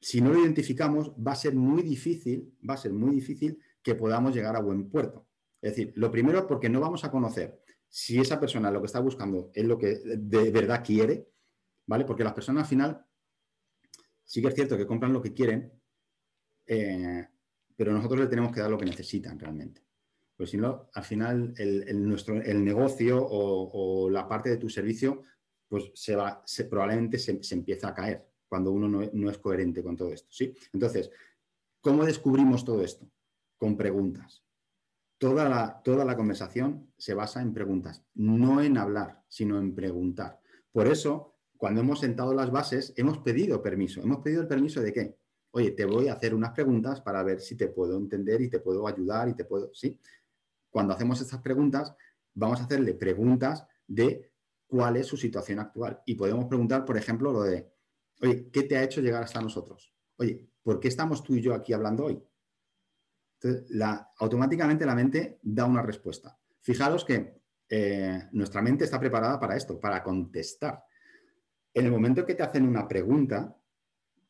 Si 0.00 0.20
no 0.20 0.32
lo 0.32 0.40
identificamos, 0.40 1.12
va 1.12 1.32
a 1.32 1.36
ser 1.36 1.54
muy 1.54 1.82
difícil, 1.82 2.56
va 2.68 2.74
a 2.74 2.78
ser 2.78 2.92
muy 2.92 3.14
difícil 3.14 3.58
que 3.82 3.94
podamos 3.94 4.34
llegar 4.34 4.56
a 4.56 4.60
buen 4.60 4.90
puerto. 4.90 5.26
Es 5.60 5.72
decir, 5.72 5.92
lo 5.96 6.10
primero 6.10 6.46
porque 6.46 6.68
no 6.68 6.80
vamos 6.80 7.04
a 7.04 7.10
conocer 7.10 7.62
si 7.88 8.20
esa 8.20 8.38
persona 8.38 8.70
lo 8.70 8.80
que 8.80 8.86
está 8.86 9.00
buscando 9.00 9.50
es 9.54 9.64
lo 9.64 9.78
que 9.78 10.00
de 10.04 10.50
verdad 10.50 10.82
quiere, 10.84 11.28
¿vale? 11.86 12.04
Porque 12.04 12.24
las 12.24 12.34
personas 12.34 12.64
al 12.64 12.68
final 12.68 13.06
sí 14.24 14.42
que 14.42 14.48
es 14.48 14.54
cierto 14.54 14.76
que 14.76 14.86
compran 14.86 15.12
lo 15.12 15.22
que 15.22 15.32
quieren, 15.32 15.72
eh, 16.66 17.26
pero 17.76 17.92
nosotros 17.92 18.20
le 18.20 18.26
tenemos 18.26 18.52
que 18.52 18.60
dar 18.60 18.70
lo 18.70 18.78
que 18.78 18.84
necesitan 18.84 19.38
realmente. 19.38 19.82
Pues 20.36 20.50
si 20.50 20.58
no, 20.58 20.90
al 20.92 21.04
final 21.04 21.54
el, 21.56 22.06
nuestro, 22.06 22.34
el 22.42 22.62
negocio 22.62 23.18
o, 23.26 24.10
la 24.10 24.28
parte 24.28 24.50
de 24.50 24.58
tu 24.58 24.68
servicio, 24.68 25.22
pues 25.68 25.90
se 25.94 26.14
va, 26.14 26.44
probablemente 26.68 27.18
se, 27.18 27.40
empieza 27.54 27.88
a 27.88 27.94
caer 27.94 28.28
cuando 28.48 28.70
uno 28.70 28.88
no, 28.88 29.30
es 29.30 29.38
coherente 29.38 29.82
con 29.82 29.96
todo 29.96 30.12
esto. 30.12 30.28
¿sí? 30.30 30.54
Entonces, 30.72 31.10
¿cómo 31.80 32.04
descubrimos 32.04 32.64
todo 32.64 32.82
esto? 32.82 33.10
Con 33.56 33.76
preguntas. 33.76 34.42
Toda 35.18 35.48
la, 35.48 35.80
toda 35.82 36.04
la 36.04 36.16
conversación 36.16 36.92
se 36.98 37.14
basa 37.14 37.40
en 37.40 37.54
preguntas, 37.54 38.04
no 38.14 38.60
en 38.60 38.76
hablar, 38.76 39.22
sino 39.28 39.58
en 39.58 39.74
preguntar. 39.74 40.40
Por 40.72 40.86
eso, 40.86 41.34
cuando 41.56 41.80
hemos 41.80 42.00
sentado 42.00 42.34
las 42.34 42.50
bases, 42.50 42.92
hemos 42.96 43.18
pedido 43.18 43.62
permiso. 43.62 44.02
¿Hemos 44.02 44.18
pedido 44.18 44.42
el 44.42 44.48
permiso 44.48 44.82
de 44.82 44.92
qué? 44.92 45.16
Oye, 45.52 45.70
te 45.70 45.86
voy 45.86 46.08
a 46.08 46.12
hacer 46.12 46.34
unas 46.34 46.52
preguntas 46.52 47.00
para 47.00 47.22
ver 47.22 47.40
si 47.40 47.56
te 47.56 47.68
puedo 47.68 47.96
entender 47.96 48.42
y 48.42 48.50
te 48.50 48.58
puedo 48.58 48.86
ayudar 48.86 49.28
y 49.30 49.34
te 49.34 49.46
puedo, 49.46 49.72
¿sí? 49.72 49.98
cuando 50.76 50.92
hacemos 50.92 51.18
estas 51.22 51.40
preguntas, 51.40 51.94
vamos 52.34 52.60
a 52.60 52.64
hacerle 52.64 52.92
preguntas 52.92 53.66
de 53.86 54.30
cuál 54.66 54.98
es 54.98 55.06
su 55.06 55.16
situación 55.16 55.58
actual. 55.58 56.02
Y 56.04 56.16
podemos 56.16 56.44
preguntar, 56.44 56.84
por 56.84 56.98
ejemplo, 56.98 57.32
lo 57.32 57.44
de, 57.44 57.66
oye, 58.22 58.50
¿qué 58.50 58.62
te 58.62 58.76
ha 58.76 58.82
hecho 58.82 59.00
llegar 59.00 59.22
hasta 59.22 59.40
nosotros? 59.40 59.92
Oye, 60.16 60.48
¿por 60.62 60.80
qué 60.80 60.88
estamos 60.88 61.22
tú 61.22 61.34
y 61.34 61.42
yo 61.42 61.54
aquí 61.54 61.72
hablando 61.72 62.04
hoy? 62.04 62.22
Entonces, 63.40 63.70
la, 63.70 64.10
automáticamente 64.18 64.86
la 64.86 64.94
mente 64.94 65.38
da 65.42 65.64
una 65.64 65.82
respuesta. 65.82 66.38
Fijaros 66.60 67.04
que 67.04 67.40
eh, 67.68 68.28
nuestra 68.32 68.62
mente 68.62 68.84
está 68.84 68.98
preparada 68.98 69.38
para 69.38 69.56
esto, 69.56 69.78
para 69.78 70.02
contestar. 70.02 70.84
En 71.74 71.84
el 71.84 71.92
momento 71.92 72.24
que 72.24 72.34
te 72.34 72.42
hacen 72.42 72.66
una 72.66 72.88
pregunta, 72.88 73.56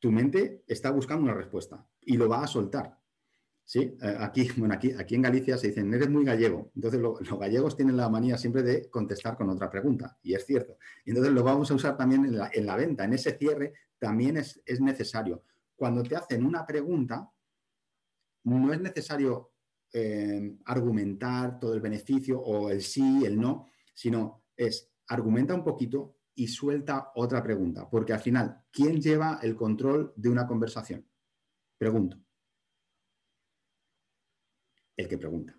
tu 0.01 0.11
mente 0.11 0.65
está 0.67 0.91
buscando 0.91 1.25
una 1.25 1.35
respuesta 1.35 1.87
y 2.03 2.17
lo 2.17 2.29
va 2.29 2.43
a 2.43 2.47
soltar. 2.47 2.96
Sí, 3.67 3.81
eh, 4.01 4.17
aquí, 4.21 4.49
bueno, 4.57 4.75
aquí, 4.75 4.93
aquí 4.93 5.17
en 5.17 5.23
Galicia 5.23 5.59
se 5.59 5.69
dicen, 5.69 5.93
eres 5.93 6.09
muy 6.09 6.25
gallego. 6.25 6.71
Entonces 6.77 7.01
los 7.01 7.39
gallegos 7.39 7.77
tienen 7.77 7.97
la 7.97 8.09
manía 8.09 8.39
siempre 8.39 8.63
de 8.63 8.89
contestar 8.89 9.37
con 9.37 9.51
otra 9.51 9.69
pregunta, 9.69 10.17
y 10.23 10.35
es 10.35 10.47
cierto. 10.47 10.79
Entonces 11.05 11.33
lo 11.33 11.43
vamos 11.43 11.71
a 11.71 11.75
usar 11.75 11.97
también 11.97 12.25
en 12.25 12.67
la, 12.67 12.77
venta, 12.77 13.05
en 13.05 13.13
ese 13.13 13.37
cierre 13.37 13.75
también 13.99 14.37
es, 14.37 14.63
necesario. 14.81 15.43
Cuando 15.75 16.05
te 16.05 16.15
hacen 16.15 16.47
una 16.47 16.65
pregunta, 16.65 17.29
no 18.45 18.73
es 18.73 18.81
necesario 18.81 19.51
eh, 19.93 20.57
argumentar 20.67 21.59
todo 21.59 21.75
el 21.75 21.81
beneficio 21.81 22.41
o 22.41 22.71
el 22.71 22.83
sí, 22.83 23.25
el 23.27 23.39
no, 23.41 23.67
sino 23.93 24.45
es 24.57 24.93
argumenta 25.09 25.55
un 25.55 25.65
poquito 25.65 26.19
y 26.37 26.47
suelta 26.47 27.11
otra 27.17 27.43
pregunta, 27.43 27.89
porque 27.91 28.13
al 28.13 28.21
final, 28.21 28.63
¿quién 28.71 29.01
lleva 29.01 29.41
el 29.43 29.57
control 29.57 30.13
de 30.15 30.29
una 30.29 30.47
conversación? 30.47 31.05
Pregunto 31.79 32.26
el 34.97 35.09
que 35.09 35.19
pregunta. 35.19 35.59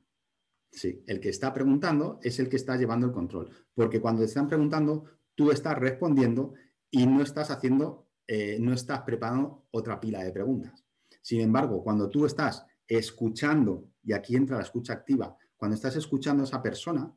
Sí, 0.71 1.03
el 1.07 1.19
que 1.19 1.29
está 1.29 1.53
preguntando 1.53 2.19
es 2.21 2.39
el 2.39 2.49
que 2.49 2.57
está 2.57 2.75
llevando 2.75 3.07
el 3.07 3.13
control. 3.13 3.49
Porque 3.73 4.01
cuando 4.01 4.21
te 4.21 4.27
están 4.27 4.47
preguntando, 4.47 5.05
tú 5.35 5.51
estás 5.51 5.77
respondiendo 5.77 6.53
y 6.91 7.05
no 7.05 7.21
estás 7.21 7.51
haciendo, 7.51 8.09
eh, 8.27 8.57
no 8.59 8.73
estás 8.73 9.01
preparando 9.01 9.67
otra 9.71 9.99
pila 9.99 10.23
de 10.23 10.31
preguntas. 10.31 10.85
Sin 11.21 11.41
embargo, 11.41 11.83
cuando 11.83 12.09
tú 12.09 12.25
estás 12.25 12.65
escuchando, 12.87 13.89
y 14.03 14.13
aquí 14.13 14.35
entra 14.35 14.57
la 14.57 14.63
escucha 14.63 14.93
activa, 14.93 15.37
cuando 15.55 15.75
estás 15.75 15.95
escuchando 15.95 16.43
a 16.43 16.45
esa 16.45 16.61
persona 16.61 17.13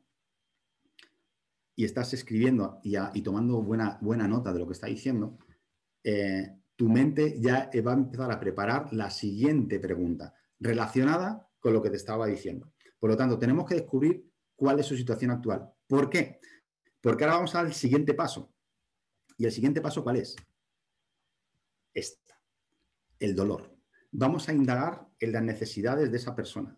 y 1.75 1.85
estás 1.85 2.13
escribiendo 2.13 2.79
y, 2.83 3.21
tomando 3.21 3.61
buena, 3.61 3.97
buena, 4.01 4.27
nota 4.27 4.51
de 4.51 4.59
lo 4.59 4.67
que 4.67 4.73
está 4.73 4.87
diciendo, 4.87 5.37
eh, 6.03 6.57
tu 6.75 6.89
mente 6.89 7.39
ya 7.39 7.69
va 7.85 7.91
a 7.91 7.95
empezar 7.95 8.31
a 8.31 8.39
preparar 8.39 8.91
la 8.91 9.09
siguiente 9.09 9.79
pregunta 9.79 10.33
relacionada 10.59 11.50
con 11.61 11.71
lo 11.71 11.81
que 11.81 11.89
te 11.89 11.95
estaba 11.95 12.27
diciendo. 12.27 12.73
Por 12.99 13.09
lo 13.09 13.15
tanto, 13.15 13.39
tenemos 13.39 13.65
que 13.65 13.75
descubrir 13.75 14.29
cuál 14.55 14.79
es 14.79 14.85
su 14.85 14.97
situación 14.97 15.31
actual. 15.31 15.71
¿Por 15.87 16.09
qué? 16.09 16.39
Porque 16.99 17.23
ahora 17.23 17.37
vamos 17.37 17.55
al 17.55 17.73
siguiente 17.73 18.13
paso. 18.13 18.53
¿Y 19.37 19.45
el 19.45 19.51
siguiente 19.51 19.79
paso 19.79 20.03
cuál 20.03 20.17
es? 20.17 20.35
Esta, 21.93 22.39
el 23.19 23.35
dolor. 23.35 23.75
Vamos 24.11 24.49
a 24.49 24.53
indagar 24.53 25.07
en 25.19 25.31
las 25.31 25.43
necesidades 25.43 26.11
de 26.11 26.17
esa 26.17 26.35
persona. 26.35 26.77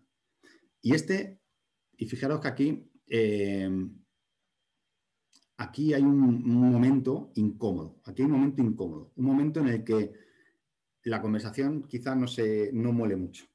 Y 0.80 0.94
este, 0.94 1.40
y 1.96 2.06
fijaros 2.06 2.40
que 2.40 2.48
aquí, 2.48 2.90
eh, 3.08 3.70
aquí 5.56 5.94
hay 5.94 6.02
un, 6.02 6.44
momento 6.44 7.32
incómodo, 7.34 8.00
aquí 8.04 8.22
hay 8.22 8.26
un 8.26 8.32
momento 8.32 8.62
incómodo, 8.62 9.12
un 9.16 9.24
momento 9.24 9.60
en 9.60 9.68
el 9.68 9.84
que 9.84 10.12
la 11.04 11.20
conversación 11.20 11.82
quizás 11.82 12.16
no, 12.16 12.26
se, 12.26 12.70
no 12.72 12.92
muele 12.92 13.16
mucho, 13.16 13.46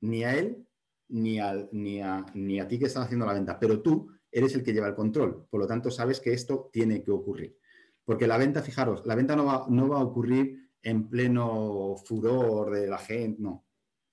ni 0.00 0.24
a 0.24 0.36
él 0.36 0.66
ni, 1.08 1.38
ni, 1.72 2.00
a, 2.00 2.24
ni 2.34 2.60
a 2.60 2.68
ti 2.68 2.78
que 2.78 2.86
estás 2.86 3.04
haciendo 3.04 3.26
la 3.26 3.34
venta, 3.34 3.58
pero 3.58 3.80
tú 3.80 4.10
eres 4.30 4.54
el 4.54 4.62
que 4.62 4.72
lleva 4.72 4.88
el 4.88 4.94
control, 4.94 5.46
por 5.48 5.60
lo 5.60 5.66
tanto 5.66 5.90
sabes 5.90 6.20
que 6.20 6.32
esto 6.32 6.70
tiene 6.72 7.02
que 7.02 7.10
ocurrir. 7.10 7.56
Porque 8.04 8.26
la 8.26 8.36
venta, 8.36 8.62
fijaros, 8.62 9.04
la 9.06 9.14
venta 9.14 9.36
no 9.36 9.44
va, 9.46 9.66
no 9.68 9.88
va 9.88 9.98
a 9.98 10.04
ocurrir 10.04 10.70
en 10.82 11.08
pleno 11.08 11.96
furor 12.04 12.74
de 12.74 12.86
la 12.86 12.98
gente, 12.98 13.40
no. 13.40 13.64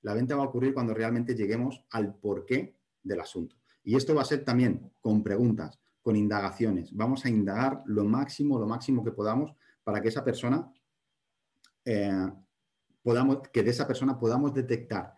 La 0.03 0.13
venta 0.13 0.35
va 0.35 0.43
a 0.43 0.47
ocurrir 0.47 0.73
cuando 0.73 0.93
realmente 0.93 1.35
lleguemos 1.35 1.85
al 1.91 2.15
porqué 2.15 2.77
del 3.03 3.19
asunto. 3.19 3.57
Y 3.83 3.95
esto 3.95 4.15
va 4.15 4.21
a 4.21 4.25
ser 4.25 4.43
también 4.45 4.91
con 5.01 5.21
preguntas, 5.23 5.79
con 6.01 6.15
indagaciones. 6.15 6.95
Vamos 6.95 7.25
a 7.25 7.29
indagar 7.29 7.83
lo 7.85 8.05
máximo, 8.05 8.57
lo 8.57 8.67
máximo 8.67 9.03
que 9.03 9.11
podamos 9.11 9.53
para 9.83 10.01
que 10.01 10.09
esa 10.09 10.23
persona, 10.23 10.71
eh, 11.85 12.31
podamos, 13.01 13.39
que 13.49 13.63
de 13.63 13.71
esa 13.71 13.87
persona 13.87 14.19
podamos 14.19 14.53
detectar 14.53 15.13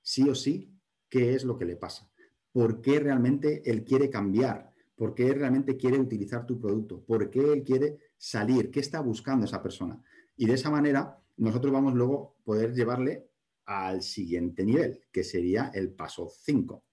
sí 0.00 0.28
o 0.28 0.34
sí 0.34 0.73
qué 1.14 1.32
es 1.32 1.44
lo 1.44 1.56
que 1.56 1.64
le 1.64 1.76
pasa, 1.76 2.10
por 2.50 2.82
qué 2.82 2.98
realmente 2.98 3.62
él 3.70 3.84
quiere 3.84 4.10
cambiar, 4.10 4.72
por 4.96 5.14
qué 5.14 5.32
realmente 5.32 5.76
quiere 5.76 5.96
utilizar 5.96 6.44
tu 6.44 6.60
producto, 6.60 7.04
por 7.04 7.30
qué 7.30 7.52
él 7.52 7.62
quiere 7.62 7.98
salir, 8.16 8.68
qué 8.72 8.80
está 8.80 8.98
buscando 8.98 9.44
esa 9.44 9.62
persona. 9.62 10.02
Y 10.36 10.46
de 10.46 10.54
esa 10.54 10.70
manera 10.70 11.16
nosotros 11.36 11.72
vamos 11.72 11.94
luego 11.94 12.34
a 12.40 12.44
poder 12.44 12.74
llevarle 12.74 13.28
al 13.64 14.02
siguiente 14.02 14.64
nivel, 14.64 15.04
que 15.12 15.22
sería 15.22 15.70
el 15.72 15.92
paso 15.92 16.28
5. 16.28 16.84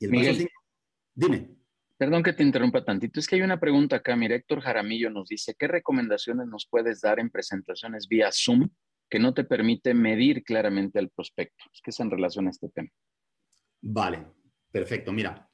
Y 0.00 0.06
el 0.06 0.10
paso 0.10 0.34
5, 0.34 0.50
dime. 1.14 1.54
Perdón 1.96 2.24
que 2.24 2.32
te 2.32 2.42
interrumpa 2.42 2.84
tantito, 2.84 3.20
es 3.20 3.28
que 3.28 3.36
hay 3.36 3.42
una 3.42 3.60
pregunta 3.60 3.94
acá. 3.94 4.16
Mira, 4.16 4.34
Héctor 4.34 4.60
Jaramillo 4.60 5.08
nos 5.08 5.28
dice, 5.28 5.54
¿qué 5.56 5.68
recomendaciones 5.68 6.48
nos 6.48 6.66
puedes 6.68 7.00
dar 7.00 7.20
en 7.20 7.30
presentaciones 7.30 8.08
vía 8.08 8.30
Zoom 8.32 8.70
que 9.08 9.20
no 9.20 9.34
te 9.34 9.44
permite 9.44 9.94
medir 9.94 10.42
claramente 10.42 10.98
al 10.98 11.10
prospecto? 11.10 11.62
Es 11.72 11.80
que 11.80 11.90
es 11.90 12.00
en 12.00 12.10
relación 12.10 12.48
a 12.48 12.50
este 12.50 12.68
tema. 12.70 12.90
Vale, 13.82 14.26
perfecto. 14.70 15.12
Mira, 15.12 15.48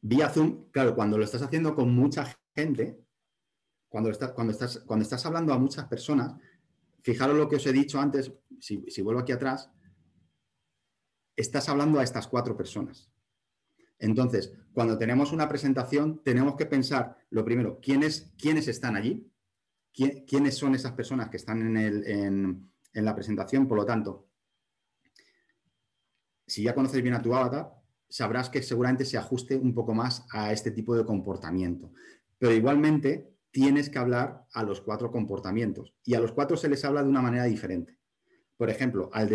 vía 0.00 0.28
Zoom, 0.28 0.70
claro, 0.70 0.94
cuando 0.94 1.18
lo 1.18 1.24
estás 1.24 1.42
haciendo 1.42 1.74
con 1.74 1.94
mucha 1.94 2.36
gente, 2.54 2.98
cuando, 3.88 4.10
cuando, 4.34 4.52
estás, 4.52 4.78
cuando 4.86 5.02
estás 5.02 5.24
hablando 5.26 5.52
a 5.52 5.58
muchas 5.58 5.86
personas, 5.86 6.34
fijaros 7.02 7.36
lo 7.36 7.48
que 7.48 7.56
os 7.56 7.66
he 7.66 7.72
dicho 7.72 8.00
antes, 8.00 8.32
si, 8.60 9.02
vuelvo 9.02 9.20
aquí 9.20 9.32
atrás, 9.32 9.70
estás 11.36 11.68
hablando 11.68 12.00
a 12.00 12.02
estas 12.02 12.26
cuatro 12.26 12.56
personas. 12.56 13.10
Entonces, 13.98 14.52
cuando 14.72 14.98
tenemos 14.98 15.32
una 15.32 15.48
presentación, 15.48 16.22
tenemos 16.22 16.56
que 16.56 16.66
pensar, 16.66 17.16
lo 17.30 17.44
primero, 17.44 17.80
¿quiénes, 17.80 18.32
quiénes 18.36 18.68
están 18.68 18.96
allí? 18.96 19.30
¿Quiénes 19.92 20.56
son 20.58 20.74
esas 20.74 20.92
personas 20.92 21.30
que 21.30 21.38
están 21.38 21.76
en, 21.76 22.70
en 22.92 23.04
la 23.04 23.14
presentación? 23.14 23.66
Por 23.66 23.78
lo 23.78 23.86
tanto, 23.86 24.26
si 26.46 26.62
ya 26.62 26.74
conoces 26.74 27.02
bien 27.02 27.14
a 27.14 27.22
tu 27.22 27.34
avatar, 27.34 27.72
sabrás 28.08 28.48
que 28.48 28.62
seguramente 28.62 29.04
se 29.04 29.18
ajuste 29.18 29.56
un 29.56 29.74
poco 29.74 29.94
más 29.94 30.26
a 30.30 30.52
este 30.52 30.70
tipo 30.70 30.96
de 30.96 31.04
comportamiento. 31.04 31.92
Pero 32.38 32.52
igualmente 32.52 33.30
tienes 33.50 33.90
que 33.90 33.98
hablar 33.98 34.44
a 34.52 34.62
los 34.62 34.80
cuatro 34.80 35.10
comportamientos 35.10 35.94
y 36.04 36.14
a 36.14 36.20
los 36.20 36.32
cuatro 36.32 36.56
se 36.56 36.68
les 36.68 36.84
habla 36.84 37.02
de 37.02 37.08
una 37.08 37.22
manera 37.22 37.44
diferente. 37.44 37.98
Por 38.56 38.70
ejemplo, 38.70 39.10
al, 39.12 39.28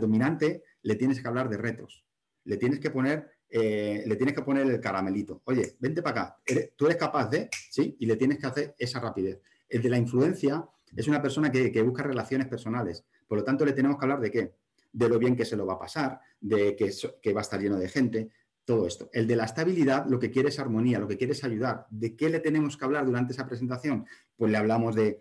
dominante 0.00 0.62
le 0.82 0.96
tienes 0.96 1.20
que 1.20 1.28
hablar 1.28 1.48
de 1.48 1.56
retos, 1.56 2.04
le 2.44 2.56
tienes 2.56 2.80
que 2.80 2.90
poner, 2.90 3.30
eh, 3.48 4.02
le 4.06 4.16
tienes 4.16 4.34
que 4.34 4.42
poner 4.42 4.66
el 4.66 4.80
caramelito. 4.80 5.42
Oye, 5.44 5.76
vente 5.78 6.02
para 6.02 6.22
acá, 6.22 6.36
tú 6.76 6.86
eres 6.86 6.98
capaz 6.98 7.28
de, 7.30 7.48
¿sí? 7.70 7.96
Y 8.00 8.06
le 8.06 8.16
tienes 8.16 8.38
que 8.38 8.46
hacer 8.46 8.74
esa 8.78 9.00
rapidez. 9.00 9.40
El 9.68 9.82
de 9.82 9.90
la 9.90 9.98
influencia 9.98 10.64
es 10.96 11.08
una 11.08 11.22
persona 11.22 11.50
que, 11.50 11.70
que 11.70 11.82
busca 11.82 12.02
relaciones 12.02 12.48
personales. 12.48 13.04
Por 13.26 13.38
lo 13.38 13.44
tanto, 13.44 13.64
le 13.64 13.72
tenemos 13.72 13.98
que 13.98 14.04
hablar 14.04 14.20
de 14.20 14.30
qué? 14.30 14.54
De 14.94 15.08
lo 15.08 15.18
bien 15.18 15.34
que 15.34 15.44
se 15.44 15.56
lo 15.56 15.66
va 15.66 15.74
a 15.74 15.78
pasar, 15.78 16.20
de 16.40 16.76
que, 16.76 17.32
va 17.32 17.40
a 17.40 17.42
estar 17.42 17.60
lleno 17.60 17.76
de 17.76 17.88
gente, 17.88 18.30
todo 18.64 18.86
esto. 18.86 19.10
El 19.12 19.26
de 19.26 19.34
la 19.34 19.44
estabilidad 19.44 20.06
lo 20.08 20.20
que 20.20 20.30
quiere 20.30 20.50
es 20.50 20.58
armonía, 20.60 21.00
lo 21.00 21.08
que 21.08 21.18
quiere 21.18 21.32
es 21.32 21.42
ayudar. 21.42 21.86
¿De 21.90 22.14
qué 22.16 22.30
le 22.30 22.38
tenemos 22.38 22.76
que 22.76 22.84
hablar 22.84 23.04
durante 23.04 23.32
esa 23.32 23.46
presentación? 23.46 24.06
Pues 24.36 24.52
le 24.52 24.56
hablamos 24.56 24.94
de 24.94 25.20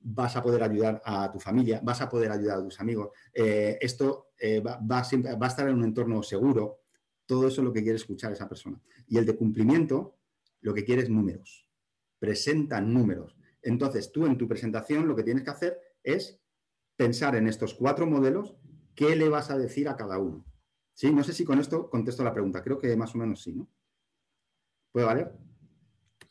vas 0.00 0.36
a 0.36 0.42
poder 0.42 0.62
ayudar 0.62 1.02
a 1.04 1.30
tu 1.30 1.38
familia, 1.38 1.80
vas 1.82 2.00
a 2.00 2.08
poder 2.08 2.30
ayudar 2.30 2.58
a 2.58 2.62
tus 2.62 2.78
amigos, 2.80 3.08
eh, 3.32 3.78
esto 3.80 4.32
eh, 4.38 4.60
va, 4.60 4.78
va, 4.78 4.98
a 4.98 5.46
estar 5.46 5.66
en 5.66 5.76
un 5.76 5.84
entorno 5.84 6.22
seguro, 6.22 6.80
todo 7.24 7.48
eso 7.48 7.62
es 7.62 7.64
lo 7.64 7.72
que 7.72 7.82
quiere 7.82 7.96
escuchar 7.96 8.30
esa 8.30 8.48
persona. 8.48 8.80
Y 9.06 9.16
el 9.16 9.24
de 9.24 9.34
cumplimiento, 9.34 10.18
lo 10.60 10.74
que 10.74 10.84
quiere 10.84 11.02
es 11.02 11.08
números, 11.08 11.66
presenta 12.18 12.82
números. 12.82 13.34
Entonces, 13.62 14.12
tú 14.12 14.26
en 14.26 14.36
tu 14.36 14.46
presentación 14.46 15.08
lo 15.08 15.16
que 15.16 15.22
tienes 15.22 15.42
que 15.42 15.50
hacer 15.50 15.80
es 16.02 16.38
pensar 16.96 17.36
en 17.36 17.46
estos 17.48 17.74
cuatro 17.74 18.06
modelos, 18.06 18.56
¿qué 18.94 19.16
le 19.16 19.28
vas 19.28 19.50
a 19.50 19.58
decir 19.58 19.88
a 19.88 19.96
cada 19.96 20.18
uno? 20.18 20.44
¿Sí? 20.92 21.12
No 21.12 21.24
sé 21.24 21.32
si 21.32 21.44
con 21.44 21.58
esto 21.58 21.90
contesto 21.90 22.22
la 22.22 22.32
pregunta, 22.32 22.62
creo 22.62 22.78
que 22.78 22.96
más 22.96 23.14
o 23.14 23.18
menos 23.18 23.42
sí, 23.42 23.52
¿no? 23.52 23.68
¿Puede 24.92 25.06
valer? 25.06 25.32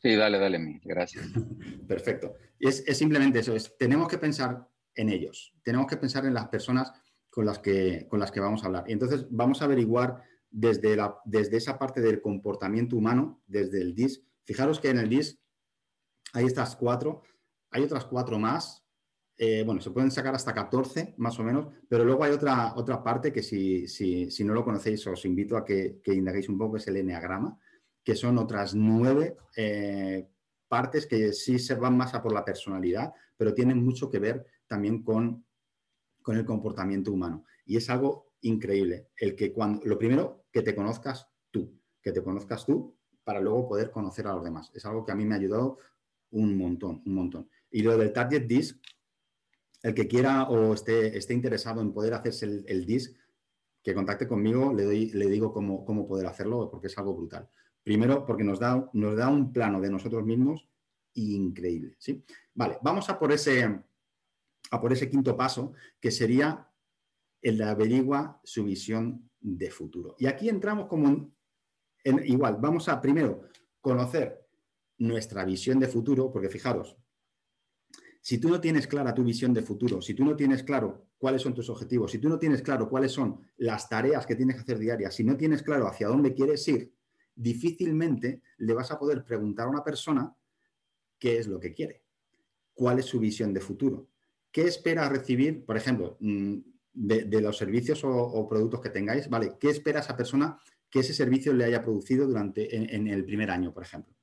Sí, 0.00 0.14
dale, 0.16 0.38
dale, 0.38 0.80
gracias. 0.84 1.26
Perfecto. 1.88 2.34
Es, 2.58 2.82
es 2.86 2.96
simplemente 2.96 3.40
eso, 3.40 3.54
es, 3.54 3.76
tenemos 3.76 4.08
que 4.08 4.18
pensar 4.18 4.68
en 4.94 5.08
ellos, 5.08 5.54
tenemos 5.62 5.86
que 5.86 5.96
pensar 5.96 6.24
en 6.24 6.34
las 6.34 6.48
personas 6.48 6.92
con 7.28 7.46
las 7.46 7.58
que, 7.58 8.06
con 8.08 8.20
las 8.20 8.30
que 8.30 8.40
vamos 8.40 8.62
a 8.62 8.66
hablar. 8.66 8.84
Y 8.86 8.92
entonces 8.92 9.26
vamos 9.28 9.60
a 9.60 9.64
averiguar 9.64 10.22
desde, 10.50 10.94
la, 10.94 11.18
desde 11.24 11.56
esa 11.56 11.78
parte 11.78 12.00
del 12.00 12.20
comportamiento 12.20 12.96
humano, 12.96 13.42
desde 13.46 13.80
el 13.80 13.94
DIS. 13.94 14.22
Fijaros 14.44 14.78
que 14.78 14.90
en 14.90 14.98
el 14.98 15.08
DIS 15.08 15.40
hay 16.32 16.46
estas 16.46 16.76
cuatro, 16.76 17.22
hay 17.70 17.82
otras 17.82 18.04
cuatro 18.04 18.38
más, 18.38 18.83
eh, 19.36 19.64
bueno, 19.64 19.80
se 19.80 19.90
pueden 19.90 20.10
sacar 20.10 20.34
hasta 20.34 20.54
14 20.54 21.14
más 21.18 21.38
o 21.40 21.42
menos, 21.42 21.66
pero 21.88 22.04
luego 22.04 22.22
hay 22.24 22.32
otra, 22.32 22.74
otra 22.76 23.02
parte 23.02 23.32
que 23.32 23.42
si, 23.42 23.88
si, 23.88 24.44
no 24.44 24.54
lo 24.54 24.64
conocéis 24.64 25.06
os 25.06 25.24
invito 25.24 25.56
a 25.56 25.64
que, 25.64 26.00
que, 26.02 26.14
indaguéis 26.14 26.48
un 26.48 26.58
poco, 26.58 26.76
es 26.76 26.86
el 26.86 26.98
enneagrama, 26.98 27.58
que 28.04 28.14
son 28.14 28.38
otras 28.38 28.74
nueve 28.74 29.36
eh, 29.56 30.28
partes 30.68 31.06
que 31.06 31.32
sí 31.32 31.58
se 31.58 31.74
van 31.74 31.96
más 31.96 32.14
a 32.14 32.22
por 32.22 32.32
la 32.32 32.44
personalidad, 32.44 33.12
pero 33.36 33.54
tienen 33.54 33.84
mucho 33.84 34.08
que 34.08 34.20
ver 34.20 34.46
también 34.66 35.02
con, 35.02 35.44
con 36.22 36.36
el 36.36 36.44
comportamiento 36.44 37.12
humano. 37.12 37.44
Y 37.64 37.76
es 37.76 37.90
algo 37.90 38.32
increíble, 38.42 39.08
el 39.16 39.34
que 39.34 39.52
cuando, 39.52 39.84
lo 39.84 39.98
primero, 39.98 40.44
que 40.52 40.62
te 40.62 40.74
conozcas 40.74 41.28
tú, 41.50 41.80
que 42.02 42.12
te 42.12 42.22
conozcas 42.22 42.64
tú 42.66 42.96
para 43.24 43.40
luego 43.40 43.68
poder 43.68 43.90
conocer 43.90 44.26
a 44.26 44.34
los 44.34 44.44
demás. 44.44 44.70
Es 44.74 44.84
algo 44.84 45.04
que 45.04 45.12
a 45.12 45.14
mí 45.14 45.24
me 45.24 45.34
ha 45.34 45.38
ayudado 45.38 45.78
un 46.30 46.56
montón, 46.56 47.02
un 47.06 47.14
montón. 47.14 47.48
Y 47.70 47.82
lo 47.82 47.96
del 47.96 48.12
Target 48.12 48.46
Disc, 48.46 48.78
el 49.84 49.94
que 49.94 50.08
quiera 50.08 50.44
o 50.44 50.72
esté, 50.72 51.16
esté 51.16 51.34
interesado 51.34 51.82
en 51.82 51.92
poder 51.92 52.14
hacerse 52.14 52.46
el, 52.46 52.64
el 52.66 52.86
DISC, 52.86 53.14
que 53.82 53.94
contacte 53.94 54.26
conmigo, 54.26 54.72
le, 54.72 54.84
doy, 54.84 55.10
le 55.10 55.26
digo 55.28 55.52
cómo, 55.52 55.84
cómo, 55.84 56.08
poder 56.08 56.26
hacerlo, 56.26 56.70
porque 56.70 56.86
es 56.86 56.96
algo 56.96 57.14
brutal. 57.14 57.50
Primero, 57.82 58.24
porque 58.24 58.44
nos 58.44 58.58
da, 58.58 58.88
nos 58.94 59.14
da 59.14 59.28
un 59.28 59.52
plano 59.52 59.82
de 59.82 59.90
nosotros 59.90 60.24
mismos 60.24 60.66
increíble. 61.12 61.96
¿sí? 61.98 62.24
Vale, 62.54 62.78
vamos 62.80 63.10
a 63.10 63.18
por, 63.18 63.30
ese, 63.30 63.78
a 64.70 64.80
por 64.80 64.90
ese 64.90 65.10
quinto 65.10 65.36
paso, 65.36 65.74
que 66.00 66.10
sería 66.10 66.66
el 67.42 67.58
de 67.58 67.64
averigua 67.64 68.40
su 68.42 68.64
visión 68.64 69.30
de 69.38 69.70
futuro. 69.70 70.16
Y 70.18 70.24
aquí 70.24 70.48
entramos 70.48 70.86
como 70.86 71.34
en, 72.02 72.24
igual, 72.24 72.56
vamos 72.58 72.88
a 72.88 73.02
primero 73.02 73.42
conocer 73.82 74.48
nuestra 74.96 75.44
visión 75.44 75.78
de 75.78 75.88
futuro, 75.88 76.32
porque 76.32 76.48
fijaros, 76.48 76.96
si 78.24 78.38
tú 78.38 78.48
no 78.48 78.58
tienes 78.58 78.86
clara 78.86 79.12
tu 79.12 79.22
visión 79.22 79.52
de 79.52 79.60
futuro, 79.60 80.00
si 80.00 80.14
tú 80.14 80.24
no 80.24 80.34
tienes 80.34 80.62
claro 80.62 81.08
cuáles 81.18 81.42
son 81.42 81.52
tus 81.52 81.68
objetivos, 81.68 82.10
si 82.10 82.16
tú 82.16 82.30
no 82.30 82.38
tienes 82.38 82.62
claro 82.62 82.88
cuáles 82.88 83.12
son 83.12 83.38
las 83.58 83.86
tareas 83.86 84.24
que 84.24 84.34
tienes 84.34 84.56
que 84.56 84.62
hacer 84.62 84.78
diarias, 84.78 85.14
si 85.14 85.24
no 85.24 85.36
tienes 85.36 85.62
claro 85.62 85.86
hacia 85.86 86.08
dónde 86.08 86.32
quieres 86.32 86.66
ir, 86.66 86.90
difícilmente 87.36 88.40
le 88.56 88.72
vas 88.72 88.90
a 88.90 88.98
poder 88.98 89.26
preguntar 89.26 89.66
a 89.66 89.68
una 89.68 89.84
persona 89.84 90.34
qué 91.18 91.36
es 91.36 91.46
lo 91.46 91.60
que 91.60 91.74
quiere, 91.74 92.02
cuál 92.72 92.98
es 92.98 93.04
su 93.04 93.20
visión 93.20 93.52
de 93.52 93.60
futuro, 93.60 94.08
qué 94.50 94.62
espera 94.62 95.06
recibir, 95.10 95.62
por 95.66 95.76
ejemplo, 95.76 96.16
mm, 96.20 96.56
de, 96.94 97.40
los 97.42 97.58
servicios 97.58 98.04
o, 98.04 98.48
productos 98.48 98.80
que 98.80 98.88
tengáis, 98.88 99.28
¿vale? 99.28 99.52
¿Qué 99.60 99.68
espera 99.68 100.00
esa 100.00 100.16
persona 100.16 100.58
que 100.88 101.00
ese 101.00 101.12
servicio 101.12 101.52
le 101.52 101.66
haya 101.66 101.82
producido 101.82 102.26
durante 102.26 102.74
en, 102.74 103.06
el 103.06 103.22
primer 103.26 103.50
año, 103.50 103.74
por 103.74 103.82
ejemplo? 103.82 104.14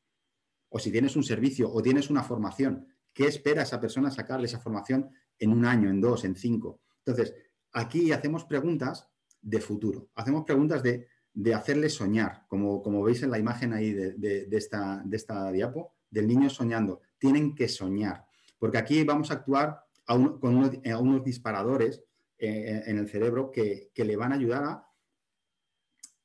O 0.70 0.80
si 0.80 0.91
tienes 0.91 1.16
un 1.16 1.24
servicio 1.24 1.72
o 1.72 1.84
tienes 1.84 2.10
una 2.10 2.24
formación, 2.24 2.88
¿qué 3.14 3.28
espera 3.28 3.64
esa 3.64 3.80
persona 3.80 4.12
sacarle 4.12 4.45
esa 4.45 4.59
formación 4.59 5.09
en 5.39 5.51
un 5.51 5.66
año, 5.66 5.89
en 5.89 6.01
dos, 6.01 6.24
en 6.26 6.36
cinco? 6.36 6.82
Entonces, 7.05 7.34
aquí 7.74 8.12
hacemos 8.12 8.45
preguntas 8.45 9.07
de 9.41 9.59
futuro, 9.59 10.09
hacemos 10.16 10.45
preguntas 10.45 10.84
de, 10.84 11.07
hacerle 11.53 11.89
soñar, 11.89 12.45
como, 12.47 12.84
como, 12.84 13.03
veis 13.03 13.24
en 13.24 13.32
la 13.32 13.39
imagen 13.39 13.74
ahí 13.74 13.93
de, 13.93 14.47
esta, 14.51 15.01
de 15.05 15.18
esta 15.18 15.51
diapo, 15.51 15.93
del 16.09 16.28
niño 16.28 16.49
soñando. 16.49 17.01
Tienen 17.18 17.55
que 17.55 17.68
soñar, 17.70 18.26
porque 18.59 18.78
aquí 18.78 19.03
vamos 19.03 19.32
a 19.32 19.36
actuar 19.36 19.86
con 20.05 20.57
unos 20.57 21.24
disparadores 21.24 22.03
eh, 22.43 22.84
en 22.88 22.97
el 22.97 23.07
cerebro 23.07 23.51
que, 23.51 23.91
le 23.95 24.16
van 24.16 24.32
a 24.32 24.36
ayudar 24.36 24.84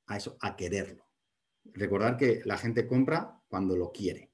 a, 0.07 0.16
eso, 0.16 0.39
a 0.41 0.57
quererlo. 0.57 1.07
Recordar 1.64 2.16
que 2.16 2.41
la 2.47 2.57
gente 2.57 2.87
compra 2.87 3.43
cuando 3.49 3.76
lo 3.76 3.93
quiere. 3.93 4.26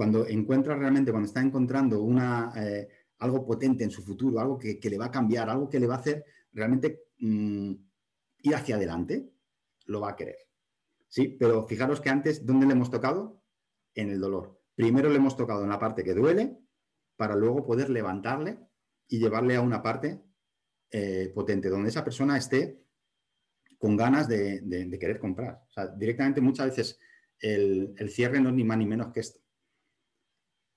Cuando 0.00 0.26
encuentra 0.26 0.74
realmente, 0.76 1.10
cuando 1.10 1.26
está 1.26 1.42
encontrando 1.42 2.02
una, 2.02 2.54
eh, 2.56 2.88
algo 3.18 3.44
potente 3.44 3.84
en 3.84 3.90
su 3.90 4.02
futuro, 4.02 4.40
algo 4.40 4.56
que, 4.56 4.80
le 4.82 4.96
va 4.96 5.04
a 5.04 5.10
cambiar, 5.10 5.50
algo 5.50 5.68
que 5.68 5.78
le 5.78 5.86
va 5.86 5.96
a 5.96 5.98
hacer 5.98 6.24
realmente 6.54 7.02
mm, 7.18 7.72
ir 8.38 8.54
hacia 8.54 8.76
adelante, 8.76 9.30
lo 9.84 10.00
va 10.00 10.12
a 10.12 10.16
querer. 10.16 10.38
Sí, 11.06 11.36
pero 11.38 11.66
fijaros 11.66 12.00
que 12.00 12.08
antes, 12.08 12.46
¿dónde 12.46 12.64
le 12.64 12.72
hemos 12.72 12.90
tocado? 12.90 13.42
En 13.94 14.08
el 14.08 14.18
dolor. 14.18 14.62
Primero 14.74 15.10
le 15.10 15.16
hemos 15.16 15.36
tocado 15.36 15.64
en 15.64 15.68
la 15.68 15.78
parte 15.78 16.02
que 16.02 16.14
duele 16.14 16.56
para 17.18 17.36
luego 17.36 17.66
poder 17.66 17.90
levantarle 17.90 18.58
y 19.06 19.18
llevarle 19.18 19.56
a 19.56 19.60
una 19.60 19.82
parte 19.82 20.18
eh, 20.90 21.30
potente, 21.34 21.68
donde 21.68 21.90
esa 21.90 22.04
persona 22.04 22.38
esté 22.38 22.82
con 23.76 23.98
ganas 23.98 24.28
de, 24.28 24.96
querer 24.98 25.20
comprar. 25.20 25.62
O 25.68 25.72
sea, 25.72 25.88
directamente 25.88 26.40
muchas 26.40 26.68
veces 26.68 26.98
el, 27.38 27.94
cierre 28.08 28.40
no 28.40 28.48
es 28.48 28.54
ni 28.54 28.64
más 28.64 28.78
ni 28.78 28.86
menos 28.86 29.12
que 29.12 29.20
esto. 29.20 29.40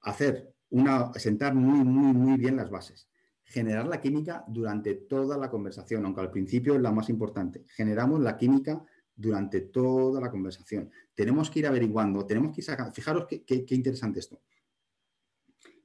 Hacer 0.04 0.54
una, 0.70 1.12
sentar 1.16 1.54
muy, 1.56 1.84
muy, 1.84 2.14
muy 2.14 2.38
bien 2.38 2.56
las 2.56 2.70
bases. 2.70 3.10
Generar 3.44 3.88
la 3.88 4.00
química 4.00 4.44
durante 4.48 4.96
toda 4.96 5.38
la 5.38 5.50
conversación, 5.50 6.06
aunque 6.06 6.22
al 6.22 6.32
principio 6.32 6.76
es 6.76 6.82
la 6.82 6.92
más 6.92 7.10
importante. 7.10 7.66
Generamos 7.68 8.22
la 8.22 8.38
química 8.38 8.84
durante 9.16 9.62
toda 9.62 10.22
la 10.22 10.32
conversación. 10.32 10.90
Tenemos 11.14 11.50
que 11.50 11.60
ir 11.60 11.68
averiguando, 11.68 12.26
tenemos 12.26 12.54
que 12.54 12.62
ir 12.62 12.66
sacando. 12.66 12.94
Fijaros 12.94 13.26
qué, 13.28 13.44
qué 13.44 13.76
interesante 13.76 14.20
esto. 14.20 14.42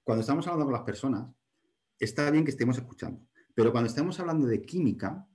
Cuando 0.02 0.22
estamos 0.22 0.46
hablando 0.46 0.64
con 0.64 0.72
las 0.72 0.84
personas, 0.84 1.28
está 1.98 2.30
bien 2.30 2.44
que 2.44 2.50
estemos 2.50 2.78
escuchando. 2.78 3.20
Pero 3.54 3.72
cuando 3.72 3.88
estamos 3.88 4.18
hablando 4.20 4.46
de 4.46 4.62
química, 4.62 5.28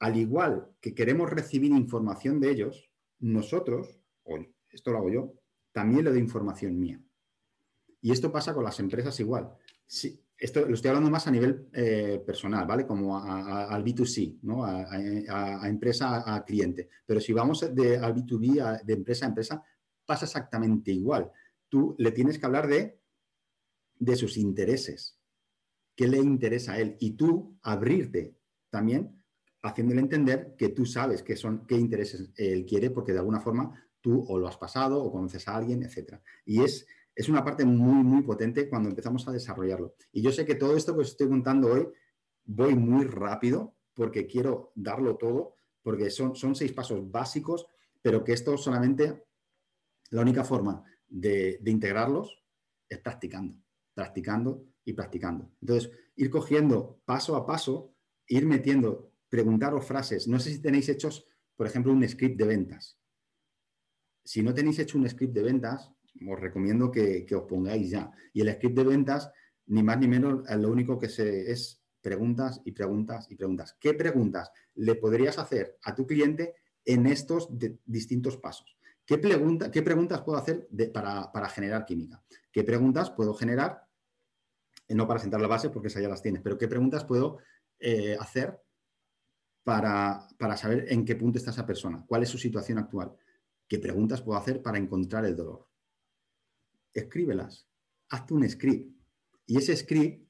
al 0.00 0.16
igual 0.16 0.74
que 0.80 0.94
queremos 0.94 1.30
recibir 1.30 1.70
información 1.70 2.40
de 2.40 2.50
ellos, 2.50 2.90
nosotros, 3.20 4.00
o 4.24 4.38
esto 4.68 4.90
lo 4.90 4.98
hago 4.98 5.10
yo, 5.10 5.34
también 5.72 6.04
le 6.04 6.10
doy 6.10 6.18
información 6.18 6.78
mía. 6.78 7.00
Y 8.04 8.12
esto 8.12 8.30
pasa 8.30 8.52
con 8.52 8.64
las 8.64 8.78
empresas 8.80 9.18
igual. 9.20 9.50
esto 10.36 10.66
lo 10.66 10.74
estoy 10.74 10.90
hablando 10.90 11.10
más 11.10 11.26
a 11.26 11.30
nivel 11.30 11.68
eh, 11.72 12.22
personal, 12.26 12.66
¿vale? 12.66 12.86
Como 12.86 13.16
al 13.16 13.82
B2C, 13.82 14.40
¿no? 14.42 14.62
A, 14.62 15.66
empresa 15.66 16.22
a 16.34 16.44
cliente. 16.44 16.90
Pero 17.06 17.18
si 17.18 17.32
vamos 17.32 17.74
de, 17.74 17.96
al 17.96 18.14
B2B, 18.14 18.84
de 18.84 18.92
empresa 18.92 19.24
a 19.24 19.28
empresa, 19.30 19.64
pasa 20.04 20.26
exactamente 20.26 20.92
igual. 20.92 21.32
Tú 21.66 21.96
le 21.98 22.12
tienes 22.12 22.38
que 22.38 22.44
hablar 22.44 22.68
de, 22.68 23.00
de 23.98 24.16
sus 24.16 24.36
intereses, 24.36 25.18
qué 25.96 26.06
le 26.06 26.18
interesa 26.18 26.74
a 26.74 26.80
él 26.80 26.98
y 27.00 27.12
tú 27.12 27.56
abrirte 27.62 28.36
también 28.68 29.18
haciéndole 29.62 30.02
entender 30.02 30.56
que 30.58 30.68
tú 30.68 30.84
sabes 30.84 31.22
qué 31.22 31.36
son, 31.36 31.66
qué 31.66 31.76
intereses 31.76 32.28
él 32.36 32.66
quiere, 32.66 32.90
porque 32.90 33.14
de 33.14 33.20
alguna 33.20 33.40
forma 33.40 33.82
tú 34.02 34.26
o 34.28 34.38
lo 34.38 34.46
has 34.46 34.58
pasado 34.58 35.02
o 35.02 35.10
conoces 35.10 35.48
a 35.48 35.56
alguien, 35.56 35.82
etc. 35.82 36.20
Y 36.44 36.62
es, 36.62 36.86
es 37.14 37.28
una 37.28 37.44
parte 37.44 37.64
muy, 37.64 38.02
muy 38.02 38.22
potente 38.22 38.68
cuando 38.68 38.88
empezamos 38.88 39.26
a 39.28 39.32
desarrollarlo. 39.32 39.94
Y 40.12 40.22
yo 40.22 40.32
sé 40.32 40.44
que 40.44 40.54
todo 40.54 40.76
esto 40.76 40.94
que 40.94 41.02
os 41.02 41.10
estoy 41.10 41.28
contando 41.28 41.72
hoy, 41.72 41.88
voy 42.44 42.74
muy 42.74 43.04
rápido 43.04 43.74
porque 43.94 44.26
quiero 44.26 44.72
darlo 44.74 45.16
todo, 45.16 45.54
porque 45.82 46.10
son, 46.10 46.34
son 46.34 46.54
seis 46.54 46.72
pasos 46.72 47.10
básicos, 47.10 47.66
pero 48.02 48.24
que 48.24 48.32
esto 48.32 48.56
solamente, 48.56 49.24
la 50.10 50.22
única 50.22 50.44
forma 50.44 50.82
de, 51.06 51.58
de 51.62 51.70
integrarlos 51.70 52.42
es 52.88 52.98
practicando, 52.98 53.54
practicando, 53.94 54.64
y 54.84 54.92
practicando. 54.92 55.50
Entonces, 55.60 55.90
ir 56.16 56.30
cogiendo 56.30 57.00
paso 57.04 57.36
a 57.36 57.46
paso, 57.46 57.94
ir 58.28 58.46
metiendo, 58.46 59.12
preguntaros 59.28 59.86
frases. 59.86 60.28
No 60.28 60.38
sé 60.38 60.52
si 60.52 60.60
tenéis 60.60 60.88
hechos, 60.88 61.26
por 61.56 61.66
ejemplo, 61.66 61.92
un 61.92 62.06
script 62.08 62.38
de 62.38 62.46
ventas. 62.46 62.98
Si 64.24 64.42
no 64.42 64.54
tenéis 64.54 64.78
hecho 64.78 64.98
un 64.98 65.08
script 65.08 65.34
de 65.34 65.42
ventas, 65.42 65.90
os 66.28 66.40
recomiendo 66.40 66.90
que, 66.90 67.26
os 67.34 67.42
pongáis 67.44 67.90
ya. 67.90 68.10
Y 68.32 68.40
el 68.40 68.52
script 68.52 68.76
de 68.76 68.84
ventas, 68.84 69.30
ni 69.66 69.82
más 69.82 69.98
ni 69.98 70.08
menos, 70.08 70.42
lo 70.58 70.70
único 70.70 70.98
que 70.98 71.08
se, 71.08 71.50
es 71.50 71.82
preguntas 72.00 72.60
y 72.64 72.72
preguntas 72.72 73.26
y 73.30 73.36
preguntas. 73.36 73.76
¿Qué 73.80 73.94
preguntas 73.94 74.50
le 74.74 74.94
podrías 74.94 75.38
hacer 75.38 75.78
a 75.82 75.94
tu 75.94 76.06
cliente 76.06 76.54
en 76.84 77.06
estos 77.06 77.48
distintos 77.84 78.36
pasos? 78.36 78.76
¿Qué, 79.06 79.18
pregunta, 79.18 79.70
¿Qué, 79.70 79.82
preguntas 79.82 80.22
puedo 80.22 80.38
hacer 80.38 80.68
para, 80.92 81.30
para 81.32 81.48
generar 81.48 81.84
química? 81.84 82.22
¿Qué 82.52 82.64
preguntas 82.64 83.10
puedo 83.10 83.34
generar 83.34 83.84
no 84.88 85.06
para 85.08 85.20
sentar 85.20 85.40
la 85.40 85.48
base 85.48 85.70
porque 85.70 85.88
esas 85.88 86.02
ya 86.02 86.08
las 86.08 86.20
tienes, 86.20 86.42
pero 86.42 86.58
qué 86.58 86.68
preguntas 86.68 87.04
puedo 87.04 87.38
eh, 87.78 88.16
hacer 88.20 88.60
para, 89.62 90.28
saber 90.56 90.86
en 90.92 91.04
qué 91.04 91.16
punto 91.16 91.38
está 91.38 91.50
esa 91.50 91.66
persona, 91.66 92.04
cuál 92.06 92.22
es 92.22 92.28
su 92.28 92.36
situación 92.36 92.78
actual, 92.78 93.14
qué 93.66 93.78
preguntas 93.78 94.20
puedo 94.20 94.38
hacer 94.38 94.60
para 94.60 94.76
encontrar 94.76 95.24
el 95.24 95.36
dolor. 95.36 95.66
Escríbelas, 96.94 97.68
hazte 98.08 98.34
un 98.34 98.48
script 98.48 98.96
y 99.46 99.58
ese 99.58 99.76
script 99.76 100.26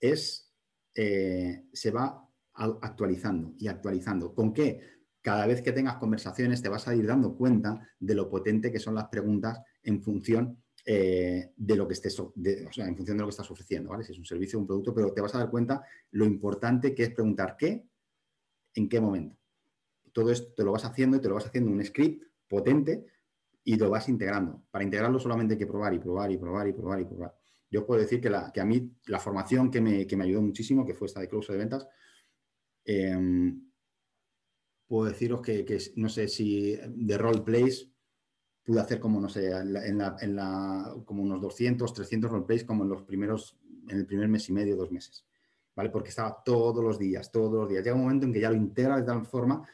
es, 0.00 0.54
eh, 0.94 1.66
se 1.72 1.90
va 1.90 2.22
actualizando 2.54 3.54
y 3.58 3.68
actualizando. 3.68 4.34
¿Con 4.34 4.54
qué? 4.54 4.80
Cada 5.20 5.46
vez 5.46 5.60
que 5.60 5.72
tengas 5.72 5.96
conversaciones 5.96 6.62
te 6.62 6.68
vas 6.68 6.88
a 6.88 6.94
ir 6.94 7.06
dando 7.06 7.36
cuenta 7.36 7.86
de 7.98 8.14
lo 8.14 8.30
potente 8.30 8.72
que 8.72 8.78
son 8.78 8.94
las 8.94 9.08
preguntas 9.08 9.60
en 9.82 10.00
función 10.00 10.62
eh, 10.88 11.52
de 11.56 11.76
lo 11.76 11.88
que 11.88 11.94
estés, 11.94 12.18
o 12.20 12.32
sea, 12.70 12.86
en 12.86 12.96
función 12.96 13.16
de 13.16 13.22
lo 13.22 13.26
que 13.26 13.30
estás 13.30 13.50
ofreciendo, 13.50 13.90
¿vale? 13.90 14.04
Si 14.04 14.12
es 14.12 14.18
un 14.18 14.24
servicio 14.24 14.56
o 14.56 14.62
un 14.62 14.68
producto, 14.68 14.94
pero 14.94 15.12
te 15.12 15.20
vas 15.20 15.34
a 15.34 15.38
dar 15.38 15.50
cuenta 15.50 15.82
lo 16.12 16.24
importante 16.24 16.94
que 16.94 17.02
es 17.02 17.10
preguntar 17.10 17.56
qué, 17.58 17.88
en 18.74 18.88
qué 18.88 19.00
momento. 19.00 19.36
Todo 20.12 20.30
esto 20.30 20.54
te 20.54 20.62
lo 20.62 20.72
vas 20.72 20.84
haciendo 20.84 21.16
y 21.16 21.20
te 21.20 21.28
lo 21.28 21.34
vas 21.34 21.46
haciendo 21.46 21.72
un 21.72 21.84
script 21.84 22.24
potente 22.48 23.04
y 23.68 23.76
lo 23.76 23.90
vas 23.90 24.08
integrando. 24.08 24.62
Para 24.70 24.84
integrarlo 24.84 25.18
solamente 25.18 25.54
hay 25.54 25.58
que 25.58 25.66
probar 25.66 25.92
y 25.92 25.98
probar 25.98 26.30
y 26.30 26.38
probar 26.38 26.68
y 26.68 26.72
probar 26.72 27.00
y 27.00 27.04
probar. 27.04 27.34
Yo 27.68 27.84
puedo 27.84 28.00
decir 28.00 28.20
que, 28.20 28.30
la, 28.30 28.52
que 28.52 28.60
a 28.60 28.64
mí 28.64 28.92
la 29.06 29.18
formación 29.18 29.72
que 29.72 29.80
me, 29.80 30.06
ayudó 30.22 30.40
muchísimo, 30.40 30.86
que 30.86 30.94
fue 30.94 31.08
esta 31.08 31.20
de 31.20 31.28
close 31.28 31.52
de 31.52 31.58
ventas, 31.58 31.88
em, 32.84 33.60
puedo 34.86 35.08
deciros 35.08 35.42
que, 35.42 35.64
que, 35.64 35.78
no 35.96 36.08
sé 36.08 36.28
si 36.28 36.78
de 36.86 37.18
role 37.18 37.40
plays 37.40 37.90
pude 38.62 38.80
hacer 38.80 39.00
como, 39.00 39.20
no 39.20 39.28
sé, 39.28 39.50
en 39.50 39.98
la, 39.98 40.94
como 41.04 41.24
unos 41.24 41.40
200, 41.40 41.92
300 41.92 42.30
roleplays 42.30 42.64
como 42.64 42.84
en 42.84 42.90
los 42.90 43.02
primeros, 43.02 43.56
en 43.88 43.98
el 43.98 44.06
primer 44.06 44.28
mes 44.28 44.48
y 44.48 44.52
medio, 44.52 44.76
dos 44.76 44.92
meses, 44.92 45.26
¿vale? 45.74 45.90
Porque 45.90 46.10
estaba 46.10 46.40
todos 46.44 46.84
los 46.84 46.98
días, 47.00 47.32
todos 47.32 47.52
los 47.52 47.68
días. 47.68 47.84
Llega 47.84 47.96
un 47.96 48.02
momento 48.02 48.26
en 48.26 48.32
que 48.32 48.40
ya 48.40 48.50
lo 48.50 48.56
integra 48.56 48.96
de 48.96 49.04
tal 49.04 49.26
forma 49.26 49.68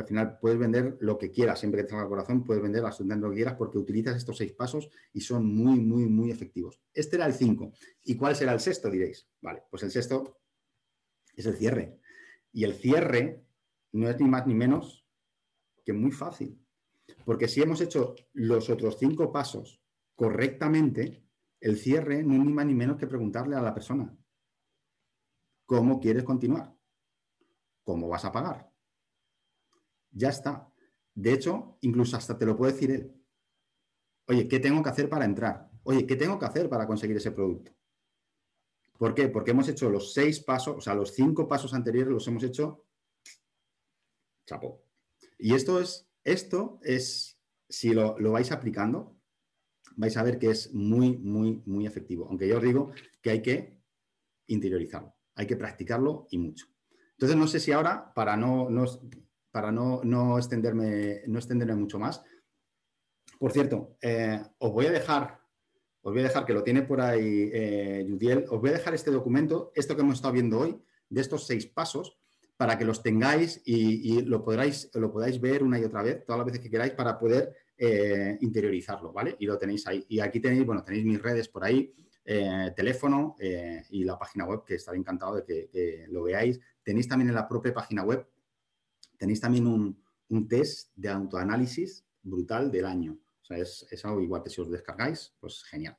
al 0.00 0.06
final 0.06 0.38
puedes 0.40 0.58
vender 0.58 0.96
lo 1.00 1.18
que 1.18 1.30
quieras, 1.30 1.60
siempre 1.60 1.82
que 1.82 1.88
tengas 1.88 2.04
el 2.04 2.08
corazón, 2.08 2.44
puedes 2.44 2.62
vender 2.62 2.84
absolutamente 2.84 3.26
lo 3.26 3.30
que 3.30 3.36
quieras 3.36 3.54
porque 3.54 3.78
utilizas 3.78 4.16
estos 4.16 4.36
seis 4.36 4.52
pasos 4.52 4.90
y 5.12 5.20
son 5.20 5.46
muy, 5.46 5.80
muy, 5.80 6.06
muy 6.06 6.30
efectivos. 6.30 6.80
Este 6.92 7.16
era 7.16 7.26
el 7.26 7.32
5. 7.32 7.72
¿Y 8.04 8.16
cuál 8.16 8.36
será 8.36 8.52
el 8.52 8.60
sexto, 8.60 8.90
diréis? 8.90 9.28
Vale, 9.40 9.62
pues 9.70 9.82
el 9.82 9.90
sexto 9.90 10.38
es 11.34 11.46
el 11.46 11.56
cierre. 11.56 12.00
Y 12.52 12.64
el 12.64 12.74
cierre 12.74 13.44
no 13.92 14.08
es 14.08 14.20
ni 14.20 14.28
más 14.28 14.46
ni 14.46 14.54
menos 14.54 15.06
que 15.84 15.92
muy 15.92 16.10
fácil. 16.10 16.60
Porque 17.24 17.48
si 17.48 17.62
hemos 17.62 17.80
hecho 17.80 18.14
los 18.32 18.68
otros 18.70 18.98
cinco 18.98 19.32
pasos 19.32 19.80
correctamente, 20.14 21.24
el 21.60 21.78
cierre 21.78 22.22
no 22.22 22.34
es 22.34 22.40
ni 22.40 22.52
más 22.52 22.66
ni 22.66 22.74
menos 22.74 22.96
que 22.96 23.06
preguntarle 23.06 23.56
a 23.56 23.62
la 23.62 23.74
persona, 23.74 24.16
¿cómo 25.66 26.00
quieres 26.00 26.24
continuar? 26.24 26.74
¿Cómo 27.82 28.08
vas 28.08 28.24
a 28.24 28.32
pagar? 28.32 28.67
Ya 30.18 30.30
está. 30.30 30.68
De 31.14 31.32
hecho, 31.32 31.78
incluso 31.80 32.16
hasta 32.16 32.36
te 32.36 32.44
lo 32.44 32.56
puede 32.56 32.72
decir 32.72 32.90
él. 32.90 33.14
Oye, 34.26 34.48
¿qué 34.48 34.58
tengo 34.58 34.82
que 34.82 34.90
hacer 34.90 35.08
para 35.08 35.24
entrar? 35.24 35.70
Oye, 35.84 36.06
¿qué 36.06 36.16
tengo 36.16 36.38
que 36.38 36.46
hacer 36.46 36.68
para 36.68 36.86
conseguir 36.86 37.16
ese 37.16 37.30
producto? 37.30 37.72
¿Por 38.98 39.14
qué? 39.14 39.28
Porque 39.28 39.52
hemos 39.52 39.68
hecho 39.68 39.88
los 39.88 40.12
seis 40.12 40.40
pasos, 40.40 40.76
o 40.76 40.80
sea, 40.80 40.94
los 40.94 41.14
cinco 41.14 41.46
pasos 41.46 41.72
anteriores 41.72 42.12
los 42.12 42.26
hemos 42.26 42.42
hecho 42.42 42.84
chapo. 44.44 44.82
Y 45.38 45.54
esto 45.54 45.80
es 45.80 46.08
esto 46.24 46.80
es 46.82 47.40
si 47.68 47.92
lo, 47.92 48.16
vais 48.32 48.50
aplicando, 48.50 49.16
vais 49.96 50.16
a 50.16 50.22
ver 50.22 50.38
que 50.38 50.50
es 50.50 50.74
muy, 50.74 51.16
muy, 51.16 51.62
muy 51.64 51.86
efectivo. 51.86 52.26
Aunque 52.28 52.48
yo 52.48 52.56
os 52.56 52.62
digo 52.62 52.92
que 53.22 53.30
hay 53.30 53.42
que 53.42 53.80
interiorizarlo, 54.48 55.14
hay 55.34 55.46
que 55.46 55.56
practicarlo 55.56 56.26
y 56.30 56.38
mucho. 56.38 56.66
Entonces, 57.12 57.36
no 57.36 57.46
sé 57.46 57.60
si 57.60 57.72
ahora, 57.72 58.12
para 58.14 58.36
no, 58.36 58.68
para 59.50 59.72
no, 59.72 60.38
extenderme, 60.38 61.22
no 61.26 61.38
extenderme 61.38 61.74
mucho 61.74 61.98
más, 61.98 62.22
por 63.38 63.52
cierto, 63.52 63.96
eh, 64.02 64.42
os 64.58 64.72
voy 64.72 64.86
a 64.86 64.90
dejar, 64.90 65.40
os 66.02 66.12
voy 66.12 66.20
a 66.20 66.28
dejar 66.28 66.44
que 66.44 66.52
lo 66.52 66.64
tiene 66.64 66.82
por 66.82 67.00
ahí 67.00 67.50
eh, 67.52 68.06
Judiel, 68.08 68.44
os 68.50 68.60
voy 68.60 68.70
a 68.70 68.74
dejar 68.74 68.94
este 68.94 69.10
documento, 69.10 69.70
esto 69.74 69.94
que 69.94 70.02
hemos 70.02 70.16
estado 70.16 70.34
viendo 70.34 70.58
hoy, 70.58 70.80
de 71.08 71.20
estos 71.20 71.46
seis 71.46 71.66
pasos, 71.66 72.18
para 72.56 72.76
que 72.76 72.84
los 72.84 73.02
tengáis 73.02 73.62
y, 73.64 74.20
lo, 74.22 74.44
podráis, 74.44 74.90
lo 74.94 75.12
podáis 75.12 75.40
ver 75.40 75.62
una 75.62 75.78
y 75.78 75.84
otra 75.84 76.02
vez, 76.02 76.24
todas 76.24 76.38
las 76.38 76.46
veces 76.46 76.60
que 76.60 76.70
queráis, 76.70 76.92
para 76.92 77.16
poder 77.16 77.54
eh, 77.76 78.36
interiorizarlo, 78.40 79.12
¿vale? 79.12 79.36
Y 79.38 79.46
lo 79.46 79.56
tenéis 79.56 79.86
ahí. 79.86 80.04
Y 80.08 80.18
aquí 80.18 80.40
tenéis, 80.40 80.66
bueno, 80.66 80.82
tenéis 80.82 81.04
mis 81.04 81.22
redes 81.22 81.48
por 81.48 81.62
ahí, 81.62 81.94
eh, 82.24 82.72
teléfono 82.74 83.36
y 83.90 84.02
la 84.02 84.18
página 84.18 84.44
web, 84.44 84.64
que 84.64 84.74
estaré 84.74 84.98
encantado 84.98 85.36
de 85.36 85.44
que, 85.44 86.06
lo 86.10 86.24
veáis. 86.24 86.58
Tenéis 86.82 87.06
también 87.06 87.28
en 87.28 87.36
la 87.36 87.46
propia 87.46 87.72
página 87.72 88.02
web, 88.02 88.26
tenéis 89.18 89.40
también 89.40 89.66
un, 89.66 90.48
test 90.48 90.90
de 90.94 91.08
autoanálisis 91.08 92.06
brutal 92.22 92.70
del 92.70 92.86
año. 92.86 93.18
O 93.42 93.44
sea, 93.44 93.58
es, 93.58 93.86
es 93.90 94.04
algo 94.04 94.20
igual 94.20 94.42
que 94.42 94.50
si 94.50 94.60
os 94.60 94.70
descargáis, 94.70 95.34
pues 95.40 95.64
genial. 95.64 95.96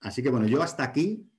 Así 0.00 0.22
que 0.22 0.30
bueno, 0.30 0.46
yo 0.46 0.62
hasta 0.62 0.82
aquí 0.84 1.30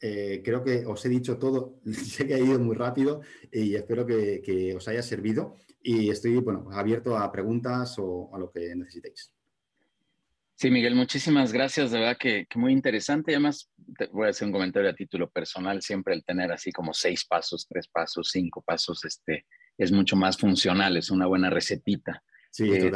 eh, 0.00 0.42
creo 0.44 0.62
que 0.62 0.86
os 0.86 1.04
he 1.04 1.08
dicho 1.08 1.38
todo, 1.38 1.80
sé 1.92 2.26
que 2.26 2.34
ha 2.34 2.38
ido 2.38 2.58
muy 2.58 2.76
rápido 2.76 3.20
y 3.52 3.74
espero 3.74 4.06
que, 4.06 4.74
os 4.76 4.86
haya 4.88 5.02
servido 5.02 5.56
y 5.82 6.10
estoy 6.10 6.36
bueno, 6.36 6.68
abierto 6.72 7.16
a 7.16 7.30
preguntas 7.32 7.96
o 7.98 8.34
a 8.34 8.38
lo 8.38 8.50
que 8.50 8.74
necesitéis. 8.76 9.32
Sí, 10.54 10.70
Miguel, 10.70 10.96
muchísimas 10.96 11.52
gracias, 11.52 11.92
de 11.92 12.00
verdad 12.00 12.16
que, 12.18 12.46
muy 12.56 12.72
interesante. 12.72 13.30
Y 13.30 13.34
además, 13.34 13.70
voy 14.10 14.26
a 14.26 14.30
hacer 14.30 14.46
un 14.46 14.52
comentario 14.52 14.90
a 14.90 14.94
título 14.94 15.30
personal, 15.30 15.80
siempre 15.82 16.14
el 16.14 16.24
tener 16.24 16.50
así 16.50 16.72
como 16.72 16.92
seis 16.92 17.24
pasos, 17.24 17.66
tres 17.68 17.86
pasos, 17.86 18.30
cinco 18.32 18.60
pasos, 18.62 19.04
este, 19.04 19.46
es 19.78 19.92
mucho 19.92 20.16
más 20.16 20.36
funcional, 20.36 20.96
es 20.96 21.10
una 21.10 21.26
buena 21.26 21.48
recetita. 21.48 22.22
Sí, 22.50 22.70
eh, 22.72 22.90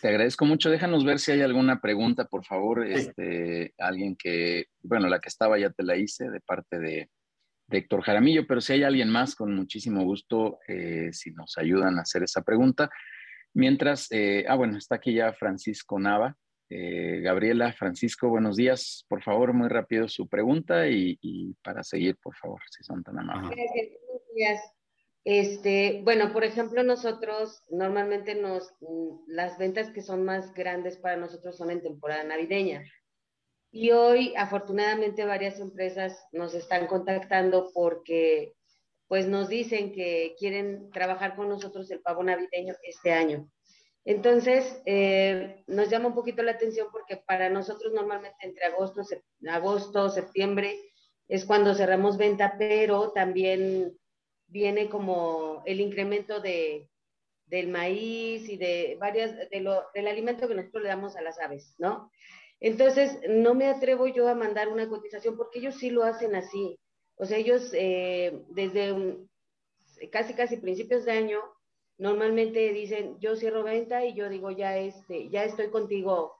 te 0.00 0.08
agradezco 0.08 0.44
mucho. 0.44 0.70
Déjanos 0.70 1.04
ver 1.04 1.18
si 1.18 1.32
hay 1.32 1.40
alguna 1.40 1.80
pregunta, 1.80 2.24
por 2.26 2.44
favor. 2.44 2.86
Este, 2.86 3.72
alguien 3.78 4.16
que, 4.16 4.66
bueno, 4.82 5.08
la 5.08 5.20
que 5.20 5.28
estaba 5.28 5.58
ya 5.58 5.70
te 5.70 5.84
la 5.84 5.96
hice 5.96 6.30
de 6.30 6.40
parte 6.40 6.78
de, 6.78 7.08
Héctor 7.70 8.02
Jaramillo, 8.02 8.46
pero 8.46 8.60
si 8.60 8.74
hay 8.74 8.82
alguien 8.82 9.08
más, 9.08 9.34
con 9.34 9.54
muchísimo 9.54 10.04
gusto, 10.04 10.58
eh, 10.68 11.08
si 11.12 11.30
nos 11.32 11.56
ayudan 11.56 11.98
a 11.98 12.02
hacer 12.02 12.22
esa 12.22 12.42
pregunta. 12.42 12.90
Mientras, 13.54 14.08
eh, 14.10 14.44
ah, 14.46 14.54
bueno, 14.56 14.76
está 14.76 14.96
aquí 14.96 15.14
ya 15.14 15.32
Francisco 15.32 15.98
Nava. 15.98 16.36
Eh, 16.68 17.20
Gabriela, 17.22 17.72
Francisco, 17.72 18.28
buenos 18.28 18.56
días. 18.56 19.06
Por 19.08 19.22
favor, 19.22 19.54
muy 19.54 19.68
rápido 19.68 20.08
su 20.08 20.28
pregunta 20.28 20.88
y, 20.88 21.18
y 21.22 21.54
para 21.62 21.82
seguir, 21.82 22.16
por 22.22 22.36
favor, 22.36 22.60
si 22.68 22.84
son 22.84 23.02
tan 23.02 23.18
amables. 23.18 23.56
Buenos 23.56 24.34
días. 24.34 24.60
Este, 25.24 26.02
bueno, 26.04 26.32
por 26.34 26.44
ejemplo, 26.44 26.82
nosotros 26.82 27.62
normalmente 27.70 28.34
nos, 28.34 28.74
mm, 28.80 29.24
las 29.26 29.56
ventas 29.56 29.90
que 29.90 30.02
son 30.02 30.24
más 30.24 30.52
grandes 30.52 30.98
para 30.98 31.16
nosotros 31.16 31.56
son 31.56 31.70
en 31.70 31.82
temporada 31.82 32.24
navideña. 32.24 32.84
Y 33.70 33.90
hoy, 33.90 34.34
afortunadamente, 34.36 35.24
varias 35.24 35.58
empresas 35.60 36.26
nos 36.32 36.54
están 36.54 36.86
contactando 36.86 37.70
porque 37.74 38.54
pues 39.08 39.26
nos 39.26 39.48
dicen 39.48 39.92
que 39.92 40.34
quieren 40.38 40.90
trabajar 40.90 41.36
con 41.36 41.48
nosotros 41.48 41.90
el 41.90 42.00
pavo 42.00 42.22
navideño 42.22 42.74
este 42.82 43.12
año. 43.12 43.48
Entonces, 44.04 44.82
eh, 44.86 45.62
nos 45.66 45.88
llama 45.88 46.08
un 46.08 46.14
poquito 46.14 46.42
la 46.42 46.52
atención 46.52 46.88
porque 46.92 47.16
para 47.16 47.48
nosotros 47.48 47.92
normalmente 47.92 48.36
entre 48.40 48.66
agosto, 48.66 49.02
agosto, 49.48 50.10
septiembre 50.10 50.78
es 51.28 51.44
cuando 51.46 51.74
cerramos 51.74 52.18
venta, 52.18 52.56
pero 52.58 53.12
también 53.12 53.96
viene 54.54 54.88
como 54.88 55.64
el 55.66 55.80
incremento 55.80 56.38
de, 56.40 56.88
del 57.46 57.66
maíz 57.66 58.48
y 58.48 58.56
de 58.56 58.96
varias, 59.00 59.50
de 59.50 59.60
lo, 59.60 59.82
del 59.92 60.06
alimento 60.06 60.46
que 60.46 60.54
nosotros 60.54 60.84
le 60.84 60.90
damos 60.90 61.16
a 61.16 61.22
las 61.22 61.40
aves, 61.40 61.74
¿no? 61.78 62.08
Entonces, 62.60 63.18
no 63.28 63.54
me 63.54 63.66
atrevo 63.66 64.06
yo 64.06 64.28
a 64.28 64.36
mandar 64.36 64.68
una 64.68 64.88
cotización 64.88 65.36
porque 65.36 65.58
ellos 65.58 65.74
sí 65.74 65.90
lo 65.90 66.04
hacen 66.04 66.36
así. 66.36 66.78
O 67.16 67.26
sea, 67.26 67.36
ellos 67.36 67.72
eh, 67.74 68.44
desde 68.50 68.94
casi, 70.12 70.34
casi 70.34 70.56
principios 70.58 71.04
de 71.04 71.12
año, 71.12 71.40
normalmente 71.98 72.72
dicen, 72.72 73.18
yo 73.18 73.34
cierro 73.34 73.64
venta 73.64 74.04
y 74.04 74.14
yo 74.14 74.28
digo, 74.28 74.52
ya, 74.52 74.78
este, 74.78 75.28
ya 75.30 75.42
estoy 75.42 75.68
contigo 75.70 76.36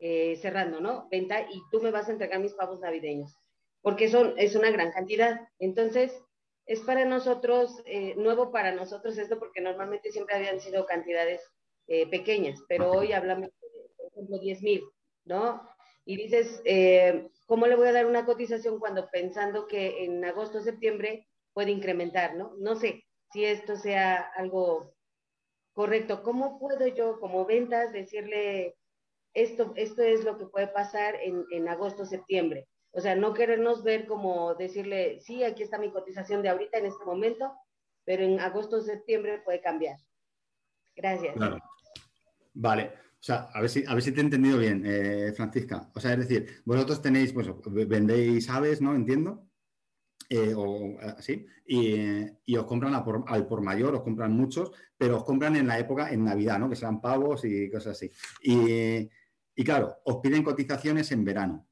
eh, 0.00 0.36
cerrando, 0.42 0.80
¿no? 0.80 1.06
Venta 1.08 1.42
y 1.42 1.62
tú 1.70 1.80
me 1.80 1.92
vas 1.92 2.08
a 2.08 2.12
entregar 2.12 2.40
mis 2.40 2.54
pavos 2.54 2.80
navideños, 2.80 3.32
porque 3.80 4.08
son, 4.08 4.34
es 4.38 4.56
una 4.56 4.72
gran 4.72 4.90
cantidad. 4.90 5.48
Entonces, 5.60 6.20
es 6.66 6.80
para 6.80 7.04
nosotros, 7.04 7.82
eh, 7.84 8.14
nuevo 8.16 8.50
para 8.50 8.72
nosotros 8.72 9.18
esto, 9.18 9.38
porque 9.38 9.60
normalmente 9.60 10.10
siempre 10.10 10.36
habían 10.36 10.60
sido 10.60 10.86
cantidades 10.86 11.42
eh, 11.86 12.08
pequeñas, 12.08 12.60
pero 12.68 12.90
hoy 12.90 13.12
hablamos 13.12 13.48
de, 13.48 13.90
por 13.96 14.06
ejemplo, 14.12 14.38
10 14.38 14.62
mil, 14.62 14.82
¿no? 15.24 15.68
Y 16.06 16.16
dices, 16.16 16.62
eh, 16.64 17.28
¿cómo 17.46 17.66
le 17.66 17.76
voy 17.76 17.88
a 17.88 17.92
dar 17.92 18.06
una 18.06 18.24
cotización 18.24 18.78
cuando 18.78 19.08
pensando 19.10 19.66
que 19.66 20.04
en 20.04 20.24
agosto 20.24 20.58
o 20.58 20.62
septiembre 20.62 21.28
puede 21.52 21.70
incrementar, 21.70 22.36
¿no? 22.36 22.54
No 22.58 22.76
sé 22.76 23.04
si 23.32 23.44
esto 23.44 23.76
sea 23.76 24.20
algo 24.36 24.94
correcto. 25.74 26.22
¿Cómo 26.22 26.58
puedo 26.58 26.86
yo, 26.86 27.20
como 27.20 27.44
ventas, 27.44 27.92
decirle 27.92 28.76
esto, 29.34 29.72
esto 29.76 30.02
es 30.02 30.24
lo 30.24 30.38
que 30.38 30.46
puede 30.46 30.68
pasar 30.68 31.16
en, 31.16 31.44
en 31.50 31.68
agosto 31.68 32.04
o 32.04 32.06
septiembre? 32.06 32.66
O 32.96 33.00
sea, 33.00 33.16
no 33.16 33.34
querernos 33.34 33.82
ver 33.82 34.06
como 34.06 34.54
decirle, 34.54 35.18
sí, 35.20 35.42
aquí 35.42 35.64
está 35.64 35.78
mi 35.78 35.90
cotización 35.90 36.42
de 36.42 36.48
ahorita 36.48 36.78
en 36.78 36.86
este 36.86 37.04
momento, 37.04 37.52
pero 38.04 38.22
en 38.22 38.38
agosto 38.38 38.76
o 38.76 38.80
septiembre 38.80 39.42
puede 39.44 39.60
cambiar. 39.60 39.98
Gracias. 40.94 41.34
Claro. 41.34 41.58
Vale. 42.54 42.92
O 43.14 43.26
sea, 43.26 43.48
a 43.52 43.60
ver 43.60 43.70
si, 43.70 43.84
a 43.84 43.94
ver 43.94 44.02
si 44.02 44.12
te 44.12 44.20
he 44.20 44.24
entendido 44.24 44.58
bien, 44.58 44.84
eh, 44.86 45.32
Francisca. 45.34 45.90
O 45.92 45.98
sea, 45.98 46.12
es 46.12 46.20
decir, 46.20 46.62
vosotros 46.64 47.02
tenéis, 47.02 47.32
pues, 47.32 47.48
vendéis 47.88 48.48
aves, 48.48 48.80
¿no? 48.80 48.94
Entiendo. 48.94 49.48
Eh, 50.28 50.54
o 50.56 50.96
así, 51.00 51.46
y, 51.66 52.56
os 52.56 52.64
compran 52.64 52.94
al 52.94 53.46
por 53.46 53.60
mayor, 53.60 53.94
os 53.94 54.02
compran 54.02 54.32
muchos, 54.32 54.72
pero 54.96 55.18
os 55.18 55.24
compran 55.24 55.56
en 55.56 55.66
la 55.66 55.78
época, 55.78 56.10
en 56.10 56.24
Navidad, 56.24 56.58
¿no? 56.58 56.70
Que 56.70 56.76
sean 56.76 57.00
pavos 57.00 57.44
y 57.44 57.68
cosas 57.70 57.96
así. 57.96 58.10
Y, 58.40 59.10
y 59.54 59.64
claro, 59.64 59.96
os 60.04 60.16
piden 60.18 60.42
cotizaciones 60.42 61.10
en 61.12 61.24
verano 61.24 61.66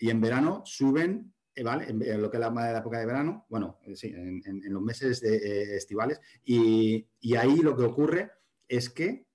y 0.00 0.10
en 0.10 0.20
verano 0.20 0.62
suben, 0.64 1.32
eh, 1.54 1.62
¿vale? 1.62 1.84
En, 1.88 1.98
lo 2.20 2.30
que 2.30 2.38
es 2.38 2.40
la, 2.40 2.78
época 2.78 2.98
de 2.98 3.06
verano, 3.06 3.46
bueno, 3.50 3.78
eh, 3.84 3.94
sí, 3.94 4.08
en, 4.08 4.60
los 4.72 4.82
meses 4.82 5.22
eh, 5.22 5.76
estivales, 5.76 6.20
y, 6.42 7.06
ahí 7.36 7.58
lo 7.58 7.76
que 7.76 7.84
ocurre 7.84 8.32
es 8.66 8.88
que 8.88 9.26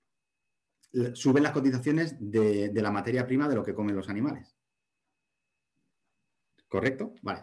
suben 1.12 1.42
las 1.42 1.52
cotizaciones 1.52 2.16
de, 2.18 2.72
la 2.74 2.90
materia 2.90 3.26
prima 3.26 3.48
de 3.48 3.54
lo 3.54 3.62
que 3.62 3.74
comen 3.74 3.94
los 3.94 4.08
animales. 4.08 4.56
¿Correcto? 6.68 7.14
Vale. 7.22 7.42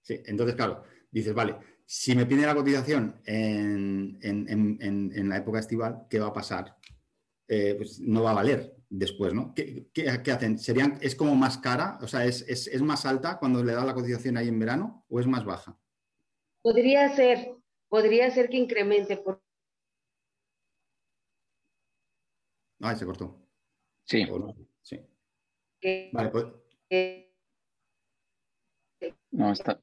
Sí, 0.00 0.20
entonces, 0.26 0.56
claro, 0.56 0.82
dices, 1.10 1.32
vale, 1.32 1.56
si 1.86 2.16
me 2.16 2.26
pide 2.26 2.44
la 2.44 2.56
cotización 2.56 3.20
en, 3.24 4.18
la 5.28 5.36
época 5.36 5.60
estival, 5.60 6.06
¿qué 6.10 6.18
va 6.18 6.28
a 6.28 6.32
pasar? 6.32 6.76
pues 7.46 8.00
no 8.00 8.22
va 8.22 8.30
a 8.30 8.34
valer, 8.34 8.74
después, 8.92 9.32
¿no? 9.32 9.54
¿Qué, 9.54 9.88
hacen? 10.30 10.58
¿Serían, 10.58 10.98
¿Es 11.00 11.16
como 11.16 11.34
más 11.34 11.58
cara? 11.58 11.98
O 12.02 12.06
sea, 12.06 12.24
¿es, 12.24 12.82
más 12.82 13.06
alta 13.06 13.38
cuando 13.38 13.64
le 13.64 13.72
da 13.72 13.84
la 13.84 13.94
cotización 13.94 14.36
ahí 14.36 14.48
en 14.48 14.58
verano 14.58 15.04
o 15.08 15.18
es 15.18 15.26
más 15.26 15.44
baja? 15.44 15.78
Podría 16.60 17.08
ser, 17.16 17.56
podría 17.88 18.30
ser 18.30 18.50
que 18.50 18.58
incremente. 18.58 19.16
Por... 19.16 19.42
Ah, 22.80 22.94
se 22.94 23.06
cortó. 23.06 23.40
Sí. 24.04 24.26
sí. 24.82 25.00
vale, 26.12 26.30
pues... 26.30 26.44
No, 29.30 29.52
está. 29.52 29.82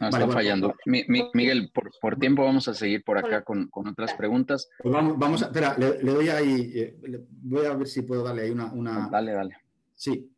No, 0.00 0.08
está 0.08 0.28
fallando. 0.28 0.74
Miguel, 0.86 1.72
por, 2.00 2.16
tiempo 2.16 2.44
vamos 2.44 2.68
a 2.68 2.74
seguir 2.74 3.02
por 3.04 3.18
acá 3.18 3.42
con, 3.42 3.68
otras 3.72 4.14
preguntas. 4.14 4.68
Pues 4.80 4.92
vamos, 4.92 5.42
a, 5.42 5.46
espera, 5.46 5.76
le, 5.76 5.98
doy 5.98 6.28
ahí, 6.28 6.72
eh, 6.74 6.96
voy 7.42 7.66
a 7.66 7.74
ver 7.74 7.86
si 7.88 8.02
puedo 8.02 8.22
darle 8.22 8.42
ahí 8.42 8.50
una, 8.50 9.08
Dale, 9.10 9.32
dale. 9.32 9.56
Sí. 9.94 10.32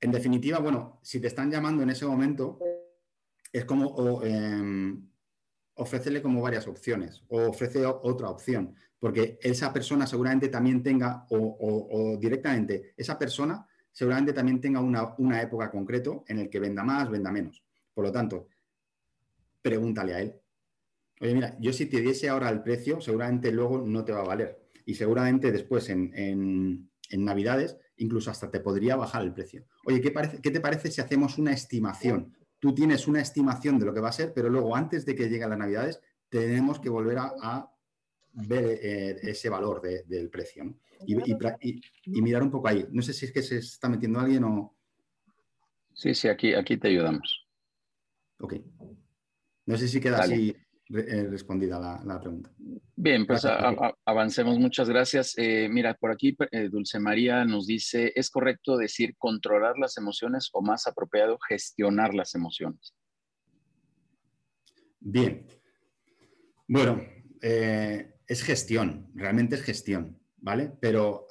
En 0.00 0.12
definitiva, 0.12 0.58
bueno, 0.58 1.00
si 1.02 1.20
te 1.20 1.28
están 1.28 1.50
llamando 1.50 1.82
en 1.82 1.90
ese 1.90 2.06
momento, 2.06 2.58
es 3.52 3.64
como 3.64 3.86
o, 3.86 4.24
em, 4.24 5.08
ofrécele 5.74 6.20
como 6.22 6.42
varias 6.42 6.66
opciones 6.66 7.22
o 7.28 7.48
ofrece 7.48 7.84
otra 7.86 8.30
opción, 8.30 8.74
porque 8.98 9.38
esa 9.40 9.72
persona 9.72 10.06
seguramente 10.06 10.48
también 10.48 10.82
tenga, 10.82 11.26
o, 11.30 12.16
directamente, 12.20 12.94
esa 12.96 13.18
persona 13.18 13.66
seguramente 13.92 14.32
también 14.32 14.60
tenga 14.60 14.80
una, 14.80 15.14
una 15.18 15.40
época 15.40 15.70
concreto 15.70 16.24
en 16.28 16.40
el 16.40 16.50
que 16.50 16.60
venda 16.60 16.84
más, 16.84 17.10
venda 17.10 17.32
menos. 17.32 17.62
Por 17.98 18.04
lo 18.04 18.12
tanto, 18.12 18.46
pregúntale 19.60 20.14
a 20.14 20.20
él. 20.20 20.32
Oye, 21.20 21.34
mira, 21.34 21.56
yo 21.58 21.72
si 21.72 21.86
te 21.86 22.00
diese 22.00 22.28
ahora 22.28 22.48
el 22.48 22.62
precio, 22.62 23.00
seguramente 23.00 23.50
luego 23.50 23.82
no 23.84 24.04
te 24.04 24.12
va 24.12 24.20
a 24.20 24.24
valer. 24.24 24.56
Y 24.86 24.94
seguramente 24.94 25.50
después 25.50 25.88
en, 25.88 26.88
Navidades, 27.10 27.76
incluso 27.96 28.30
hasta 28.30 28.52
te 28.52 28.60
podría 28.60 28.94
bajar 28.94 29.22
el 29.22 29.32
precio. 29.32 29.66
Oye, 29.84 30.00
¿qué, 30.00 30.12
parece, 30.12 30.40
¿qué 30.40 30.52
te 30.52 30.60
parece 30.60 30.92
si 30.92 31.00
hacemos 31.00 31.38
una 31.38 31.52
estimación? 31.52 32.36
Tú 32.60 32.72
tienes 32.72 33.08
una 33.08 33.20
estimación 33.20 33.80
de 33.80 33.86
lo 33.86 33.92
que 33.92 33.98
va 33.98 34.10
a 34.10 34.12
ser, 34.12 34.32
pero 34.32 34.48
luego 34.48 34.76
antes 34.76 35.04
de 35.04 35.16
que 35.16 35.28
lleguen 35.28 35.50
las 35.50 35.58
Navidades, 35.58 36.00
tenemos 36.28 36.78
que 36.78 36.90
volver 36.90 37.18
a, 37.18 37.68
ver 38.32 38.78
eh, 38.80 39.16
ese 39.22 39.48
valor 39.48 39.82
del 39.82 40.30
precio. 40.30 40.72
Y, 41.04 42.22
mirar 42.22 42.44
un 42.44 42.52
poco 42.52 42.68
ahí. 42.68 42.86
No 42.92 43.02
sé 43.02 43.12
si 43.12 43.24
es 43.26 43.32
que 43.32 43.42
se 43.42 43.58
está 43.58 43.88
metiendo 43.88 44.20
alguien 44.20 44.44
o... 44.44 44.76
Sí, 45.94 46.14
sí, 46.14 46.28
aquí, 46.28 46.54
aquí 46.54 46.76
te 46.76 46.86
ayudamos. 46.86 47.47
Ok. 48.40 48.54
No 49.66 49.76
sé 49.76 49.88
si 49.88 50.00
queda 50.00 50.20
así 50.20 50.56
eh, 50.90 51.26
respondida 51.28 51.78
la, 51.78 52.18
pregunta. 52.18 52.50
Bien, 52.96 53.26
pues 53.26 53.44
avancemos. 53.44 54.58
Muchas 54.58 54.88
gracias. 54.88 55.34
Eh, 55.36 55.68
mira, 55.70 55.92
por 55.94 56.10
aquí 56.10 56.34
eh, 56.50 56.70
Dulce 56.70 56.98
María 56.98 57.44
nos 57.44 57.66
dice, 57.66 58.12
¿es 58.14 58.30
correcto 58.30 58.78
decir 58.78 59.14
controlar 59.18 59.78
las 59.78 59.98
emociones 59.98 60.48
o 60.52 60.62
más 60.62 60.86
apropiado 60.86 61.38
gestionar 61.46 62.14
las 62.14 62.34
emociones? 62.34 62.94
Bien. 65.00 65.46
Bueno, 66.66 67.02
es 67.40 68.42
gestión, 68.42 69.10
realmente 69.14 69.56
es 69.56 69.62
gestión, 69.62 70.18
¿vale? 70.38 70.72
Pero 70.80 71.26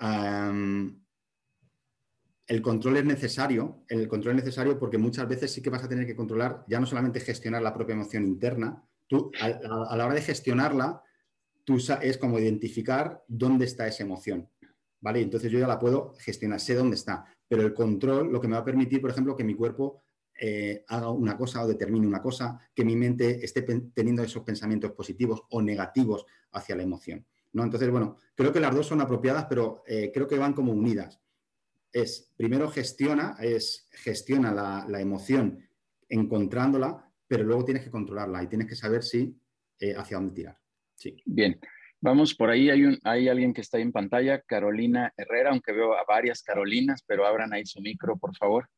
el 2.48 2.62
control 2.62 2.98
es 2.98 3.06
necesario, 3.06 3.84
el 3.90 4.08
control 4.08 4.38
es 4.38 4.46
necesario 4.46 4.80
porque 4.80 4.98
muchas 4.98 5.28
veces 5.28 5.52
sí 5.52 5.62
que 5.62 5.70
vas 5.70 5.84
a 5.84 5.90
tener 5.90 6.08
que 6.08 6.16
controlar, 6.16 6.64
ya 6.68 6.80
no 6.80 6.86
solamente 6.86 7.20
gestionar 7.20 7.62
la 7.62 7.74
propia 7.74 7.94
emoción 7.94 8.26
interna, 8.26 8.82
tú 9.06 9.32
a, 9.42 9.50
la 9.50 10.06
hora 10.06 10.14
de 10.14 10.22
gestionarla, 10.22 11.04
tú 11.66 11.78
es 12.02 12.18
como 12.18 12.40
identificar 12.40 13.22
dónde 13.28 13.66
está 13.66 13.86
esa 13.86 14.04
emoción, 14.04 14.50
¿vale? 15.02 15.22
Entonces 15.22 15.52
yo 15.52 15.60
ya 15.60 15.68
la 15.68 15.78
puedo 15.78 16.14
gestionar, 16.20 16.62
sé 16.62 16.74
dónde 16.74 16.96
está, 16.96 17.26
pero 17.50 17.64
el 17.64 17.74
control 17.74 18.32
lo 18.32 18.40
que 18.40 18.48
me 18.48 18.54
va 18.54 18.62
a 18.62 18.66
permitir, 18.66 19.02
por 19.02 19.12
ejemplo, 19.12 19.36
que 19.36 19.44
mi 19.44 19.54
cuerpo 19.54 20.04
eh, 20.40 20.86
haga 20.88 21.10
una 21.10 21.36
cosa 21.36 21.64
o 21.64 21.68
determine 21.68 22.08
una 22.08 22.22
cosa, 22.22 22.60
que 22.74 22.86
mi 22.86 22.96
mente 22.96 23.44
esté 23.44 23.64
teniendo 23.94 24.24
esos 24.24 24.44
pensamientos 24.44 24.92
positivos 24.94 25.44
o 25.50 25.62
negativos 25.62 26.26
hacia 26.52 26.78
la 26.78 26.84
emoción. 26.84 27.26
¿no? 27.52 27.64
Entonces, 27.64 27.90
bueno, 27.90 28.18
creo 28.36 28.54
que 28.54 28.60
las 28.62 28.74
dos 28.74 28.88
son 28.88 29.02
apropiadas, 29.02 29.48
pero 29.50 29.84
eh, 29.86 30.12
creo 30.14 30.28
que 30.28 30.38
van 30.38 30.54
como 30.54 30.72
unidas 30.72 31.20
es, 31.92 32.34
primero 32.36 32.70
gestiona, 32.70 33.38
es, 33.40 33.88
gestiona 33.92 34.52
la, 34.88 35.02
emoción 35.02 35.68
encontrándola, 36.10 37.12
pero 37.28 37.44
luego 37.44 37.66
tienes 37.66 37.84
que 37.84 37.92
controlarla 37.92 38.44
y 38.44 38.48
tienes 38.48 38.68
que 38.68 38.76
saber 38.76 39.04
si 39.04 39.40
eh, 39.80 39.94
hacia 39.96 40.18
dónde 40.18 40.34
tirar. 40.34 40.58
Sí. 40.96 41.22
Bien, 41.26 41.60
vamos 42.00 42.34
por 42.34 42.50
ahí. 42.50 42.70
Hay, 42.70 42.84
un, 42.84 43.00
hay 43.04 43.30
alguien 43.30 43.54
que 43.54 43.62
está 43.62 43.78
en 43.80 43.92
pantalla, 43.92 44.42
Carolina 44.42 45.14
Herrera, 45.18 45.52
aunque 45.52 45.74
veo 45.74 45.96
a 45.96 46.04
varias 46.08 46.42
Carolinas, 46.44 47.04
pero 47.06 47.26
abran 47.26 47.54
ahí 47.54 47.66
su 47.66 47.82
micro, 47.82 48.18
por 48.18 48.36
favor. 48.36 48.70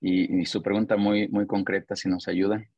Y, 0.00 0.44
su 0.44 0.62
pregunta 0.62 0.98
muy, 0.98 1.28
muy 1.28 1.46
concreta, 1.46 1.96
si 1.96 2.10
nos 2.10 2.28
ayudan. 2.28 2.68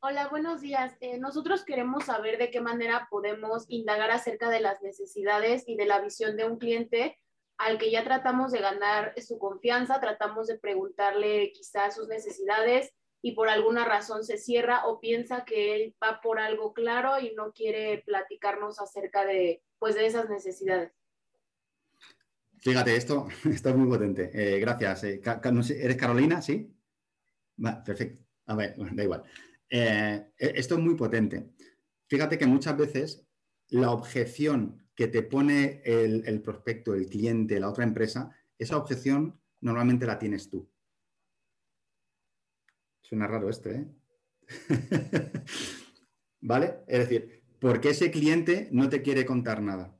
Hola, 0.00 0.26
buenos 0.28 0.62
días. 0.62 0.96
Eh, 1.00 1.18
nosotros 1.18 1.64
queremos 1.64 2.06
saber 2.06 2.38
de 2.38 2.50
qué 2.50 2.60
manera 2.60 3.06
podemos 3.08 3.66
indagar 3.68 4.10
acerca 4.10 4.50
de 4.50 4.60
las 4.60 4.82
necesidades 4.82 5.62
y 5.68 5.76
de 5.76 5.84
la 5.84 6.00
visión 6.00 6.36
de 6.36 6.46
un 6.46 6.58
cliente 6.58 7.20
al 7.60 7.76
que 7.76 7.90
ya 7.90 8.02
tratamos 8.02 8.52
de 8.52 8.60
ganar 8.60 9.12
su 9.20 9.38
confianza, 9.38 10.00
tratamos 10.00 10.46
de 10.46 10.58
preguntarle 10.58 11.52
quizás 11.52 11.94
sus 11.94 12.08
necesidades 12.08 12.94
y 13.20 13.32
por 13.32 13.50
alguna 13.50 13.84
razón 13.84 14.24
se 14.24 14.38
cierra 14.38 14.86
o 14.86 14.98
piensa 14.98 15.44
que 15.44 15.74
él 15.74 15.94
va 16.02 16.22
por 16.22 16.40
algo 16.40 16.72
claro 16.72 17.20
y 17.20 17.34
no 17.34 17.52
quiere 17.52 18.02
platicarnos 18.06 18.80
acerca 18.80 19.26
de, 19.26 19.62
pues, 19.78 19.94
de 19.94 20.06
esas 20.06 20.30
necesidades. 20.30 20.90
Fíjate, 22.60 22.96
esto, 22.96 23.28
esto 23.52 23.68
es 23.68 23.76
muy 23.76 23.88
potente. 23.88 24.30
Eh, 24.32 24.58
gracias. 24.58 25.04
Eh, 25.04 25.20
¿Eres 25.22 25.96
Carolina? 25.96 26.40
¿Sí? 26.40 26.74
perfecto. 27.84 28.24
A 28.46 28.54
ver, 28.54 28.74
da 28.94 29.02
igual. 29.02 29.22
Eh, 29.68 30.32
e, 30.38 30.52
esto 30.56 30.76
es 30.76 30.80
muy 30.80 30.94
potente. 30.94 31.50
Fíjate 32.08 32.38
que 32.38 32.46
muchas 32.46 32.74
veces 32.78 33.26
la 33.68 33.90
objeción 33.90 34.89
que 35.00 35.08
te 35.08 35.22
pone 35.22 35.80
el, 35.82 36.42
prospecto, 36.42 36.92
el 36.92 37.06
cliente, 37.06 37.58
la 37.58 37.70
otra 37.70 37.84
empresa, 37.84 38.36
esa 38.58 38.76
objeción 38.76 39.40
normalmente 39.62 40.04
la 40.04 40.18
tienes 40.18 40.50
tú. 40.50 40.70
Suena 43.00 43.26
raro 43.26 43.48
esto, 43.48 43.70
¿eh? 43.70 43.88
¿Vale? 46.42 46.80
Es 46.86 46.98
decir, 46.98 47.42
¿por 47.58 47.80
qué 47.80 47.88
ese 47.88 48.10
cliente 48.10 48.68
no 48.72 48.90
te 48.90 49.00
quiere 49.00 49.24
contar 49.24 49.62
nada? 49.62 49.98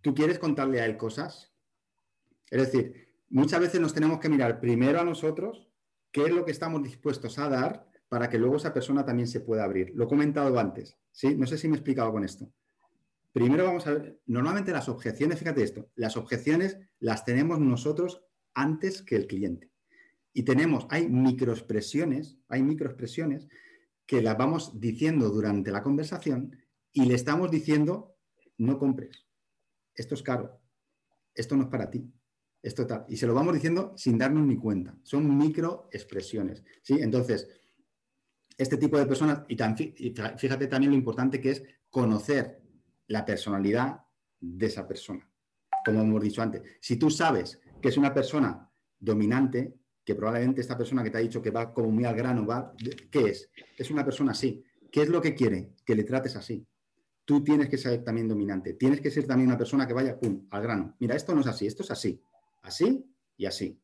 ¿Tú 0.00 0.14
quieres 0.14 0.38
contarle 0.38 0.80
a 0.80 0.86
él 0.86 0.96
cosas? 0.96 1.52
Es 2.52 2.70
decir, 2.70 3.18
muchas 3.30 3.58
veces 3.58 3.80
nos 3.80 3.94
tenemos 3.94 4.20
que 4.20 4.28
mirar 4.28 4.60
primero 4.60 5.00
a 5.00 5.04
nosotros 5.04 5.72
qué 6.12 6.26
es 6.26 6.30
lo 6.30 6.44
que 6.44 6.52
estamos 6.52 6.84
dispuestos 6.84 7.36
a 7.40 7.48
dar 7.48 7.90
para 8.08 8.28
que 8.28 8.38
luego 8.38 8.56
esa 8.56 8.72
persona 8.72 9.04
también 9.04 9.28
se 9.28 9.40
pueda 9.40 9.64
abrir. 9.64 9.92
Lo 9.94 10.04
he 10.04 10.08
comentado 10.08 10.58
antes, 10.58 10.96
¿sí? 11.10 11.34
No 11.34 11.46
sé 11.46 11.58
si 11.58 11.68
me 11.68 11.74
he 11.74 11.78
explicado 11.78 12.12
con 12.12 12.24
esto. 12.24 12.50
Primero 13.32 13.64
vamos 13.64 13.86
a 13.86 13.94
ver, 13.94 14.20
normalmente 14.26 14.70
las 14.70 14.88
objeciones, 14.88 15.38
fíjate 15.38 15.62
esto, 15.62 15.90
las 15.96 16.16
objeciones 16.16 16.78
las 17.00 17.24
tenemos 17.24 17.58
nosotros 17.58 18.22
antes 18.54 19.02
que 19.02 19.16
el 19.16 19.26
cliente. 19.26 19.70
Y 20.32 20.44
tenemos, 20.44 20.86
hay 20.90 21.08
microexpresiones, 21.08 22.38
hay 22.48 22.62
microexpresiones 22.62 23.48
que 24.06 24.22
las 24.22 24.38
vamos 24.38 24.78
diciendo 24.80 25.30
durante 25.30 25.72
la 25.72 25.82
conversación 25.82 26.56
y 26.92 27.06
le 27.06 27.14
estamos 27.14 27.50
diciendo, 27.50 28.16
no 28.58 28.78
compres, 28.78 29.26
esto 29.94 30.14
es 30.14 30.22
caro, 30.22 30.60
esto 31.34 31.56
no 31.56 31.64
es 31.64 31.68
para 31.68 31.90
ti, 31.90 32.08
esto 32.62 32.86
tal. 32.86 33.04
Y 33.08 33.16
se 33.16 33.26
lo 33.26 33.34
vamos 33.34 33.54
diciendo 33.54 33.94
sin 33.96 34.16
darnos 34.16 34.46
ni 34.46 34.56
cuenta. 34.56 34.96
Son 35.02 35.36
microexpresiones, 35.36 36.64
¿sí? 36.82 36.98
Entonces, 37.00 37.48
este 38.56 38.76
tipo 38.76 38.98
de 38.98 39.06
personas, 39.06 39.42
y, 39.48 40.14
fíjate 40.36 40.66
también 40.66 40.92
lo 40.92 40.96
importante 40.96 41.40
que 41.40 41.50
es 41.50 41.62
conocer 41.90 42.60
la 43.08 43.24
personalidad 43.24 44.02
de 44.40 44.66
esa 44.66 44.86
persona. 44.86 45.28
Como 45.84 46.00
hemos 46.00 46.22
dicho 46.22 46.42
antes, 46.42 46.62
si 46.80 46.96
tú 46.96 47.10
sabes 47.10 47.60
que 47.80 47.88
es 47.88 47.96
una 47.96 48.14
persona 48.14 48.70
dominante, 48.98 49.74
que 50.04 50.14
probablemente 50.14 50.60
esta 50.60 50.76
persona 50.76 51.02
que 51.02 51.10
te 51.10 51.18
ha 51.18 51.20
dicho 51.20 51.42
que 51.42 51.50
va 51.50 51.72
como 51.72 51.90
muy 51.90 52.04
al 52.04 52.14
grano, 52.14 52.46
va, 52.46 52.72
¿qué 53.10 53.20
es? 53.20 53.50
Es 53.76 53.90
una 53.90 54.04
persona 54.04 54.32
así. 54.32 54.62
¿Qué 54.90 55.02
es 55.02 55.08
lo 55.08 55.20
que 55.20 55.34
quiere? 55.34 55.72
Que 55.84 55.94
le 55.94 56.04
trates 56.04 56.36
así. 56.36 56.64
Tú 57.24 57.42
tienes 57.42 57.68
que 57.68 57.78
ser 57.78 58.04
también 58.04 58.28
dominante. 58.28 58.74
Tienes 58.74 59.00
que 59.00 59.10
ser 59.10 59.26
también 59.26 59.48
una 59.48 59.58
persona 59.58 59.86
que 59.86 59.94
vaya, 59.94 60.18
pum, 60.18 60.46
al 60.50 60.62
grano. 60.62 60.94
Mira, 61.00 61.16
esto 61.16 61.34
no 61.34 61.40
es 61.40 61.46
así, 61.46 61.66
esto 61.66 61.82
es 61.82 61.90
así. 61.90 62.22
Así 62.62 63.04
y 63.36 63.46
así. 63.46 63.80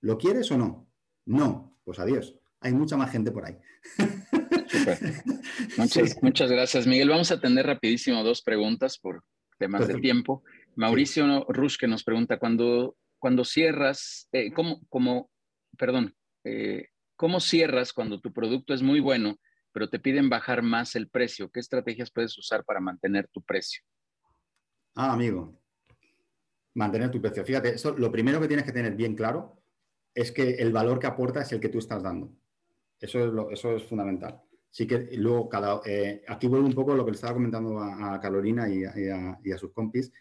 ¿Lo 0.00 0.16
quieres 0.16 0.50
o 0.52 0.56
no? 0.56 0.88
No. 1.26 1.78
Pues 1.84 1.98
adiós 1.98 2.36
hay 2.66 2.74
mucha 2.74 2.96
más 2.96 3.10
gente 3.10 3.30
por 3.30 3.44
ahí. 3.44 3.56
Muchas, 5.78 6.22
muchas 6.22 6.50
gracias, 6.50 6.86
Miguel. 6.86 7.08
Vamos 7.08 7.30
a 7.30 7.34
atender 7.34 7.66
rapidísimo 7.66 8.22
dos 8.22 8.42
preguntas 8.42 8.98
por 8.98 9.22
temas 9.58 9.86
de 9.88 9.94
tiempo. 10.00 10.42
Mauricio 10.74 11.44
Rush 11.48 11.76
que 11.78 11.86
nos 11.86 12.04
pregunta, 12.04 12.38
cuando, 12.38 12.96
cuando 13.18 13.44
cierras, 13.44 14.28
eh, 14.32 14.52
¿cómo, 14.52 15.30
perdón, 15.78 16.14
eh, 16.44 16.88
¿cómo 17.16 17.40
cierras 17.40 17.92
cuando 17.92 18.20
tu 18.20 18.32
producto 18.32 18.74
es 18.74 18.82
muy 18.82 19.00
bueno, 19.00 19.38
pero 19.72 19.88
te 19.88 19.98
piden 19.98 20.28
bajar 20.28 20.62
más 20.62 20.96
el 20.96 21.08
precio? 21.08 21.50
¿Qué 21.50 21.60
estrategias 21.60 22.10
puedes 22.10 22.36
usar 22.38 22.64
para 22.64 22.80
mantener 22.80 23.28
tu 23.28 23.42
precio? 23.42 23.82
Ah, 24.94 25.12
amigo, 25.12 25.58
mantener 26.74 27.10
tu 27.10 27.20
precio. 27.20 27.44
Fíjate, 27.44 27.74
eso, 27.74 27.96
lo 27.96 28.10
primero 28.10 28.40
que 28.40 28.48
tienes 28.48 28.66
que 28.66 28.72
tener 28.72 28.94
bien 28.94 29.14
claro 29.14 29.62
es 30.14 30.32
que 30.32 30.54
el 30.54 30.72
valor 30.72 30.98
que 30.98 31.06
aporta 31.06 31.42
es 31.42 31.52
el 31.52 31.60
que 31.60 31.68
tú 31.68 31.78
estás 31.78 32.02
dando. 32.02 32.32
Eso 33.00 33.26
es, 33.26 33.32
lo, 33.32 33.50
eso 33.50 33.76
es 33.76 33.84
fundamental. 33.84 34.42
Sí 34.70 34.86
que 34.86 35.08
luego, 35.16 35.48
cada, 35.48 35.80
eh, 35.84 36.22
aquí 36.28 36.48
vuelvo 36.48 36.66
un 36.66 36.74
poco 36.74 36.92
a 36.92 36.96
lo 36.96 37.04
que 37.04 37.10
le 37.10 37.14
estaba 37.14 37.34
comentando 37.34 37.78
a, 37.78 38.20
Carolina 38.20 38.68
y 38.68 38.84
a, 38.84 39.58
sus 39.58 39.72
compis, 39.72 40.12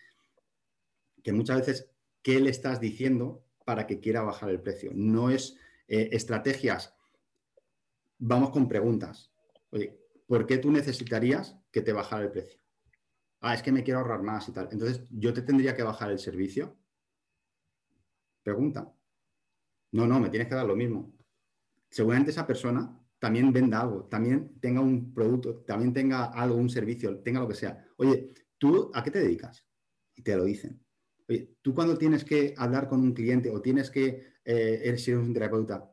que 1.23 1.33
muchas 1.33 1.57
veces, 1.57 1.91
¿qué 2.21 2.39
le 2.39 2.51
estás 2.51 2.79
diciendo 2.79 3.43
para 3.65 3.87
que 3.87 3.99
quiera 3.99 4.21
bajar 4.21 4.49
el 4.49 4.61
precio? 4.61 4.91
No 4.93 5.29
es 5.29 5.57
eh, 5.87 6.09
estrategias, 6.11 6.95
vamos 8.17 8.51
con 8.51 8.67
preguntas. 8.67 9.31
Oye, 9.71 9.99
¿por 10.27 10.45
qué 10.45 10.57
tú 10.57 10.71
necesitarías 10.71 11.57
que 11.71 11.81
te 11.81 11.93
bajara 11.93 12.23
el 12.23 12.31
precio? 12.31 12.59
Ah, 13.41 13.53
es 13.53 13.61
que 13.61 13.71
me 13.71 13.83
quiero 13.83 13.99
ahorrar 13.99 14.23
más 14.23 14.47
y 14.47 14.53
tal. 14.53 14.69
Entonces, 14.71 15.03
¿yo 15.11 15.33
te 15.33 15.41
tendría 15.41 15.75
que 15.75 15.83
bajar 15.83 16.11
el 16.11 16.19
servicio? 16.19 16.77
Pregunta. 18.43 18.91
No, 19.91 20.07
no, 20.07 20.19
me 20.19 20.29
tienes 20.29 20.47
que 20.47 20.55
dar 20.55 20.65
lo 20.65 20.75
mismo 20.75 21.14
seguramente 21.95 22.31
esa 22.31 22.45
persona 22.45 22.93
también 23.19 23.53
venda 23.53 23.79
algo, 23.79 24.03
también 24.03 24.59
tenga 24.59 24.81
un 24.81 25.13
producto, 25.13 25.63
también 25.65 25.93
tenga 25.93 26.25
algo, 26.25 26.57
un 26.57 26.69
servicio, 26.69 27.19
tenga 27.19 27.39
lo 27.39 27.47
que 27.47 27.55
sea. 27.55 27.87
Oye, 27.95 28.33
¿tú 28.57 28.91
a 28.93 29.01
qué 29.01 29.11
te 29.11 29.19
dedicas? 29.19 29.65
Y 30.13 30.21
te 30.21 30.35
lo 30.35 30.43
dicen. 30.43 30.83
Oye, 31.29 31.55
tú 31.61 31.73
cuando 31.73 31.97
tienes 31.97 32.25
que 32.25 32.53
hablar 32.57 32.89
con 32.89 32.99
un 32.99 33.13
cliente 33.13 33.49
o 33.49 33.61
tienes 33.61 33.89
que, 33.89 34.33
eh, 34.43 34.81
eres 34.83 35.07
un 35.07 35.33
terapeuta 35.33 35.89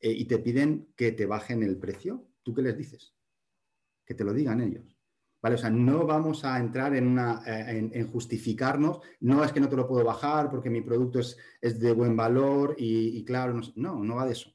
eh, 0.00 0.12
y 0.12 0.24
te 0.26 0.38
piden 0.38 0.92
que 0.94 1.10
te 1.10 1.26
bajen 1.26 1.64
el 1.64 1.78
precio, 1.78 2.28
¿tú 2.44 2.54
qué 2.54 2.62
les 2.62 2.78
dices? 2.78 3.16
Que 4.06 4.14
te 4.14 4.22
lo 4.22 4.32
digan 4.32 4.60
ellos. 4.60 4.96
¿Vale? 5.42 5.56
O 5.56 5.58
sea, 5.58 5.70
no 5.70 6.06
vamos 6.06 6.44
a 6.44 6.60
entrar 6.60 6.94
en, 6.94 7.08
una, 7.08 7.42
eh, 7.44 7.90
en, 7.92 8.06
justificarnos, 8.06 9.00
no 9.18 9.42
es 9.42 9.50
que 9.50 9.58
no 9.58 9.68
te 9.68 9.76
lo 9.76 9.88
puedo 9.88 10.04
bajar 10.04 10.48
porque 10.48 10.70
mi 10.70 10.80
producto 10.80 11.18
es, 11.18 11.36
es 11.60 11.80
de 11.80 11.90
buen 11.90 12.16
valor 12.16 12.76
y, 12.78 13.24
claro, 13.24 13.60
no, 13.74 14.04
no, 14.04 14.14
va 14.14 14.26
de 14.26 14.32
eso. 14.32 14.53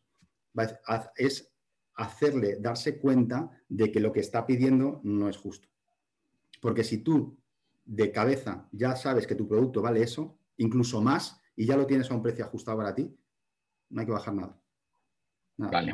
Es 1.16 1.54
hacerle 1.96 2.58
darse 2.60 3.00
cuenta 3.00 3.50
de 3.68 3.92
que 3.92 4.00
lo 4.00 4.12
que 4.12 4.22
está 4.22 4.46
pidiendo 4.46 5.02
no 5.04 5.30
es 5.30 5.38
justo. 5.38 5.68
Porque 6.62 6.84
si 6.84 7.00
tú 7.00 7.38
de 7.86 8.12
cabeza 8.12 8.68
ya 8.72 8.96
sabes 8.96 9.26
que 9.26 9.36
tu 9.36 9.48
producto 9.48 9.82
vale 9.82 10.04
eso, 10.04 10.40
incluso 10.58 11.02
más, 11.02 11.42
y 11.56 11.66
ya 11.66 11.76
lo 11.76 11.86
tienes 11.86 12.10
a 12.10 12.16
un 12.16 12.24
precio 12.24 12.46
ajustado 12.46 12.78
para 12.78 12.96
ti, 12.96 13.14
no 13.90 14.02
hay 14.02 14.06
que 14.06 14.14
bajar 14.14 14.34
nada. 14.34 14.62
vale. 15.58 15.94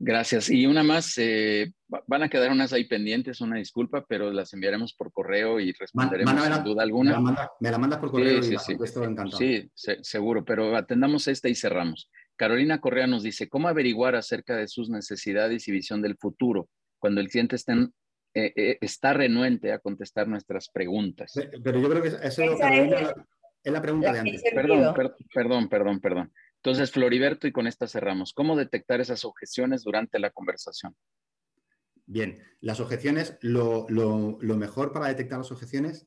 Gracias. 0.00 0.48
Y 0.48 0.64
una 0.66 0.84
más, 0.84 1.18
eh, 1.18 1.72
van 2.06 2.22
a 2.22 2.28
quedar 2.28 2.52
unas 2.52 2.72
ahí 2.72 2.84
pendientes, 2.84 3.40
una 3.40 3.56
disculpa, 3.56 4.04
pero 4.08 4.30
las 4.30 4.52
enviaremos 4.52 4.94
por 4.94 5.12
correo 5.12 5.58
y 5.58 5.72
responderemos 5.72 6.40
sin 6.40 6.64
duda 6.64 6.84
alguna. 6.84 7.20
Me 7.60 7.70
la, 7.70 7.78
mandas 7.78 7.98
por 7.98 8.12
correo 8.12 8.40
sí, 8.42 8.54
y 8.54 8.58
sí, 8.58 8.72
encantado. 9.02 9.36
Sí, 9.36 9.68
seguro, 10.02 10.44
pero 10.44 10.76
atendamos 10.76 11.26
esta 11.26 11.48
y 11.48 11.56
cerramos. 11.56 12.08
Carolina 12.38 12.80
Correa 12.80 13.06
nos 13.06 13.22
dice, 13.22 13.48
¿cómo 13.48 13.68
averiguar 13.68 14.14
acerca 14.14 14.56
de 14.56 14.68
sus 14.68 14.88
necesidades 14.88 15.68
y 15.68 15.72
visión 15.72 16.00
del 16.00 16.16
futuro 16.16 16.68
cuando 16.98 17.20
el 17.20 17.28
cliente 17.28 17.56
está, 17.56 17.74
eh, 17.74 18.52
eh, 18.56 18.78
está 18.80 19.12
renuente 19.12 19.72
a 19.72 19.80
contestar 19.80 20.28
nuestras 20.28 20.68
preguntas? 20.70 21.32
Pero 21.62 21.80
yo 21.80 21.90
creo 21.90 22.02
que 22.02 22.26
eso, 22.26 22.42
Carolina, 22.58 23.12
es 23.62 23.72
la 23.72 23.82
pregunta 23.82 24.12
de 24.12 24.18
antes. 24.20 24.42
Perdón, 24.54 24.94
perdón, 25.34 25.68
perdón, 25.68 26.00
perdón. 26.00 26.32
Entonces, 26.62 26.90
Floriberto, 26.90 27.46
y 27.46 27.52
con 27.52 27.66
esta 27.66 27.86
cerramos. 27.86 28.32
¿Cómo 28.32 28.56
detectar 28.56 29.00
esas 29.00 29.24
objeciones 29.24 29.82
durante 29.82 30.18
la 30.18 30.30
conversación? 30.30 30.96
Bien, 32.06 32.42
las 32.60 32.80
objeciones, 32.80 33.36
lo, 33.42 33.86
mejor 34.40 34.92
para 34.92 35.08
detectar 35.08 35.38
las 35.38 35.52
objeciones 35.52 36.06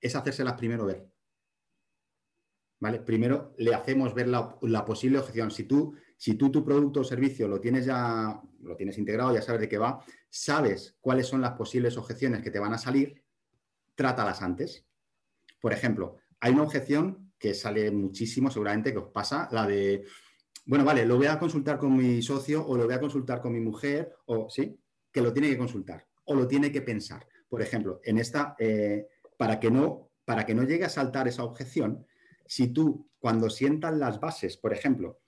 es 0.00 0.16
hacérselas 0.16 0.54
primero 0.54 0.86
ver. 0.86 1.06
Primero 3.04 3.54
le 3.58 3.74
hacemos 3.74 4.14
ver 4.14 4.28
la, 4.28 4.84
posible 4.84 5.18
objeción. 5.18 5.50
Si 5.50 5.64
tú, 5.64 5.94
si 6.16 6.34
tú 6.34 6.50
tu 6.50 6.64
producto 6.64 7.00
o 7.00 7.04
servicio 7.04 7.48
lo 7.48 7.60
tienes 7.60 7.86
ya, 7.86 8.40
lo 8.60 8.76
tienes 8.76 8.98
integrado, 8.98 9.34
ya 9.34 9.42
sabes 9.42 9.60
de 9.60 9.68
qué 9.68 9.78
va, 9.78 10.04
sabes 10.28 10.96
cuáles 11.00 11.26
son 11.26 11.40
las 11.40 11.52
posibles 11.52 11.96
objeciones 11.96 12.42
que 12.42 12.50
te 12.50 12.58
van 12.58 12.74
a 12.74 12.78
salir, 12.78 13.22
trátalas 13.94 14.42
antes. 14.42 14.86
Por 15.60 15.72
ejemplo, 15.72 16.18
hay 16.40 16.52
una 16.52 16.62
objeción 16.64 17.32
que 17.38 17.54
sale 17.54 17.90
muchísimo, 17.90 18.50
seguramente 18.50 18.92
que 18.92 18.98
os 18.98 19.10
pasa, 19.10 19.48
la 19.52 19.66
de, 19.66 20.04
bueno, 20.66 20.84
vale, 20.84 21.04
lo 21.04 21.16
voy 21.16 21.26
a 21.26 21.38
consultar 21.38 21.78
con 21.78 21.96
mi 21.96 22.22
socio 22.22 22.66
o 22.66 22.76
lo 22.76 22.84
voy 22.84 22.94
a 22.94 23.00
consultar 23.00 23.40
con 23.40 23.52
mi 23.52 23.60
mujer, 23.60 24.14
o 24.26 24.48
sí, 24.48 24.78
que 25.12 25.20
lo 25.20 25.32
tiene 25.32 25.48
que 25.48 25.58
consultar 25.58 26.06
o 26.24 26.34
lo 26.34 26.46
tiene 26.46 26.72
que 26.72 26.82
pensar. 26.82 27.26
Por 27.48 27.62
ejemplo, 27.62 28.00
en 28.04 28.18
esta, 28.18 28.56
eh, 28.58 29.06
para, 29.36 29.60
que 29.60 29.70
no, 29.70 30.10
para 30.24 30.44
que 30.46 30.54
no 30.54 30.64
llegue 30.64 30.84
a 30.84 30.88
saltar 30.88 31.28
esa 31.28 31.44
objeción, 31.44 32.06
si 32.46 32.68
tú 32.68 33.08
cuando 33.18 33.48
sientas 33.50 33.94
las 33.94 34.20
bases, 34.20 34.56
por 34.56 34.72
ejemplo, 34.72 35.20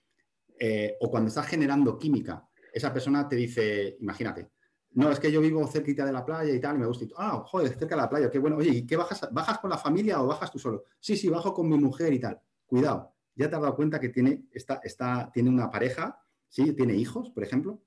eh, 0.58 0.96
o 1.00 1.10
cuando 1.10 1.28
estás 1.28 1.46
generando 1.46 1.98
química, 1.98 2.48
esa 2.72 2.92
persona 2.92 3.28
te 3.28 3.36
dice, 3.36 3.96
imagínate, 4.00 4.50
no, 4.96 5.10
es 5.10 5.20
que 5.20 5.30
yo 5.30 5.42
vivo 5.42 5.66
cerquita 5.66 6.06
de 6.06 6.12
la 6.12 6.24
playa 6.24 6.54
y 6.54 6.60
tal, 6.60 6.76
y 6.76 6.78
me 6.78 6.86
gusta. 6.86 7.04
Y, 7.04 7.12
ah, 7.18 7.44
joder, 7.46 7.68
cerca 7.68 7.94
de 7.94 8.00
la 8.00 8.08
playa, 8.08 8.30
qué 8.30 8.38
bueno. 8.38 8.56
Oye, 8.56 8.70
¿y 8.70 8.86
qué 8.86 8.96
bajas? 8.96 9.28
¿Bajas 9.30 9.58
con 9.58 9.68
la 9.68 9.76
familia 9.76 10.22
o 10.22 10.26
bajas 10.26 10.50
tú 10.50 10.58
solo? 10.58 10.84
Sí, 10.98 11.18
sí, 11.18 11.28
bajo 11.28 11.52
con 11.52 11.68
mi 11.68 11.76
mujer 11.76 12.14
y 12.14 12.18
tal. 12.18 12.40
Cuidado, 12.64 13.14
ya 13.34 13.50
te 13.50 13.56
has 13.56 13.60
dado 13.60 13.76
cuenta 13.76 14.00
que 14.00 14.08
tiene, 14.08 14.46
está, 14.50 14.80
está, 14.82 15.30
tiene 15.34 15.50
una 15.50 15.70
pareja, 15.70 16.18
¿sí? 16.48 16.72
Tiene 16.72 16.94
hijos, 16.94 17.28
por 17.28 17.42
ejemplo. 17.44 17.82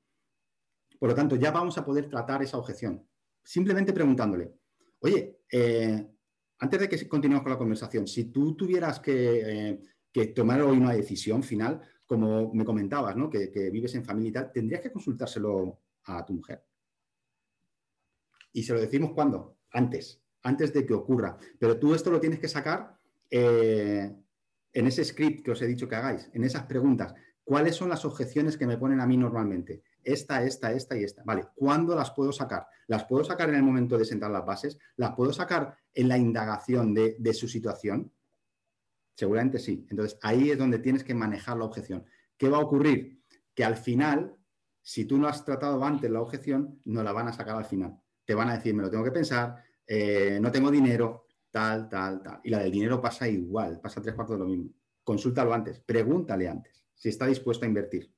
Por 0.99 1.09
lo 1.09 1.15
tanto, 1.15 1.35
ya 1.35 1.49
vamos 1.49 1.79
a 1.79 1.85
poder 1.85 2.07
tratar 2.07 2.43
esa 2.43 2.57
objeción. 2.57 3.03
Simplemente 3.43 3.91
preguntándole, 3.91 4.53
oye, 4.99 5.39
eh, 5.51 6.07
antes 6.59 6.79
de 6.79 6.89
que 6.89 7.07
continuemos 7.07 7.43
con 7.43 7.51
la 7.51 7.57
conversación, 7.57 8.07
si 8.07 8.25
tú 8.25 8.55
tuvieras 8.55 8.99
que, 8.99 9.79
eh, 10.13 10.27
tomar 10.35 10.61
hoy 10.61 10.77
una 10.77 10.93
decisión 10.93 11.41
final, 11.41 11.81
como 12.05 12.53
me 12.53 12.65
comentabas, 12.65 13.15
¿no? 13.15 13.29
Que, 13.29 13.69
vives 13.71 13.95
en 13.95 14.03
familia 14.03 14.29
y 14.29 14.33
tal, 14.33 14.51
¿tendrías 14.51 14.81
que 14.81 14.91
consultárselo 14.91 15.79
a 16.05 16.25
tu 16.25 16.33
mujer? 16.33 16.63
Y 18.51 18.63
se 18.63 18.73
lo 18.73 18.81
decimos 18.81 19.11
cuando? 19.13 19.57
Antes, 19.71 20.21
antes 20.43 20.73
de 20.73 20.85
que 20.85 20.93
ocurra. 20.93 21.37
Pero 21.57 21.79
tú 21.79 21.93
esto 21.93 22.11
lo 22.11 22.19
tienes 22.19 22.39
que 22.39 22.47
sacar 22.47 22.97
eh, 23.29 24.11
en 24.73 24.87
ese 24.87 25.05
script 25.05 25.45
que 25.45 25.51
os 25.51 25.61
he 25.61 25.67
dicho 25.67 25.87
que 25.87 25.95
hagáis, 25.95 26.29
en 26.33 26.43
esas 26.43 26.63
preguntas. 26.63 27.13
¿Cuáles 27.43 27.75
son 27.75 27.89
las 27.89 28.03
objeciones 28.03 28.57
que 28.57 28.67
me 28.67 28.77
ponen 28.77 28.99
a 28.99 29.07
mí 29.07 29.15
normalmente? 29.15 29.83
Esta, 30.03 30.43
esta, 30.43 30.71
esta 30.71 30.97
y 30.97 31.03
esta. 31.03 31.23
Vale, 31.23 31.47
¿cuándo 31.55 31.95
las 31.95 32.11
puedo 32.11 32.31
sacar? 32.31 32.67
¿Las 32.87 33.05
puedo 33.05 33.23
sacar 33.23 33.49
en 33.49 33.55
el 33.55 33.63
momento 33.63 33.97
de 33.97 34.05
sentar 34.05 34.31
las 34.31 34.45
bases? 34.45 34.77
¿Las 34.95 35.15
puedo 35.15 35.33
sacar 35.33 35.77
en 35.93 36.07
la 36.07 36.17
indagación 36.17 36.93
de, 36.93 37.33
su 37.33 37.47
situación? 37.47 38.11
Seguramente 39.15 39.59
sí. 39.59 39.85
Entonces, 39.89 40.17
ahí 40.21 40.51
es 40.51 40.57
donde 40.57 40.79
tienes 40.79 41.03
que 41.03 41.13
manejar 41.13 41.57
la 41.57 41.65
objeción. 41.65 42.05
¿Qué 42.37 42.49
va 42.49 42.57
a 42.57 42.61
ocurrir? 42.61 43.21
Que 43.53 43.63
al 43.63 43.75
final, 43.75 44.35
si 44.81 45.05
tú 45.05 45.17
no 45.17 45.27
has 45.27 45.43
tratado 45.43 45.83
antes 45.83 46.09
la 46.09 46.21
objeción, 46.21 46.79
no 46.85 47.03
la 47.03 47.11
van 47.11 47.27
a 47.27 47.33
sacar 47.33 47.57
al 47.57 47.65
final 47.65 47.99
te 48.29 48.35
van 48.35 48.47
a 48.51 48.57
decir, 48.57 48.75
me 48.75 48.83
lo 48.83 48.91
tengo 48.91 49.03
que 49.03 49.11
pensar, 49.11 49.55
eh, 49.87 50.37
no 50.39 50.51
tengo 50.51 50.69
dinero, 50.69 51.25
tal, 51.49 51.89
tal, 51.89 52.21
tal. 52.21 52.39
Y 52.43 52.51
la 52.51 52.59
del 52.59 52.69
dinero 52.69 53.01
pasa 53.01 53.27
igual, 53.27 53.81
pasa 53.81 54.03
tres 54.03 54.13
cuartos 54.13 54.35
de 54.35 54.43
lo 54.43 54.47
mismo. 54.47 54.69
Consúltalo 55.03 55.51
antes, 55.51 55.79
pregúntale 55.79 56.47
antes 56.47 56.85
si 56.93 57.09
está 57.09 57.25
dispuesto 57.25 57.65
a 57.65 57.67
invertir. 57.67 58.13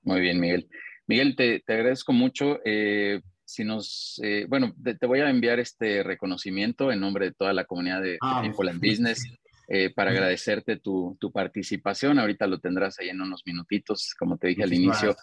Muy 0.00 0.22
bien, 0.22 0.40
Miguel. 0.40 0.70
Miguel, 1.08 1.34
te, 1.34 1.62
agradezco 1.66 2.12
mucho. 2.12 2.60
Eh, 2.64 3.20
si 3.44 3.64
nos, 3.64 4.20
eh, 4.22 4.46
bueno, 4.48 4.74
te, 4.82 5.06
voy 5.06 5.20
a 5.20 5.30
enviar 5.30 5.58
este 5.58 6.02
reconocimiento 6.02 6.92
en 6.92 7.00
nombre 7.00 7.26
de 7.26 7.32
toda 7.32 7.52
la 7.52 7.64
comunidad 7.64 8.02
de, 8.02 8.18
ah, 8.20 8.42
Business 8.80 9.24
para 9.94 10.12
agradecerte 10.12 10.76
tu, 10.76 11.18
participación. 11.32 12.18
Ahorita 12.18 12.46
lo 12.46 12.60
tendrás 12.60 12.98
ahí 13.00 13.08
en 13.08 13.20
unos 13.20 13.42
minutitos, 13.44 14.14
como 14.18 14.38
te 14.38 14.48
dije 14.48 14.62
al 14.62 14.72
inicio. 14.72 15.16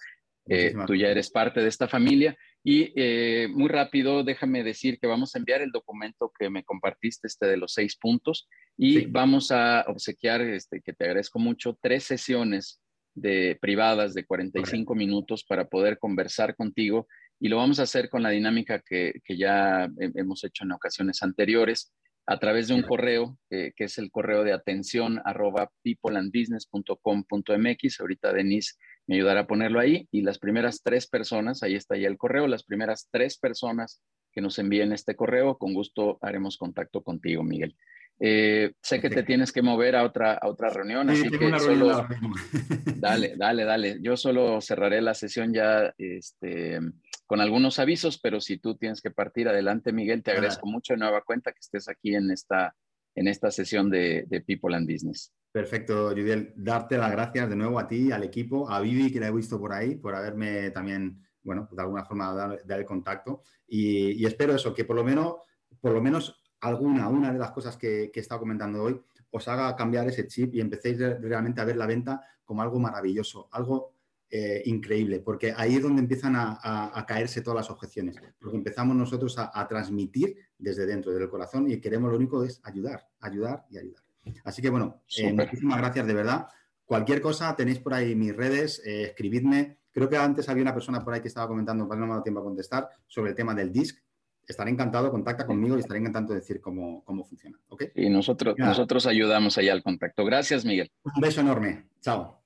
tú 0.86 0.96
ya 0.96 1.08
eres 1.08 1.32
parte 1.32 1.62
de 1.62 1.70
esta 1.70 1.88
familia 1.88 2.36
y 2.68 2.92
eh, 2.96 3.48
muy 3.48 3.70
rápido, 3.70 4.24
déjame 4.24 4.64
decir 4.64 4.98
que 4.98 5.06
vamos 5.06 5.36
a 5.36 5.38
enviar 5.38 5.62
el 5.62 5.70
documento 5.70 6.32
que 6.38 6.50
me 6.50 6.64
compartiste, 6.64 7.28
este 7.28 7.46
de 7.46 7.58
los 7.58 7.74
seis 7.74 7.96
puntos, 7.96 8.50
y 8.76 9.06
vamos 9.06 9.52
a 9.52 9.86
obsequiar, 9.88 10.42
este, 10.42 10.82
que 10.82 10.92
te 10.92 11.06
agradezco 11.06 11.38
mucho, 11.38 11.78
tres 11.80 12.06
sesiones 12.06 12.82
de 13.16 13.57
privadas 13.59 14.13
de 14.13 14.26
45 14.26 14.93
minutos 14.93 15.43
para 15.43 15.66
poder 15.66 15.97
conversar 15.97 16.55
contigo 16.55 17.07
y 17.39 17.49
lo 17.49 17.57
vamos 17.57 17.80
a 17.80 17.84
hacer 17.84 18.09
con 18.09 18.24
la 18.24 18.30
dinámica 18.30 18.82
que, 18.86 19.13
que 19.24 19.38
ya 19.38 19.89
hemos 19.97 20.43
hecho 20.43 20.63
en 20.63 20.74
ocasiones 20.74 21.24
anteriores 21.24 21.93
a 22.28 22.39
través 22.39 22.68
de 22.68 22.74
un 22.74 22.82
correo, 22.82 23.38
que 23.49 23.72
es 23.78 23.99
el 23.99 24.09
correo 24.09 24.43
de 24.43 24.53
atención 24.53 25.22
arroba 25.26 25.70
peopleandbusiness.com.mx. 25.84 27.99
Ahorita 27.99 28.34
Denise 28.34 28.74
me 29.05 29.13
ayudará 29.16 29.41
a 29.41 29.47
ponerlo 29.47 29.80
ahí. 29.80 30.07
Y 30.11 30.24
las 30.24 30.39
primeras 30.39 30.82
tres 30.82 31.05
personas, 31.07 31.61
ahí 31.61 31.76
está 31.76 31.95
ya 31.97 32.07
el 32.07 32.18
correo, 32.18 32.47
las 32.47 32.63
primeras 32.63 33.09
tres 33.11 33.38
personas 33.38 34.01
que 34.36 34.42
nos 34.42 34.60
envíen 34.60 34.92
este 34.92 35.16
correo, 35.16 35.58
con 35.58 35.74
gusto 35.74 36.20
haremos 36.22 36.58
contacto 36.58 37.02
contigo, 37.02 37.42
Miguel. 37.42 37.76
Eh, 38.20 38.74
sé 38.82 39.02
que 39.02 39.10
te 39.10 39.24
tienes 39.24 39.52
que 39.52 39.62
mover 39.62 39.96
a 39.96 40.04
otra, 40.04 40.34
a 40.34 40.48
otra 40.48 40.70
reunión, 40.70 41.10
así 41.10 41.30
que 41.30 41.60
solo... 41.60 42.08
dale, 42.98 43.36
dale, 43.38 43.64
dale. 43.64 43.98
Yo 44.02 44.16
solo 44.16 44.62
cerraré 44.62 45.02
la 45.02 45.14
sesión 45.14 45.54
ya 45.54 45.94
este, 45.98 46.80
con 47.26 47.42
algunos 47.42 47.80
avisos, 47.80 48.20
pero 48.20 48.40
si 48.40 48.58
tú 48.58 48.76
tienes 48.76 49.02
que 49.02 49.12
partir 49.12 49.48
adelante, 49.48 49.92
Miguel, 49.92 50.22
te 50.22 50.32
agradezco 50.32 50.68
mucho 50.68 50.94
de 50.94 51.00
nueva 51.00 51.22
cuenta 51.22 51.52
que 51.52 51.60
estés 51.60 51.90
aquí 51.90 52.16
en 52.16 52.32
esta, 52.32 52.76
en 53.16 53.28
esta 53.28 53.52
sesión 53.52 53.90
de, 53.90 54.26
de 54.28 54.42
People 54.42 54.76
and 54.76 54.90
Business. 54.90 55.34
Perfecto, 55.52 56.10
Judiel. 56.10 56.52
Darte 56.58 56.98
las 56.98 57.12
gracias 57.12 57.50
de 57.50 57.56
nuevo 57.56 57.80
a 57.80 57.88
ti, 57.88 58.12
al 58.12 58.24
equipo, 58.24 58.70
a 58.70 58.82
Vivi, 58.82 59.12
que 59.12 59.22
la 59.22 59.28
he 59.28 59.32
visto 59.32 59.58
por 59.58 59.72
ahí, 59.72 59.96
por 59.96 60.14
haberme 60.14 60.70
también, 60.72 61.25
bueno, 61.46 61.70
de 61.72 61.82
alguna 61.82 62.04
forma 62.04 62.34
dar, 62.34 62.60
el 62.68 62.86
contacto. 62.86 63.43
Y, 63.68 64.26
espero 64.26 64.54
eso, 64.54 64.74
que 64.74 64.84
por 64.84 64.98
lo 64.98 65.04
menos, 65.06 65.36
por 65.80 65.93
lo 65.93 66.02
menos 66.02 66.43
alguna, 66.60 67.08
una 67.08 67.32
de 67.32 67.39
las 67.39 67.52
cosas 67.52 67.78
que, 67.78 68.12
que 68.12 68.20
he 68.20 68.22
estado 68.22 68.41
comentando 68.41 68.84
hoy, 68.84 69.02
os 69.32 69.48
haga 69.48 69.74
cambiar 69.76 70.08
ese 70.08 70.28
chip 70.28 70.54
y 70.56 70.62
empecéis 70.62 70.98
realmente 71.00 71.62
a 71.62 71.66
ver 71.66 71.78
la 71.78 71.86
venta 71.86 72.22
como 72.43 72.62
algo 72.62 72.80
maravilloso, 72.80 73.48
algo 73.52 73.96
eh, 74.30 74.64
increíble, 74.66 75.20
porque 75.20 75.54
ahí 75.56 75.76
es 75.76 75.84
donde 75.84 76.02
empiezan 76.02 76.36
a, 76.36 77.06
caerse 77.08 77.41
todas 77.41 77.58
las 77.58 77.70
objeciones, 77.70 78.18
porque 78.39 78.58
empezamos 78.58 78.96
nosotros 78.96 79.36
a, 79.38 79.68
transmitir 79.68 80.36
desde 80.58 80.86
dentro, 80.86 81.14
del 81.14 81.30
corazón, 81.30 81.70
y 81.70 81.80
queremos 81.80 82.10
lo 82.10 82.18
único 82.18 82.43
es 82.43 82.60
ayudar, 82.64 83.08
ayudar 83.20 83.66
y 83.70 83.78
ayudar. 83.78 84.04
Así 84.43 84.62
que 84.62 84.70
bueno, 84.70 85.04
eh, 85.18 85.32
muchísimas 85.32 85.78
gracias 85.78 86.08
de 86.08 86.14
verdad. 86.14 86.48
Cualquier 86.86 87.22
cosa, 87.22 87.56
tenéis 87.56 87.80
por 87.80 87.93
ahí 87.93 88.16
mis 88.16 88.36
redes, 88.36 88.82
eh, 88.84 89.04
escribidme. 89.04 89.78
Creo 89.96 90.10
que 90.10 90.18
antes 90.18 90.50
había 90.50 90.62
una 90.62 90.74
persona 90.74 91.02
por 91.02 91.14
ahí 91.14 91.22
que 91.22 91.30
estaba 91.30 91.48
comentando, 91.48 91.88
pero 91.88 92.02
no 92.02 92.06
me 92.06 92.12
ha 92.12 92.16
dado 92.16 92.24
tiempo 92.24 92.41
a 92.41 92.43
contestar, 92.43 92.89
sobre 93.08 93.30
el 93.30 93.36
tema 93.36 93.56
del 93.56 93.72
disc. 93.72 93.98
Estaré 94.46 94.70
encantado, 94.70 95.10
contacta 95.10 95.46
conmigo 95.46 95.78
y 95.78 95.80
estaré 95.80 96.02
encantado 96.02 96.34
de 96.34 96.41
decir 96.41 96.60
cómo, 96.60 97.02
cómo 97.06 97.24
funciona. 97.24 97.58
Y 97.96 98.10
nosotros, 98.10 98.56
nosotros 98.58 99.06
ayudamos 99.08 99.58
allá 99.58 99.72
al 99.72 99.82
contacto. 99.82 100.26
Gracias, 100.26 100.66
Miguel. 100.66 100.91
Un 101.02 101.22
beso 101.22 101.39
enorme. 101.39 101.86
Chao. 102.02 102.43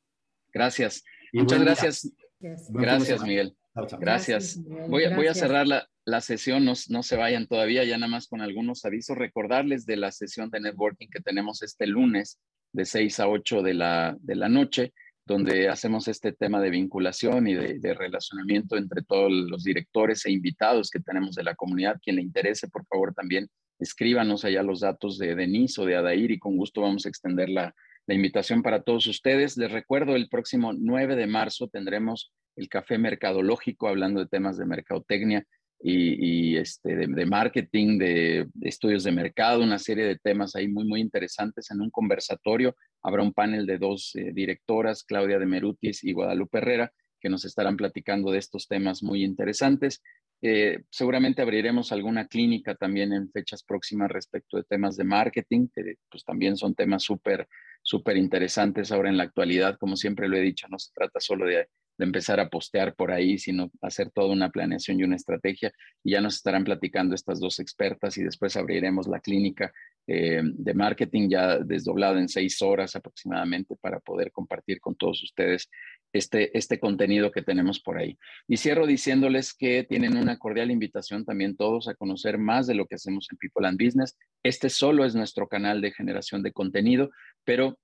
Gracias. 0.54 1.04
Muchas 1.34 1.60
gracias. 1.60 2.14
Gracias, 2.40 3.24
Miguel. 3.24 3.58
Gracias. 4.00 4.60
Voy, 4.88 5.12
voy, 5.16 5.26
a 5.26 5.34
cerrar 5.34 5.66
la, 5.66 5.90
la 6.06 6.22
sesión, 6.22 6.64
no, 6.64 6.74
no, 6.90 7.02
se 7.02 7.18
vayan 7.18 7.48
todavía, 7.48 7.84
ya 7.84 7.98
nada 7.98 8.12
más 8.12 8.28
con 8.28 8.42
algunos 8.42 8.86
avisos. 8.86 9.18
Recordarles 9.18 9.88
de 9.88 9.98
la 9.98 10.12
sesión 10.12 10.52
de 10.52 10.60
networking 10.60 11.08
que 11.08 11.20
tenemos 11.20 11.64
este 11.64 11.88
lunes 11.88 12.40
de 12.74 12.86
6 12.86 13.20
a 13.22 13.28
8 13.28 13.64
de 13.64 13.74
la, 13.74 14.16
de 14.20 14.36
la 14.36 14.50
noche, 14.50 14.94
donde 15.30 15.70
hacemos 15.70 16.08
este 16.08 16.32
tema 16.34 16.60
de 16.60 16.72
vinculación 16.72 17.48
y 17.48 17.54
de, 17.54 17.94
relacionamiento 17.94 18.78
entre 18.78 19.04
todos 19.04 19.32
los 19.32 19.64
directores 19.64 20.26
e 20.26 20.32
invitados 20.32 20.90
que 20.90 21.00
tenemos 21.00 21.36
de 21.36 21.44
la 21.44 21.54
comunidad. 21.54 22.00
Quien 22.04 22.16
le 22.16 22.24
interese, 22.24 22.68
por 22.68 22.84
favor, 22.88 23.14
también 23.14 23.48
escríbanos 23.78 24.44
allá 24.44 24.64
los 24.64 24.80
datos 24.80 25.20
de 25.20 25.36
Denise 25.36 25.82
o 25.82 25.86
de 25.86 25.96
Adair 25.96 26.32
y 26.32 26.40
con 26.40 26.58
gusto 26.58 26.82
vamos 26.82 27.06
a 27.06 27.10
extender 27.10 27.48
la, 27.48 27.76
la 28.08 28.16
invitación 28.16 28.64
para 28.64 28.82
todos 28.82 29.06
ustedes. 29.06 29.56
Les 29.56 29.72
recuerdo, 29.72 30.16
el 30.16 30.30
próximo 30.30 30.74
9 30.74 31.16
de 31.16 31.28
marzo 31.28 31.68
tendremos 31.68 32.34
el 32.56 32.68
café 32.68 32.98
mercadológico 32.98 33.88
hablando 33.88 34.22
de 34.22 34.28
temas 34.28 34.58
de 34.58 34.66
mercadotecnia 34.66 35.46
y, 35.82 36.58
este, 36.58 36.96
de, 36.96 37.26
marketing, 37.26 37.98
de, 37.98 38.48
estudios 38.62 39.04
de 39.04 39.12
mercado, 39.12 39.64
una 39.64 39.80
serie 39.80 40.06
de 40.06 40.18
temas 40.18 40.56
ahí 40.56 40.68
muy, 40.68 40.86
muy 40.86 41.00
interesantes 41.00 41.72
en 41.72 41.82
un 41.82 41.90
conversatorio. 41.90 42.76
Habrá 43.02 43.24
un 43.24 43.34
panel 43.34 43.66
de 43.66 43.78
dos 43.78 44.14
eh, 44.16 44.32
directoras, 44.34 45.04
Claudia 45.04 45.40
de 45.40 45.46
Merutis 45.46 46.04
y 46.04 46.12
Guadalupe 46.12 46.58
Herrera, 46.58 46.92
que 47.22 47.30
nos 47.30 47.46
estarán 47.46 47.78
platicando 47.78 48.32
de 48.32 48.40
estos 48.40 48.68
temas 48.68 49.04
muy 49.04 49.24
interesantes. 49.24 50.02
Eh, 50.42 50.84
seguramente 50.90 51.42
abriremos 51.42 51.92
alguna 51.92 52.28
clínica 52.28 52.76
también 52.76 53.12
en 53.14 53.30
fechas 53.32 53.64
próximas 53.64 54.10
respecto 54.10 54.58
de 54.58 54.64
temas 54.64 54.96
de 54.98 55.04
marketing, 55.04 55.68
que 55.74 55.96
pues 56.10 56.24
también 56.24 56.56
son 56.58 56.76
temas 56.76 57.04
súper, 57.04 57.48
súper 57.84 58.18
interesantes 58.18 58.92
ahora 58.92 59.10
en 59.10 59.18
la 59.18 59.24
actualidad. 59.24 59.78
Como 59.78 59.96
siempre 59.96 60.28
lo 60.28 60.38
he 60.38 60.42
dicho, 60.42 60.68
no 60.70 60.80
se 60.80 60.92
trata 60.94 61.20
solo 61.20 61.46
de 61.46 61.68
de 62.00 62.06
empezar 62.06 62.40
a 62.40 62.48
postear 62.48 62.96
por 62.96 63.12
ahí, 63.12 63.38
sino 63.38 63.70
hacer 63.82 64.10
toda 64.10 64.32
una 64.32 64.50
planeación 64.50 65.00
y 65.00 65.04
una 65.04 65.18
estrategia. 65.18 65.74
Y 66.02 66.12
ya 66.12 66.22
nos 66.22 66.36
estarán 66.36 66.64
platicando 66.64 67.14
estas 67.14 67.42
dos 67.42 67.60
expertas 67.60 68.18
y 68.18 68.24
después 68.24 68.56
abriremos 68.56 69.06
la 69.06 69.20
clínica 69.20 69.74
eh, 70.08 70.42
de 70.42 70.74
marketing 70.74 71.30
ya 71.30 71.60
desdoblada 71.60 72.18
en 72.18 72.30
seis 72.30 72.62
horas 72.62 72.96
aproximadamente 72.96 73.76
para 73.76 74.00
poder 74.00 74.32
compartir 74.32 74.80
con 74.80 74.96
todos 74.96 75.22
ustedes 75.24 75.70
este, 76.14 76.58
este 76.58 76.80
contenido 76.80 77.32
que 77.32 77.42
tenemos 77.42 77.82
por 77.82 77.98
ahí. 77.98 78.18
Y 78.48 78.56
cierro 78.56 78.88
diciéndoles 78.88 79.54
que 79.54 79.84
tienen 79.84 80.16
una 80.16 80.40
cordial 80.40 80.72
invitación 80.72 81.26
también 81.26 81.58
todos 81.58 81.90
a 81.90 81.96
conocer 81.96 82.38
más 82.38 82.66
de 82.66 82.76
lo 82.76 82.86
que 82.86 82.96
hacemos 82.96 83.28
en 83.30 83.38
People 83.38 83.68
and 83.68 83.78
Business. 83.78 84.18
Este 84.42 84.70
solo 84.70 85.04
es 85.04 85.16
nuestro 85.16 85.50
canal 85.50 85.82
de 85.82 85.92
generación 85.92 86.44
de 86.44 86.54
contenido, 86.54 87.10
pero 87.44 87.78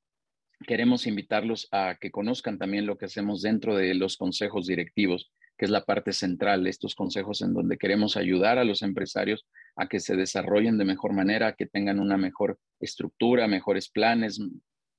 queremos 0.67 1.07
invitarlos 1.07 1.67
a 1.71 1.97
que 1.99 2.11
conozcan 2.11 2.57
también 2.57 2.85
lo 2.85 2.97
que 2.97 3.05
hacemos 3.05 3.41
dentro 3.41 3.75
de 3.75 3.93
los 3.93 4.17
consejos 4.17 4.67
directivos, 4.67 5.31
que 5.57 5.65
es 5.65 5.71
la 5.71 5.85
parte 5.85 6.13
central 6.13 6.63
de 6.63 6.69
estos 6.69 6.95
consejos 6.95 7.41
en 7.41 7.53
donde 7.53 7.77
queremos 7.77 8.17
ayudar 8.17 8.57
a 8.57 8.63
los 8.63 8.81
empresarios 8.81 9.45
a 9.75 9.87
que 9.87 9.99
se 9.99 10.15
desarrollen 10.15 10.77
de 10.77 10.85
mejor 10.85 11.13
manera, 11.13 11.53
que 11.53 11.65
tengan 11.65 11.99
una 11.99 12.17
mejor 12.17 12.59
estructura, 12.79 13.47
mejores 13.47 13.89
planes, 13.89 14.39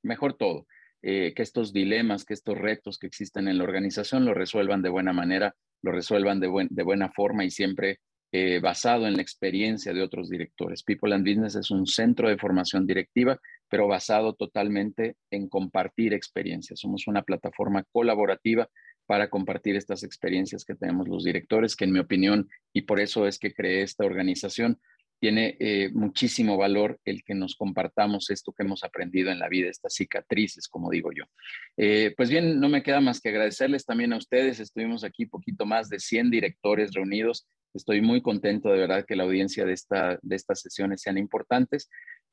mejor 0.02 0.34
todo. 0.34 0.66
Eh, 1.02 1.34
que 1.36 1.42
estos 1.42 1.72
dilemas, 1.72 2.24
que 2.24 2.34
estos 2.34 2.56
retos 2.56 2.98
que 2.98 3.06
existen 3.06 3.48
en 3.48 3.58
la 3.58 3.64
organización 3.64 4.24
lo 4.24 4.34
resuelvan 4.34 4.82
de 4.82 4.88
buena 4.88 5.12
manera, 5.12 5.54
lo 5.82 5.92
resuelvan 5.92 6.40
de 6.40 6.82
buena 6.82 7.10
forma 7.10 7.44
y 7.44 7.50
siempre 7.50 8.00
eh, 8.32 8.60
basado 8.60 9.06
en 9.06 9.14
la 9.14 9.22
experiencia 9.22 9.92
de 9.92 10.02
otros 10.02 10.28
directores. 10.28 10.82
People 10.82 11.14
and 11.14 11.26
Business 11.26 11.54
es 11.54 11.70
un 11.70 11.86
centro 11.86 12.28
de 12.28 12.38
formación 12.38 12.86
directiva 12.86 13.40
pero 13.68 13.88
basado 13.88 14.34
totalmente 14.34 15.16
en 15.30 15.48
compartir 15.48 16.14
experiencias. 16.14 16.80
Somos 16.80 17.06
una 17.06 17.22
plataforma 17.22 17.84
colaborativa 17.90 18.68
para 19.06 19.28
compartir 19.30 19.76
estas 19.76 20.02
experiencias 20.02 20.64
que 20.64 20.74
tenemos 20.74 21.08
los 21.08 21.24
directores, 21.24 21.76
que 21.76 21.84
en 21.84 21.92
mi 21.92 22.00
opinión, 22.00 22.48
y 22.72 22.82
por 22.82 23.00
eso 23.00 23.26
es 23.26 23.38
que 23.38 23.52
creé 23.52 23.82
esta 23.82 24.04
organización, 24.04 24.80
tiene 25.18 25.56
eh, 25.60 25.90
muchísimo 25.94 26.58
valor 26.58 27.00
el 27.04 27.22
que 27.24 27.34
nos 27.34 27.54
compartamos 27.54 28.28
esto 28.28 28.52
que 28.52 28.64
hemos 28.64 28.84
aprendido 28.84 29.30
en 29.30 29.38
la 29.38 29.48
vida, 29.48 29.70
estas 29.70 29.94
cicatrices, 29.94 30.68
como 30.68 30.90
digo 30.90 31.10
yo. 31.12 31.24
Eh, 31.78 32.12
pues 32.16 32.28
bien, 32.28 32.60
no 32.60 32.68
me 32.68 32.82
queda 32.82 33.00
más 33.00 33.20
que 33.20 33.30
agradecerles 33.30 33.86
también 33.86 34.12
a 34.12 34.18
ustedes. 34.18 34.60
Estuvimos 34.60 35.04
aquí 35.04 35.24
poquito 35.24 35.64
más 35.64 35.88
de 35.88 36.00
100 36.00 36.30
directores 36.30 36.92
reunidos. 36.92 37.46
Estoy 37.76 38.00
muy 38.00 38.22
contento 38.22 38.70
de 38.70 38.78
verdad 38.78 39.04
que 39.06 39.16
la 39.16 39.24
audiencia 39.24 39.64
de, 39.64 39.72
esta, 39.72 40.18
de 40.22 40.36
estas 40.36 40.60
sesiones 40.60 41.02
sean 41.02 41.18
importantes. 41.18 41.88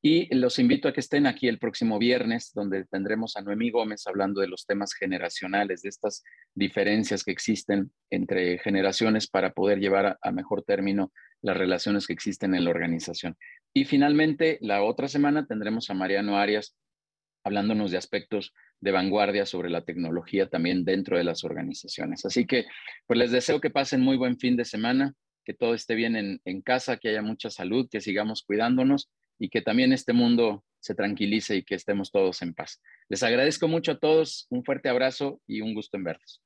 Y 0.05 0.33
los 0.35 0.59
invito 0.59 0.89
a 0.89 0.93
que 0.93 0.99
estén 0.99 1.25
aquí 1.27 1.47
el 1.47 1.59
próximo 1.59 1.97
viernes, 1.97 2.51
donde 2.53 2.83
tendremos 2.85 3.37
a 3.37 3.41
Noemí 3.41 3.71
Gómez 3.71 4.05
hablando 4.05 4.41
de 4.41 4.47
los 4.47 4.65
temas 4.65 4.93
generacionales, 4.93 5.81
de 5.81 5.89
estas 5.89 6.23
diferencias 6.53 7.23
que 7.23 7.31
existen 7.31 7.89
entre 8.09 8.57
generaciones 8.59 9.29
para 9.29 9.53
poder 9.53 9.79
llevar 9.79 10.17
a, 10.21 10.31
mejor 10.31 10.63
término 10.63 11.13
las 11.41 11.55
relaciones 11.55 12.05
que 12.05 12.11
existen 12.11 12.53
en 12.53 12.65
la 12.65 12.71
organización. 12.71 13.37
Y 13.73 13.85
finalmente, 13.85 14.57
la 14.59 14.83
otra 14.83 15.07
semana 15.07 15.45
tendremos 15.45 15.89
a 15.89 15.93
Mariano 15.93 16.37
Arias 16.37 16.75
hablándonos 17.45 17.91
de 17.91 17.97
aspectos 17.97 18.53
de 18.81 18.91
vanguardia 18.91 19.45
sobre 19.45 19.69
la 19.69 19.85
tecnología 19.85 20.49
también 20.49 20.83
dentro 20.83 21.17
de 21.17 21.23
las 21.23 21.45
organizaciones. 21.45 22.25
Así 22.25 22.45
que, 22.45 22.65
pues 23.07 23.17
les 23.17 23.31
deseo 23.31 23.61
que 23.61 23.69
pasen 23.69 24.01
muy 24.01 24.17
buen 24.17 24.37
fin 24.37 24.57
de 24.57 24.65
semana, 24.65 25.13
que 25.43 25.53
todo 25.53 25.73
esté 25.73 25.95
bien 25.95 26.15
en, 26.15 26.41
en 26.45 26.61
casa, 26.61 26.97
que 26.97 27.09
haya 27.09 27.21
mucha 27.21 27.49
salud, 27.49 27.87
que 27.89 28.01
sigamos 28.01 28.43
cuidándonos 28.43 29.09
y 29.39 29.49
que 29.49 29.61
también 29.61 29.93
este 29.93 30.13
mundo 30.13 30.63
se 30.79 30.95
tranquilice 30.95 31.55
y 31.55 31.63
que 31.63 31.75
estemos 31.75 32.11
todos 32.11 32.41
en 32.41 32.53
paz. 32.53 32.81
Les 33.09 33.23
agradezco 33.23 33.67
mucho 33.67 33.93
a 33.93 33.99
todos, 33.99 34.47
un 34.49 34.63
fuerte 34.63 34.89
abrazo 34.89 35.41
y 35.47 35.61
un 35.61 35.73
gusto 35.73 35.97
en 35.97 36.03
verlos. 36.03 36.41